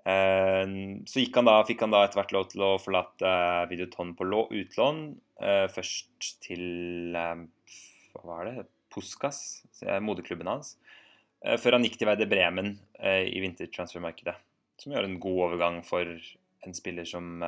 Så 0.00 1.12
så 1.12 1.24
han 1.36 1.44
da, 1.44 1.58
fikk 1.68 1.82
han 1.84 1.92
da 1.92 2.06
etter 2.06 2.22
hvert 2.22 2.32
lov 2.32 2.46
til 2.48 2.64
å 2.64 2.70
forlate 2.80 3.32
Videoton 3.68 4.14
på 4.16 4.24
utlån. 4.48 5.02
Eh, 5.44 5.66
først 5.68 6.30
til 6.40 7.12
eh, 7.12 7.42
Hva 8.14 8.22
var 8.24 8.48
det? 8.48 8.64
Puskas, 8.90 9.60
moderklubben 10.00 10.48
hans. 10.48 10.78
Før 11.60 11.76
han 11.76 11.84
gikk 11.84 12.00
til 12.00 12.08
Veide 12.08 12.26
Bremen 12.26 12.72
i 12.98 13.38
vintertransfermarkedet 13.44 14.34
som 14.82 14.92
gjør 14.92 15.06
en 15.06 15.20
god 15.22 15.38
overgang 15.44 15.76
for 15.86 16.08
en 16.66 16.74
spiller 16.74 17.06
som 17.06 17.38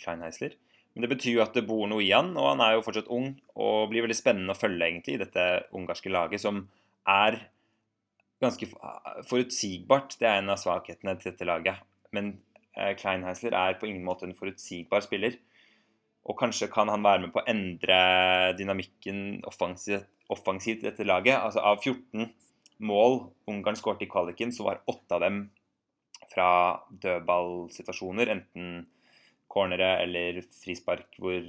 Klein 0.00 0.24
Heisler. 0.24 0.56
Men 0.94 1.04
det 1.04 1.10
betyr 1.12 1.36
jo 1.36 1.44
at 1.44 1.54
det 1.54 1.66
bor 1.68 1.86
noe 1.90 2.02
i 2.02 2.10
han, 2.10 2.32
og 2.34 2.48
han 2.52 2.62
er 2.64 2.74
jo 2.74 2.84
fortsatt 2.86 3.10
ung. 3.14 3.32
Og 3.54 3.90
blir 3.92 4.04
veldig 4.04 4.18
spennende 4.18 4.56
å 4.56 4.58
følge 4.58 4.88
egentlig 4.88 5.16
i 5.16 5.22
dette 5.22 5.46
ungarske 5.76 6.10
laget, 6.10 6.42
som 6.42 6.64
er 7.08 7.38
ganske 8.42 8.66
forutsigbart. 9.28 10.16
Det 10.18 10.26
er 10.26 10.40
en 10.40 10.52
av 10.54 10.58
svakhetene 10.60 11.14
til 11.20 11.30
dette 11.30 11.46
laget. 11.46 11.84
Men 12.16 12.34
eh, 12.74 12.96
Klein 12.98 13.26
er 13.28 13.78
på 13.78 13.86
ingen 13.86 14.04
måte 14.06 14.26
en 14.26 14.36
forutsigbar 14.36 15.04
spiller. 15.06 15.38
Og 16.28 16.36
kanskje 16.38 16.68
kan 16.72 16.90
han 16.92 17.04
være 17.04 17.24
med 17.24 17.32
på 17.34 17.40
å 17.40 17.48
endre 17.48 18.00
dynamikken 18.58 19.40
offensivt, 19.48 20.10
i 20.30 20.86
dette 20.86 21.06
laget. 21.06 21.38
Altså 21.38 21.62
Av 21.64 21.80
14 21.80 22.28
mål 22.86 23.22
Ungarn 23.50 23.78
skårte 23.78 24.06
i 24.06 24.10
kvaliken, 24.10 24.52
så 24.52 24.66
var 24.66 24.82
åtte 24.90 25.16
av 25.16 25.24
dem 25.24 25.40
fra 26.30 26.50
dødballsituasjoner. 27.02 28.30
Enten 28.36 28.84
cornere 29.50 29.96
eller 30.04 30.40
frispark 30.54 31.18
hvor, 31.18 31.44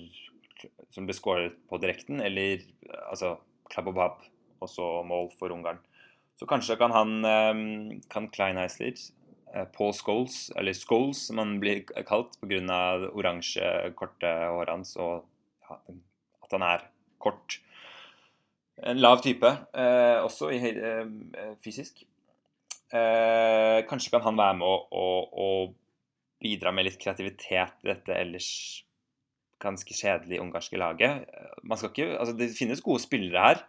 som 0.93 1.08
ble 1.08 1.16
skåret 1.18 1.56
på 1.70 1.80
direkten, 1.82 2.22
eller 2.26 2.66
altså 3.08 3.36
klabb 3.72 3.93
og 3.93 3.97
bab, 3.97 4.28
og 4.62 4.70
så 4.70 4.91
mål 5.08 5.32
for 5.39 5.54
Ungarn. 5.54 5.80
Så 6.38 6.47
kanskje 6.49 6.78
kan 6.82 6.93
han 6.95 7.22
kan 8.10 8.28
Klein 8.34 8.58
Heisler 8.58 8.97
Eh, 9.54 9.66
Paul 9.66 9.93
Scholes, 9.93 10.52
eller 10.56 10.74
Scholes 10.74 11.26
som 11.28 11.38
han 11.41 11.58
blir 11.60 11.84
kalt 12.08 12.38
pga. 12.39 13.10
oransje, 13.12 13.91
korte 13.95 14.28
håret 14.28 14.72
hans 14.72 14.95
og 14.97 15.26
at 15.70 16.52
han 16.56 16.64
er 16.64 16.86
kort. 17.20 17.60
En 18.84 18.97
lav 18.97 19.22
type, 19.22 19.45
eh, 19.74 20.24
også 20.24 20.49
i, 20.52 20.70
eh, 20.70 21.56
fysisk. 21.64 22.04
Eh, 22.93 23.84
kanskje 23.88 24.12
kan 24.12 24.22
han 24.22 24.38
være 24.38 24.58
med 24.58 24.68
å, 24.68 24.88
å, 24.91 25.08
å, 25.32 25.74
bidra 26.42 26.74
med 26.74 26.88
litt 26.88 27.00
kreativitet 27.02 27.86
i 27.86 27.92
dette 27.92 28.16
ellers 28.18 28.50
ganske 29.62 29.94
kjedelige 29.94 30.42
ungarske 30.42 30.80
laget. 30.80 31.28
Man 31.64 31.78
skal 31.78 31.92
ikke, 31.94 32.18
altså 32.18 32.34
Det 32.38 32.50
finnes 32.58 32.82
gode 32.82 33.04
spillere 33.04 33.46
her. 33.46 33.64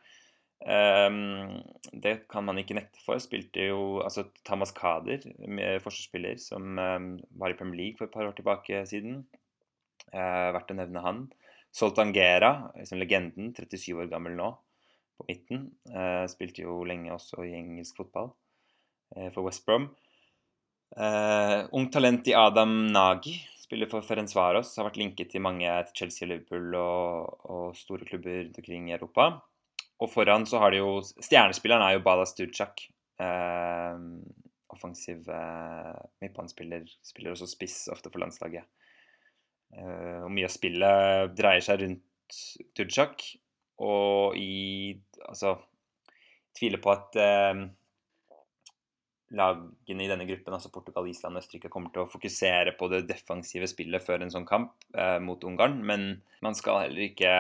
Um, 0.63 1.59
det 1.91 2.29
kan 2.31 2.45
man 2.47 2.59
ikke 2.61 2.77
nekte 2.79 3.03
for. 3.05 3.19
Spilte 3.23 3.67
jo 3.67 4.01
altså 4.05 4.29
Thomas 4.47 4.73
Kader, 4.73 5.25
forsvarsspiller, 5.83 6.39
som 6.41 6.79
um, 6.79 7.15
var 7.39 7.53
i 7.53 7.59
Premier 7.59 7.81
League 7.81 7.99
for 7.99 8.07
et 8.07 8.15
par 8.15 8.29
år 8.29 8.37
tilbake 8.39 8.85
siden. 8.89 9.25
Uh, 10.13 10.53
verdt 10.55 10.73
å 10.73 10.79
nevne 10.79 11.03
han. 11.05 11.25
Soltan 11.73 12.13
Gera, 12.13 12.71
liksom 12.77 13.01
legenden, 13.01 13.53
37 13.57 13.97
år 13.97 14.11
gammel 14.13 14.37
nå, 14.37 14.51
på 15.19 15.27
midten. 15.29 15.71
Uh, 15.89 16.25
spilte 16.31 16.67
jo 16.67 16.83
lenge 16.89 17.13
også 17.15 17.47
i 17.49 17.57
engelsk 17.59 17.99
fotball 17.99 18.31
uh, 19.17 19.29
for 19.33 19.43
West 19.49 19.67
Brom. 19.67 19.91
Ung 21.73 21.87
talent 21.93 22.27
i 22.29 22.35
Adam 22.37 22.73
Nagi, 22.93 23.33
spiller 23.63 23.89
for 23.89 24.05
Ferencvaros. 24.05 24.75
Har 24.77 24.91
vært 24.91 24.99
linket 25.01 25.31
til 25.33 25.45
mange 25.45 25.71
til 25.89 26.03
Chelsea 26.03 26.29
Liverpool 26.29 26.75
og, 26.77 27.39
og 27.49 27.79
store 27.79 28.05
klubber 28.09 28.43
rundt 28.43 28.59
omkring 28.61 28.91
i 28.91 28.97
Europa. 28.99 29.31
Og 30.03 30.11
foran 30.11 30.45
så 30.49 30.61
har 30.61 30.75
de 30.75 30.83
jo 30.83 30.99
Stjernespilleren 31.03 31.85
er 31.87 31.97
jo 31.97 32.05
Bala 32.05 32.27
Stuchak. 32.29 32.85
Uh, 33.23 34.21
offensiv 34.73 35.29
uh, 35.31 35.95
midtbanespiller. 36.23 36.87
Spiller 37.07 37.35
også 37.35 37.49
spiss 37.51 37.87
ofte 37.93 38.11
for 38.11 38.23
landslaget. 38.25 38.67
Uh, 39.73 40.27
og 40.27 40.33
mye 40.35 40.49
av 40.49 40.53
spillet 40.53 41.37
dreier 41.39 41.65
seg 41.65 41.85
rundt 41.85 42.41
Tudjak. 42.77 43.25
Og 43.83 44.37
i 44.39 44.99
Altså 45.29 45.57
Tviler 46.53 46.83
på 46.85 46.91
at 46.93 47.17
eh, 47.17 47.61
lagene 49.33 50.05
i 50.05 50.11
denne 50.11 50.27
gruppen, 50.29 50.55
altså 50.55 50.71
Portugal, 50.73 51.09
Island 51.09 51.39
og 51.39 51.45
Østerrike, 51.45 51.71
kommer 51.73 51.93
til 51.93 52.05
å 52.05 52.11
fokusere 52.11 52.75
på 52.79 52.89
det 52.93 53.05
defensive 53.09 53.69
spillet 53.71 54.05
før 54.05 54.25
en 54.25 54.33
sånn 54.35 54.49
kamp 54.49 54.75
eh, 54.93 55.19
mot 55.25 55.43
Ungarn. 55.49 55.79
Men 55.89 56.11
man 56.45 56.59
skal 56.59 56.85
heller 56.85 57.07
ikke 57.07 57.33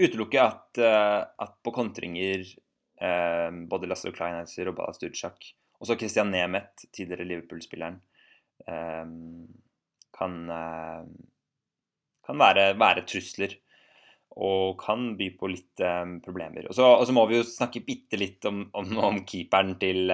utelukke 0.00 0.40
at, 0.42 0.80
uh, 0.82 1.20
at 1.44 1.58
på 1.62 1.72
kontringer 1.74 2.42
uh, 2.42 3.50
både 3.70 3.90
Lasse 3.90 4.12
Kleinheiser 4.14 4.70
og 4.70 4.78
Bala 4.78 4.94
Sturczak, 4.96 5.52
også 5.82 5.98
Christian 6.00 6.32
Nemeth, 6.34 6.88
tidligere 6.94 7.26
Liverpool-spilleren, 7.28 8.00
uh, 8.68 9.06
kan, 10.14 10.34
kan 12.22 12.38
være, 12.38 12.68
være, 12.78 13.02
trusler. 13.10 13.56
Og 14.34 14.74
kan 14.80 15.12
by 15.18 15.28
på 15.38 15.46
litt 15.52 15.82
problemer. 16.24 16.66
Og 16.66 16.74
så, 16.74 16.88
og 16.90 17.04
så, 17.06 17.14
må 17.14 17.22
vi 17.30 17.36
jo 17.38 17.46
snakke 17.46 17.84
bitte 17.86 18.18
litt 18.18 18.42
om, 18.50 18.64
om, 18.74 18.96
om 19.08 19.20
keeperen 19.28 19.76
til, 19.78 20.10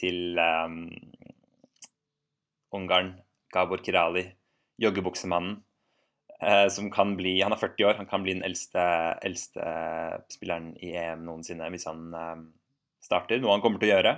til 0.00 0.40
um, 0.42 0.80
Ungarn, 2.74 3.12
Gabor 3.54 3.84
Kirali, 3.84 4.24
joggebuksemannen. 4.82 5.60
Eh, 6.42 6.68
som 6.68 6.90
kan 6.90 7.14
bli 7.16 7.36
Han 7.40 7.54
er 7.54 7.60
40 7.60 7.86
år, 7.86 7.94
han 7.94 8.08
kan 8.10 8.24
bli 8.24 8.34
den 8.34 8.42
eldste, 8.42 8.82
eldste 9.22 9.62
spilleren 10.32 10.72
i 10.82 10.90
EM 10.98 11.22
noensinne 11.28 11.68
hvis 11.70 11.86
han 11.86 12.08
eh, 12.18 12.40
starter, 13.02 13.38
noe 13.38 13.54
han 13.54 13.62
kommer 13.62 13.78
til 13.78 13.92
å 13.92 13.94
gjøre. 13.94 14.16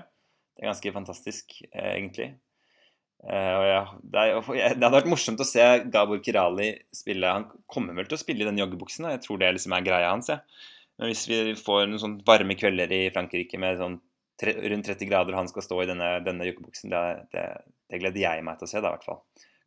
Det 0.55 0.65
er 0.65 0.71
ganske 0.71 0.93
fantastisk, 0.95 1.59
eh, 1.69 1.91
egentlig. 1.99 2.31
Ja, 3.25 3.81
det, 4.03 4.21
er, 4.21 4.41
det, 4.45 4.85
hadde 4.85 4.97
vært 4.99 5.09
morsomt 5.09 5.41
å 5.41 5.47
se 5.49 5.65
Gabor 5.93 6.21
Kirali 6.25 6.75
spille. 6.93 7.31
Han 7.33 7.47
kommer 7.71 7.97
vel 7.97 8.09
til 8.11 8.19
å 8.19 8.21
spille 8.21 8.45
i 8.45 8.49
den 8.49 8.61
joggebuksen, 8.61 9.07
og 9.09 9.15
jeg 9.15 9.23
tror 9.25 9.41
det 9.41 9.55
liksom 9.57 9.77
er 9.77 9.87
greia 9.87 10.11
hans. 10.13 10.29
Ja. 10.29 10.43
Men 11.01 11.11
hvis 11.11 11.25
vi 11.31 11.39
får 11.59 11.87
noen 11.89 12.03
sånn 12.03 12.19
varme 12.27 12.57
kvelder 12.59 12.93
i 12.93 13.07
Frankrike 13.15 13.59
med 13.61 13.81
sånn 13.81 13.97
tre, 14.41 14.55
rundt 14.71 14.91
30 14.91 15.09
grader, 15.09 15.33
og 15.33 15.41
han 15.41 15.51
skal 15.51 15.65
stå 15.65 15.81
i 15.83 15.89
denne, 15.91 16.11
denne 16.27 16.51
joggebuksen, 16.51 16.93
det, 16.93 17.03
det, 17.33 17.47
det, 17.89 18.03
gleder 18.03 18.23
jeg 18.27 18.45
meg 18.47 18.61
til 18.61 18.69
å 18.69 18.73
se, 18.75 18.83
da, 18.85 18.93
i 18.93 18.99
hvert 18.99 19.09
fall 19.09 19.23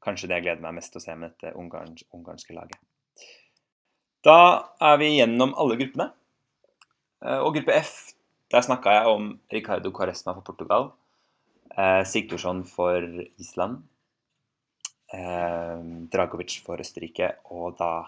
kanskje 0.08 0.30
det 0.30 0.38
jeg 0.38 0.46
gleder 0.46 0.64
meg 0.64 0.78
mest 0.78 0.94
til 0.94 1.02
å 1.02 1.04
se 1.04 1.16
med 1.18 1.34
dette 1.34 1.58
ungarns, 1.60 2.06
ungarske 2.16 2.56
laget. 2.56 2.80
Da 4.26 4.38
er 4.84 5.02
vi 5.02 5.16
gjennom 5.18 5.54
alle 5.60 5.78
gruppene. 5.80 6.12
Eh, 7.26 7.42
og 7.42 7.56
gruppe 7.58 7.76
F, 7.76 7.94
der 8.54 8.64
snakka 8.64 8.94
jeg 8.94 9.12
om 9.12 9.30
Ricardo 9.54 9.92
Quaresma 9.96 10.36
for 10.38 10.46
Portugal. 10.48 10.92
Eh, 11.78 12.04
Sigthorsson 12.10 12.64
for 12.66 13.04
Island. 13.38 13.84
Eh, 15.14 15.82
Dragovic 16.12 16.60
for 16.66 16.82
Østerrike. 16.82 17.36
Og 17.54 17.78
da 17.78 18.08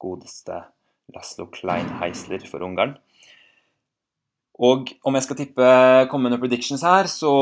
godeste 0.00 0.62
Laslo 1.12 1.46
Klein 1.52 1.90
Heisler 2.00 2.44
for 2.48 2.64
Ungarn. 2.64 2.96
Og 4.62 4.92
om 5.04 5.16
jeg 5.16 5.26
skal 5.26 5.38
tippe 5.38 5.68
kommende 6.12 6.40
predictions 6.40 6.84
her, 6.84 7.08
så 7.08 7.32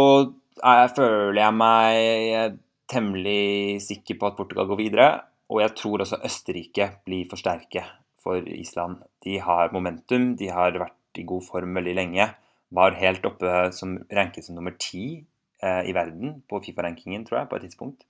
jeg, 0.58 0.90
føler 0.96 1.40
jeg 1.42 1.56
meg 1.58 2.58
temmelig 2.90 3.82
sikker 3.86 4.18
på 4.18 4.30
at 4.30 4.38
Portugal 4.38 4.68
går 4.70 4.78
videre. 4.78 5.08
Og 5.50 5.62
jeg 5.62 5.74
tror 5.78 6.02
også 6.02 6.20
Østerrike 6.26 6.86
blir 7.06 7.26
for 7.30 7.38
sterke 7.38 7.84
for 8.22 8.42
Island. 8.42 9.02
De 9.24 9.38
har 9.42 9.74
momentum, 9.74 10.34
de 10.38 10.50
har 10.50 10.78
vært 10.78 11.18
i 11.18 11.26
god 11.26 11.46
form 11.46 11.78
veldig 11.78 11.94
lenge. 11.98 12.26
Var 12.70 12.98
helt 13.02 13.26
oppe 13.26 13.70
som 13.74 13.98
ranket 14.14 14.46
som 14.46 14.58
nummer 14.58 14.74
ti 14.78 15.22
i 15.60 15.92
verden 15.92 16.38
på 16.48 16.60
Fifa-rankingen, 16.64 17.26
tror 17.26 17.42
jeg, 17.42 17.48
på 17.50 17.58
et 17.58 17.64
tidspunkt. 17.66 18.06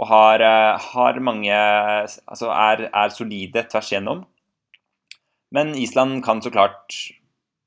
Og 0.00 0.08
har, 0.08 0.40
eh, 0.40 0.78
har 0.92 1.20
mange 1.20 1.52
Altså 1.52 2.48
er, 2.48 2.88
er, 2.88 3.08
solide 3.08 3.66
tvers 3.68 3.92
igjennom. 3.92 4.24
Men 5.52 5.74
Island 5.74 6.24
kan 6.24 6.40
så 6.42 6.50
klart 6.50 6.94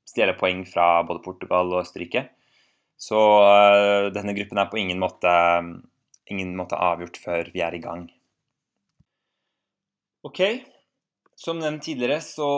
stjele 0.08 0.34
poeng 0.38 0.64
fra 0.66 1.02
både 1.02 1.22
Portugal 1.22 1.72
og 1.72 1.82
Østerrike. 1.84 2.28
Så 2.96 3.18
eh, 3.44 4.10
denne 4.14 4.34
gruppen 4.34 4.58
er 4.58 4.70
på 4.70 4.80
ingen 4.80 4.98
måte 4.98 5.30
ingen 6.26 6.54
måte 6.56 6.76
avgjort 6.80 7.18
før 7.20 7.50
vi 7.52 7.60
er 7.60 7.74
i 7.76 7.82
gang. 7.84 8.06
Ok, 10.24 10.40
som 11.36 11.58
nevnt 11.60 11.84
tidligere 11.84 12.22
så 12.24 12.48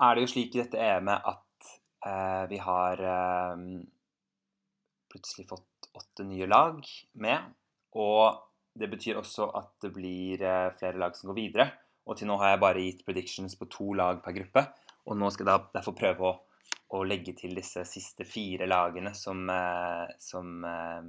er 0.00 0.14
det 0.14 0.22
jo 0.22 0.30
slik 0.30 0.54
i 0.54 0.60
dette 0.62 0.78
EM-et 0.78 1.26
at 1.26 1.72
eh, 2.06 2.44
vi 2.52 2.60
har 2.62 3.02
eh, 3.02 3.64
plutselig 5.10 5.48
fått 5.50 5.69
åtte 5.96 6.26
nye 6.26 6.48
lag 6.50 6.82
med. 7.22 7.52
Og 7.98 8.38
det 8.78 8.88
betyr 8.90 9.18
også 9.18 9.48
at 9.58 9.72
det 9.82 9.90
blir 9.94 10.42
eh, 10.46 10.72
flere 10.78 11.00
lag 11.00 11.16
som 11.16 11.30
går 11.30 11.38
videre. 11.38 11.66
Og 12.06 12.18
til 12.18 12.30
nå 12.30 12.36
har 12.40 12.54
jeg 12.54 12.62
bare 12.62 12.84
gitt 12.84 13.04
predictions 13.06 13.56
på 13.58 13.68
to 13.70 13.92
lag 13.98 14.22
per 14.24 14.36
gruppe. 14.36 14.64
Og 15.10 15.18
nå 15.18 15.30
skal 15.34 15.50
jeg 15.50 15.72
derfor 15.74 15.96
prøve 15.98 16.28
å, 16.28 16.32
å 16.96 17.02
legge 17.06 17.34
til 17.38 17.56
disse 17.58 17.84
siste 17.88 18.24
fire 18.28 18.68
lagene 18.70 19.12
som, 19.16 19.42
eh, 19.50 20.06
som 20.22 20.64
eh, 20.64 21.02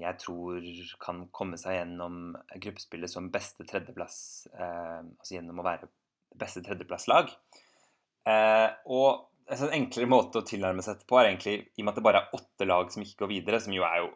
jeg 0.00 0.14
tror 0.22 0.66
kan 1.02 1.26
komme 1.34 1.58
seg 1.60 1.80
gjennom 1.80 2.14
gruppespillet 2.56 3.12
som 3.12 3.32
beste 3.32 3.66
tredjeplass, 3.68 4.48
altså 4.56 5.34
gjennom 5.34 5.60
å 5.60 5.66
være 5.66 5.90
beste 6.40 6.62
tredjeplasslag. 6.64 7.28
Og 8.88 9.35
altså, 9.50 9.68
En 9.68 9.76
enklere 9.80 10.10
måte 10.10 10.40
å 10.40 10.46
tilnærme 10.46 10.84
seg 10.84 10.96
dette 10.96 11.08
på 11.10 11.18
er 11.20 11.30
egentlig, 11.30 11.58
i 11.74 11.82
og 11.82 11.86
med 11.86 11.92
at 11.92 12.00
det 12.00 12.06
bare 12.06 12.22
er 12.22 12.38
åtte 12.38 12.68
lag 12.68 12.90
som 12.92 13.04
ikke 13.04 13.24
går 13.24 13.32
videre, 13.34 13.60
som 13.62 13.74
jo 13.76 13.86
er 13.88 14.00
jo 14.04 14.10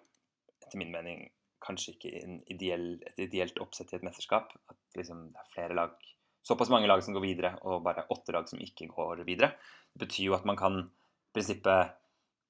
etter 0.64 0.80
min 0.80 0.92
mening 0.94 1.28
kanskje 1.60 1.94
ikke 1.94 2.10
ideell, 2.54 2.86
et 3.04 3.18
ideelt 3.26 3.58
oppsett 3.60 3.92
i 3.92 3.98
et 3.98 4.06
mesterskap. 4.06 4.52
At 4.70 4.98
liksom, 4.98 5.26
det 5.34 5.42
er 5.42 5.52
flere 5.52 5.76
lag, 5.76 5.96
såpass 6.46 6.70
mange 6.72 6.88
lag 6.88 7.02
som 7.04 7.16
går 7.16 7.24
videre, 7.24 7.54
og 7.68 7.84
bare 7.84 8.06
åtte 8.14 8.34
lag 8.36 8.48
som 8.48 8.62
ikke 8.62 8.88
går 8.90 9.24
videre. 9.28 9.52
Det 9.92 10.06
betyr 10.06 10.30
jo 10.30 10.38
at 10.38 10.46
man 10.48 10.58
kan 10.60 10.80
i 10.80 11.34
prinsippet 11.36 11.96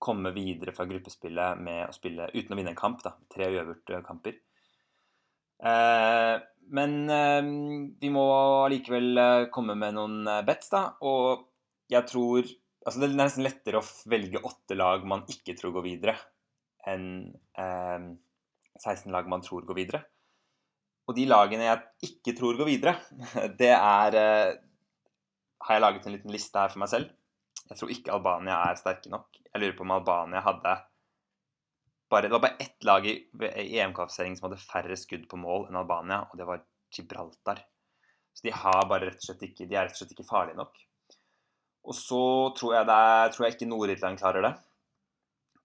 komme 0.01 0.33
videre 0.33 0.72
fra 0.72 0.87
gruppespillet 0.89 1.59
med 1.61 1.83
å 1.85 1.97
spille 1.97 2.31
uten 2.33 2.55
å 2.55 2.57
vinne 2.61 2.72
en 2.72 2.78
kamp. 2.78 3.03
da, 3.05 3.16
Tre 3.33 3.51
uavgjorte 3.51 4.01
kamper. 4.07 4.39
Eh, 5.61 6.37
men 6.72 6.97
eh, 7.11 7.51
vi 8.01 8.12
må 8.14 8.24
allikevel 8.64 9.20
eh, 9.20 9.49
komme 9.53 9.76
med 9.76 9.99
noen 9.99 10.22
eh, 10.24 10.45
bets, 10.47 10.70
da. 10.72 10.87
Og 11.05 11.45
jeg 11.93 12.07
tror 12.09 12.49
Altså, 12.87 13.03
det 13.03 13.11
er 13.11 13.18
nesten 13.18 13.45
lettere 13.45 13.81
å 13.81 13.89
velge 14.09 14.41
åtte 14.47 14.76
lag 14.76 15.05
man 15.09 15.26
ikke 15.28 15.57
tror 15.59 15.74
går 15.76 15.85
videre, 15.85 16.14
enn 16.89 17.28
16 17.59 18.95
eh, 18.95 19.12
lag 19.12 19.28
man 19.28 19.45
tror 19.45 19.66
går 19.68 19.76
videre. 19.76 20.03
Og 21.11 21.16
de 21.16 21.26
lagene 21.28 21.66
jeg 21.66 22.11
ikke 22.11 22.37
tror 22.39 22.57
går 22.61 22.70
videre, 22.70 22.97
det 23.61 23.72
er 23.74 24.18
eh, 24.20 24.59
Har 25.66 25.76
jeg 25.76 25.85
laget 25.85 26.07
en 26.07 26.14
liten 26.16 26.33
liste 26.33 26.57
her 26.57 26.72
for 26.72 26.81
meg 26.81 26.89
selv. 26.89 27.11
Jeg 27.68 27.76
tror 27.78 27.91
ikke 27.93 28.14
Albania 28.14 28.62
er 28.70 28.78
sterke 28.81 29.11
nok. 29.12 29.28
Jeg 29.45 29.61
lurer 29.61 29.74
på 29.76 29.85
om 29.85 29.93
Albania 29.99 30.41
hadde 30.43 30.78
bare, 32.11 32.26
Det 32.26 32.33
var 32.33 32.43
bare 32.43 32.64
ett 32.64 32.85
lag 32.85 33.05
i, 33.07 33.12
i 33.47 33.78
EM-kvalifisering 33.78 34.39
som 34.39 34.49
hadde 34.49 34.62
færre 34.62 34.97
skudd 34.99 35.28
på 35.31 35.39
mål 35.39 35.68
enn 35.68 35.78
Albania, 35.78 36.24
og 36.26 36.41
det 36.41 36.49
var 36.49 36.64
Gibraltar. 36.91 37.61
Så 38.35 38.47
de, 38.47 38.55
har 38.57 38.89
bare 38.89 39.11
rett 39.11 39.20
og 39.20 39.28
slett 39.28 39.45
ikke, 39.47 39.68
de 39.68 39.76
er 39.76 39.87
rett 39.87 39.95
og 39.95 40.01
slett 40.01 40.16
ikke 40.16 40.26
farlige 40.26 40.59
nok. 40.59 40.81
Og 41.89 41.97
så 41.97 42.24
tror 42.59 42.74
jeg, 42.76 42.89
er, 42.89 43.31
tror 43.33 43.47
jeg 43.47 43.57
ikke 43.57 43.70
Nord-Irland 43.70 44.20
klarer 44.20 44.45
det. 44.45 44.53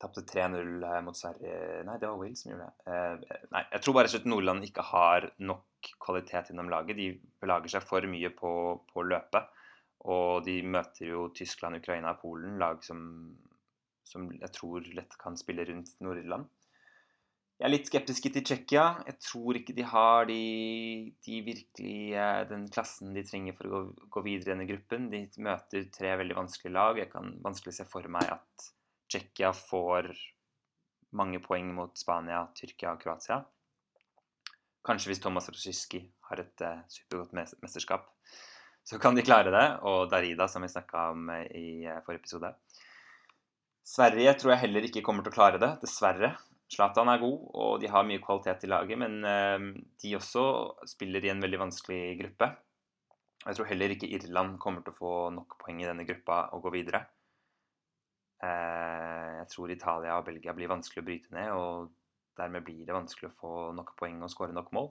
Tapte 0.02 0.26
3-0 0.28 0.84
eh, 0.84 1.02
mot 1.06 1.16
Sverige 1.16 1.84
Nei, 1.88 1.96
det 2.00 2.08
var 2.10 2.20
Wales 2.20 2.42
som 2.44 2.52
gjorde 2.52 2.68
det. 2.68 2.92
Eh, 2.92 3.44
nei, 3.54 3.64
jeg 3.72 3.84
tror 3.84 3.98
bare 3.98 4.12
at 4.20 4.28
Nordland 4.28 4.68
ikke 4.68 4.84
har 4.90 5.30
nok 5.40 5.92
kvalitet 6.04 6.52
innom 6.52 6.72
laget. 6.72 7.00
De 7.00 7.10
belager 7.44 7.76
seg 7.76 7.86
for 7.88 8.08
mye 8.12 8.32
på, 8.36 8.52
på 8.92 9.06
løpet. 9.08 9.52
Og 10.12 10.44
de 10.46 10.60
møter 10.62 11.10
jo 11.10 11.30
Tyskland, 11.36 11.80
Ukraina 11.80 12.14
og 12.14 12.22
Polen, 12.22 12.60
lag 12.62 12.84
som, 12.86 13.00
som 14.06 14.28
jeg 14.36 14.52
tror 14.54 14.86
lett 14.98 15.16
kan 15.22 15.38
spille 15.40 15.66
rundt 15.68 15.96
Nord-Irland. 16.06 16.46
Jeg 17.56 17.70
er 17.70 17.72
litt 17.72 17.88
skeptisk 17.88 18.26
til 18.28 18.44
Tsjekkia. 18.44 18.86
Jeg 19.08 19.16
tror 19.24 19.56
ikke 19.56 19.74
de 19.78 19.84
har 19.88 20.26
de, 20.28 20.40
de 21.24 21.38
virkelig, 21.46 22.00
eh, 22.20 22.40
den 22.50 22.66
klassen 22.68 23.14
de 23.16 23.24
trenger 23.24 23.56
for 23.56 23.70
å 23.70 23.72
gå, 23.72 24.08
gå, 24.12 24.24
videre 24.26 24.50
i 24.50 24.52
denne 24.52 24.66
gruppen. 24.68 25.06
De 25.14 25.22
møter 25.40 25.86
tre 25.96 26.18
veldig 26.20 26.36
vanskelige 26.36 26.76
lag. 26.76 27.00
Jeg 27.00 27.14
kan 27.14 27.30
vanskelig 27.46 27.78
se 27.78 27.86
for 27.88 28.08
meg 28.12 28.28
at 28.34 28.66
Tsjekkia 29.08 29.54
får 29.56 30.12
mange 31.16 31.40
poeng 31.40 31.70
mot 31.78 31.96
Spania, 31.96 32.42
Tyrkia 32.58 32.92
og 32.92 33.00
Kroatia. 33.06 33.38
Kanskje 34.86 35.14
hvis 35.14 35.24
Thomas 35.24 35.48
Rosicki 35.50 36.02
har 36.28 36.42
et 36.44 36.64
uh, 36.66 36.82
supergodt 36.92 37.32
mesterskap, 37.64 38.10
så 38.86 39.00
kan 39.02 39.16
de 39.16 39.24
klare 39.26 39.54
det. 39.54 39.66
Og 39.88 40.10
Darida, 40.12 40.50
som 40.52 40.66
vi 40.66 40.70
snakka 40.74 41.08
om 41.14 41.32
uh, 41.32 41.40
i 41.56 41.86
uh, 41.88 42.02
forrige 42.06 42.26
episode. 42.26 42.52
Sverige 43.86 44.36
tror 44.42 44.54
jeg 44.54 44.64
heller 44.66 44.90
ikke 44.90 45.06
kommer 45.06 45.24
til 45.24 45.32
å 45.32 45.38
klare 45.38 45.62
det, 45.62 45.72
dessverre. 45.86 46.34
Zlatan 46.74 47.12
er 47.12 47.22
god, 47.22 47.42
og 47.62 47.74
de 47.82 47.90
har 47.94 48.08
mye 48.08 48.22
kvalitet 48.24 48.66
i 48.66 48.70
laget, 48.72 48.98
men 48.98 49.20
de 49.22 50.14
også 50.18 50.46
spiller 50.90 51.24
i 51.24 51.30
en 51.30 51.44
veldig 51.44 51.60
vanskelig 51.62 52.16
gruppe. 52.24 52.48
Jeg 53.46 53.60
tror 53.60 53.70
heller 53.70 53.94
ikke 53.94 54.10
Irland 54.18 54.56
kommer 54.62 54.82
til 54.82 54.96
å 54.96 54.98
få 54.98 55.12
nok 55.36 55.60
poeng 55.62 55.84
i 55.84 55.86
denne 55.86 56.08
gruppa 56.10 56.40
og 56.58 56.66
gå 56.66 56.72
videre. 56.74 57.04
Jeg 58.42 59.46
tror 59.54 59.72
Italia 59.72 60.18
og 60.18 60.26
Belgia 60.26 60.56
blir 60.58 60.74
vanskelig 60.74 61.04
å 61.04 61.08
bryte 61.08 61.38
ned, 61.38 61.54
og 61.54 61.94
dermed 62.40 62.66
blir 62.66 62.84
det 62.86 62.96
vanskelig 62.96 63.32
å 63.32 63.38
få 63.40 63.56
nok 63.76 63.94
poeng 64.00 64.22
og 64.26 64.32
skåre 64.32 64.56
nok 64.56 64.72
mål. 64.76 64.90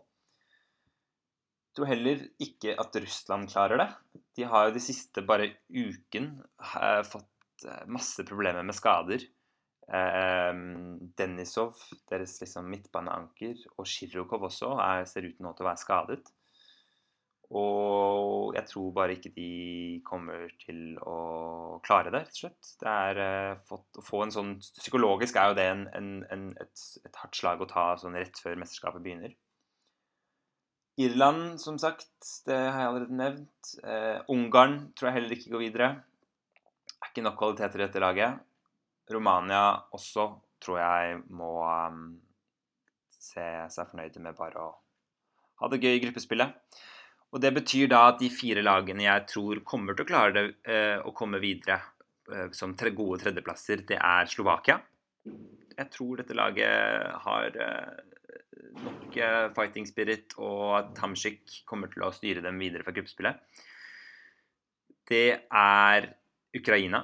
Jeg 1.74 1.80
tror 1.80 1.90
heller 1.90 2.20
ikke 2.44 2.76
at 2.78 2.96
Russland 3.02 3.50
klarer 3.50 3.80
det. 3.82 3.88
De 4.38 4.44
har 4.46 4.68
jo 4.68 4.76
de 4.76 4.82
siste 4.82 5.24
bare 5.26 5.50
uken 5.66 6.28
eh, 6.38 7.00
fått 7.02 7.66
eh, 7.66 7.80
masse 7.90 8.22
problemer 8.28 8.62
med 8.62 8.78
skader. 8.78 9.24
Eh, 9.84 10.52
Denisov, 11.18 11.82
deres 12.10 12.38
liksom 12.40 12.70
midtbaneanker, 12.72 13.66
og 13.76 13.88
Shirokov 13.88 14.48
også 14.48 14.72
er, 14.80 15.04
ser 15.10 15.28
ut 15.28 15.44
nå 15.44 15.52
til 15.52 15.66
å 15.66 15.70
være 15.70 15.82
skadet. 15.82 16.24
Og 17.54 18.54
jeg 18.56 18.66
tror 18.70 18.92
bare 18.96 19.14
ikke 19.14 19.30
de 19.34 20.00
kommer 20.06 20.48
til 20.62 20.96
å 21.04 21.78
klare 21.84 22.10
det, 22.10 22.24
rett 22.24 22.32
og 22.32 22.40
slett. 22.40 22.70
Det 22.80 22.90
er 22.90 23.20
uh, 23.20 23.60
fått, 23.68 24.00
å 24.00 24.04
få 24.04 24.22
en 24.24 24.32
sånn 24.34 24.54
Psykologisk 24.64 25.36
er 25.38 25.52
jo 25.52 25.58
det 25.58 25.66
en, 25.70 25.84
en, 25.94 26.08
en, 26.32 26.46
et, 26.64 26.86
et, 27.04 27.20
hardt 27.20 27.38
slag 27.38 27.62
å 27.62 27.68
ta 27.70 27.90
sånn 28.00 28.16
rett 28.18 28.40
før 28.40 28.58
mesterskapet 28.62 29.04
begynner. 29.04 29.36
Irland, 31.04 31.60
som 31.60 31.76
sagt, 31.82 32.10
det 32.48 32.56
har 32.56 32.80
jeg 32.80 32.90
allerede 32.90 33.18
nevnt. 33.18 33.70
Eh, 33.82 34.18
Ungarn 34.30 34.76
tror 34.94 35.10
jeg 35.10 35.18
heller 35.18 35.36
ikke 35.36 35.54
går 35.54 35.64
videre. 35.66 35.88
Er 37.02 37.10
ikke 37.10 37.24
nok 37.26 37.38
kvaliteter 37.38 37.82
i 37.82 37.86
dette 37.86 38.02
laget. 38.02 38.42
Romania 39.12 39.64
også 39.92 40.28
tror 40.64 40.80
jeg 40.80 41.18
må 41.36 41.50
um, 41.60 42.14
se 43.12 43.44
seg 43.72 43.90
fornøyde 43.90 44.22
med 44.24 44.36
bare 44.38 44.62
å 44.62 44.70
ha 45.60 45.70
det 45.70 45.80
gøy 45.82 45.98
i 45.98 46.02
gruppespillet. 46.06 46.54
Og 47.34 47.42
Det 47.42 47.50
betyr 47.54 47.90
da 47.90 48.04
at 48.12 48.20
de 48.22 48.30
fire 48.30 48.62
lagene 48.62 49.06
jeg 49.06 49.26
tror 49.32 49.60
kommer 49.66 49.96
til 49.96 50.06
å 50.06 50.08
klare 50.08 50.34
det 50.36 50.44
uh, 50.70 51.04
å 51.04 51.12
komme 51.16 51.42
videre 51.42 51.80
uh, 52.30 52.48
som 52.54 52.76
tre 52.78 52.94
gode 52.94 53.20
tredjeplasser, 53.24 53.84
det 53.88 53.98
er 53.98 54.30
Slovakia. 54.30 54.80
Jeg 55.74 55.90
tror 55.90 56.20
dette 56.20 56.36
laget 56.38 57.10
har 57.26 57.58
uh, 57.58 57.94
nok 58.84 59.18
fighting 59.54 59.86
spirit, 59.86 60.34
og 60.38 60.78
at 60.78 60.98
Hamsik 61.02 61.62
kommer 61.68 61.90
til 61.90 62.06
å 62.06 62.12
styre 62.14 62.42
dem 62.42 62.58
videre 62.62 62.86
fra 62.86 62.94
gruppespillet. 62.94 63.62
Det 65.10 65.26
er 65.50 66.08
Ukraina. 66.54 67.02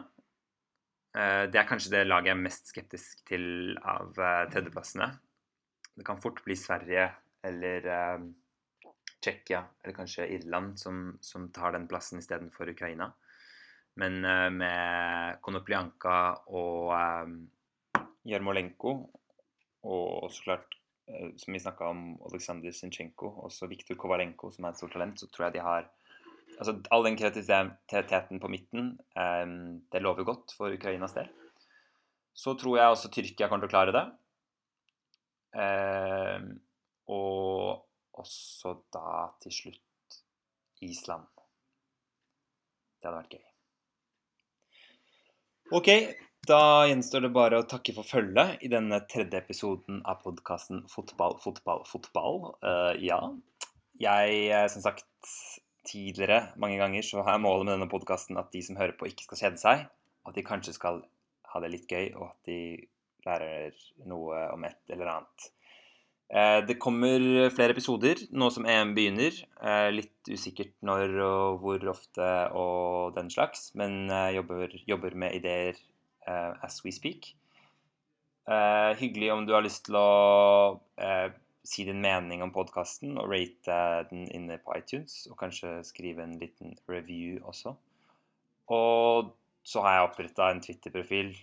Eh, 1.11 1.44
det 1.50 1.58
er 1.58 1.66
kanskje 1.66 1.94
det 1.96 2.04
laget 2.06 2.30
jeg 2.30 2.36
er 2.36 2.44
mest 2.44 2.70
skeptisk 2.70 3.24
til 3.28 3.44
av 3.78 4.14
eh, 4.14 4.44
tredjeplassene. 4.52 5.08
Det 5.96 6.06
kan 6.06 6.20
fort 6.22 6.38
bli 6.44 6.54
Sverige 6.56 7.08
eller 7.44 7.86
Tsjekkia 9.20 9.58
eller 9.82 9.96
kanskje 9.96 10.28
Irland 10.36 10.78
som, 10.80 11.18
som 11.24 11.48
tar 11.52 11.74
den 11.74 11.88
plassen 11.90 12.20
istedenfor 12.20 12.70
Ukraina. 12.72 13.11
Men 14.00 14.20
med 14.54 15.40
Konoplyanka 15.44 16.14
og 16.56 16.92
uh, 16.94 17.32
Jarmolenko, 18.24 18.92
og 19.82 20.30
så 20.32 20.44
klart, 20.46 20.76
som 21.36 21.52
vi 21.52 21.61
snakka 21.61 21.88
om, 21.90 22.04
Aleksandr 22.30 22.72
Sinchenko, 22.72 23.32
og 23.32 23.48
også 23.50 23.68
Viktor 23.68 23.98
Kovalenko, 24.00 24.52
som 24.54 24.64
er 24.64 24.72
et 24.72 24.80
stort 24.80 24.94
talent, 24.94 25.20
så 25.20 25.28
tror 25.28 25.48
jeg 25.48 25.58
de 25.58 25.64
har 25.66 25.90
Altså, 26.59 26.74
all 26.92 27.07
den 27.07 27.16
kreativiteten 27.16 28.40
på 28.40 28.51
midten, 28.53 28.90
um, 29.16 29.55
det 29.92 30.03
lover 30.05 30.26
godt 30.28 30.53
for 30.57 30.72
Ukrainas 30.74 31.14
del. 31.16 31.30
Så 32.36 32.55
tror 32.59 32.78
jeg 32.78 32.94
også 32.94 33.11
Tyrkia 33.12 33.48
kommer 33.48 33.64
til 33.64 33.70
å 33.70 33.74
klare 33.74 33.94
det. 33.96 34.07
Uh, 35.57 36.51
og 37.11 38.20
også 38.20 38.76
da 38.94 39.30
til 39.42 39.55
slutt 39.57 40.18
Island. 40.84 41.28
Det 43.01 43.09
hadde 43.09 43.22
vært 43.22 43.38
gøy. 43.38 43.46
Ok, 45.70 45.88
da 46.48 46.86
gjenstår 46.88 47.26
det 47.26 47.32
bare 47.34 47.61
å 47.61 47.66
takke 47.68 47.94
for 47.96 48.07
følget 48.07 48.62
i 48.64 48.70
denne 48.72 49.01
tredje 49.11 49.38
episoden 49.38 50.01
av 50.09 50.22
podkasten 50.24 50.82
Fotball, 50.90 51.36
fotball, 51.42 51.84
fotball. 51.88 52.40
Uh, 52.64 52.92
ja. 53.01 53.20
Jeg, 54.01 54.46
eh, 54.48 54.66
som 54.72 54.80
sagt 54.80 55.05
tidligere 55.87 56.51
mange 56.61 56.78
ganger, 56.81 57.05
så 57.07 57.24
har 57.24 57.37
jeg 57.37 57.45
målet 57.45 57.66
med 57.66 57.76
denne 57.76 57.91
podkasten 57.91 58.39
at 58.41 58.51
de 58.53 58.62
som 58.64 58.78
hører 58.78 58.97
på, 58.99 59.09
ikke 59.09 59.28
skal 59.28 59.43
kjede 59.45 59.62
seg. 59.62 59.87
At 60.28 60.37
de 60.37 60.45
kanskje 60.47 60.76
skal 60.76 61.01
ha 61.53 61.62
det 61.62 61.72
litt 61.72 61.91
gøy, 61.91 62.12
og 62.18 62.31
at 62.31 62.51
de 62.51 62.61
lærer 63.26 63.81
noe 64.09 64.45
om 64.55 64.68
et 64.68 64.93
eller 64.95 65.11
annet. 65.14 65.49
Eh, 66.31 66.61
det 66.62 66.78
kommer 66.78 67.51
flere 67.51 67.74
episoder 67.74 68.22
nå 68.31 68.51
som 68.55 68.68
EM 68.68 68.95
begynner. 68.95 69.35
Eh, 69.59 69.89
litt 69.95 70.31
usikkert 70.31 70.76
når 70.87 71.16
og 71.26 71.64
hvor 71.64 71.91
ofte 71.93 72.31
og 72.55 73.16
den 73.16 73.33
slags, 73.33 73.70
men 73.74 74.12
jobber, 74.37 74.76
jobber 74.87 75.16
med 75.18 75.41
ideer 75.41 75.78
uh, 76.28 76.55
as 76.62 76.81
we 76.85 76.95
speak. 76.95 77.35
Hyggelig 78.51 79.28
om 79.31 79.45
du 79.47 79.53
har 79.55 79.62
lyst 79.62 79.85
til 79.87 79.95
å 79.95 80.09
si 81.66 81.84
din 81.84 82.00
mening 82.00 82.42
om 82.44 82.52
podkasten 82.54 83.18
og 83.20 83.28
rate 83.32 83.76
den 84.11 84.26
inne 84.32 84.58
på 84.62 84.74
iTunes, 84.78 85.26
og 85.30 85.38
kanskje 85.40 85.80
skrive 85.86 86.24
en 86.24 86.38
liten 86.40 86.76
review 86.88 87.40
også. 87.44 87.74
Og 88.70 89.34
så 89.66 89.82
har 89.84 89.96
jeg 89.96 90.08
oppretta 90.08 90.50
en 90.50 90.62
Twitter-profil. 90.64 91.34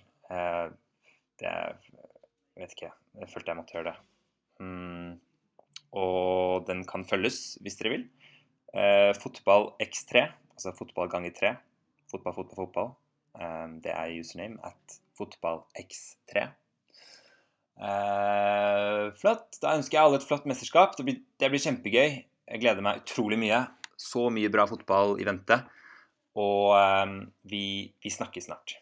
det 1.39 1.53
Jeg 2.57 2.63
vet 2.63 2.74
ikke. 2.74 2.91
Jeg 3.22 3.30
følte 3.30 3.51
jeg 3.51 3.57
måtte 3.59 3.76
gjøre 3.76 3.91
det. 3.91 3.97
Mm, 4.59 5.20
og 6.01 6.65
den 6.68 6.84
kan 6.89 7.05
følges 7.05 7.57
hvis 7.61 7.78
dere 7.78 7.93
vil. 7.93 8.05
Eh, 8.74 9.13
fotball 9.22 9.72
x3, 9.84 10.26
altså 10.55 10.74
fotball 10.78 11.09
ganger 11.09 11.36
3. 11.38 11.53
Fotball, 12.11 12.34
fotball, 12.34 12.55
fotball. 12.55 12.89
Eh, 13.38 13.68
det 13.84 13.93
er 13.93 14.15
username 14.20 14.57
at 14.65 14.97
fotballx3. 15.20 16.47
Eh, 17.78 19.04
flott. 19.22 19.60
Da 19.62 19.76
ønsker 19.78 20.00
jeg 20.00 20.04
alle 20.04 20.20
et 20.22 20.28
flott 20.28 20.48
mesterskap. 20.50 20.98
Det 20.98 21.06
blir, 21.08 21.22
det 21.40 21.52
blir 21.54 21.64
kjempegøy. 21.64 22.18
Jeg 22.48 22.64
gleder 22.64 22.86
meg 22.86 23.04
utrolig 23.04 23.40
mye. 23.42 23.66
Så 23.98 24.28
mye 24.34 24.52
bra 24.54 24.68
fotball 24.70 25.18
i 25.22 25.28
vente. 25.28 25.60
Og 26.38 26.74
uh, 26.78 27.18
vi, 27.50 27.64
vi 28.04 28.14
snakkes 28.14 28.50
snart. 28.50 28.78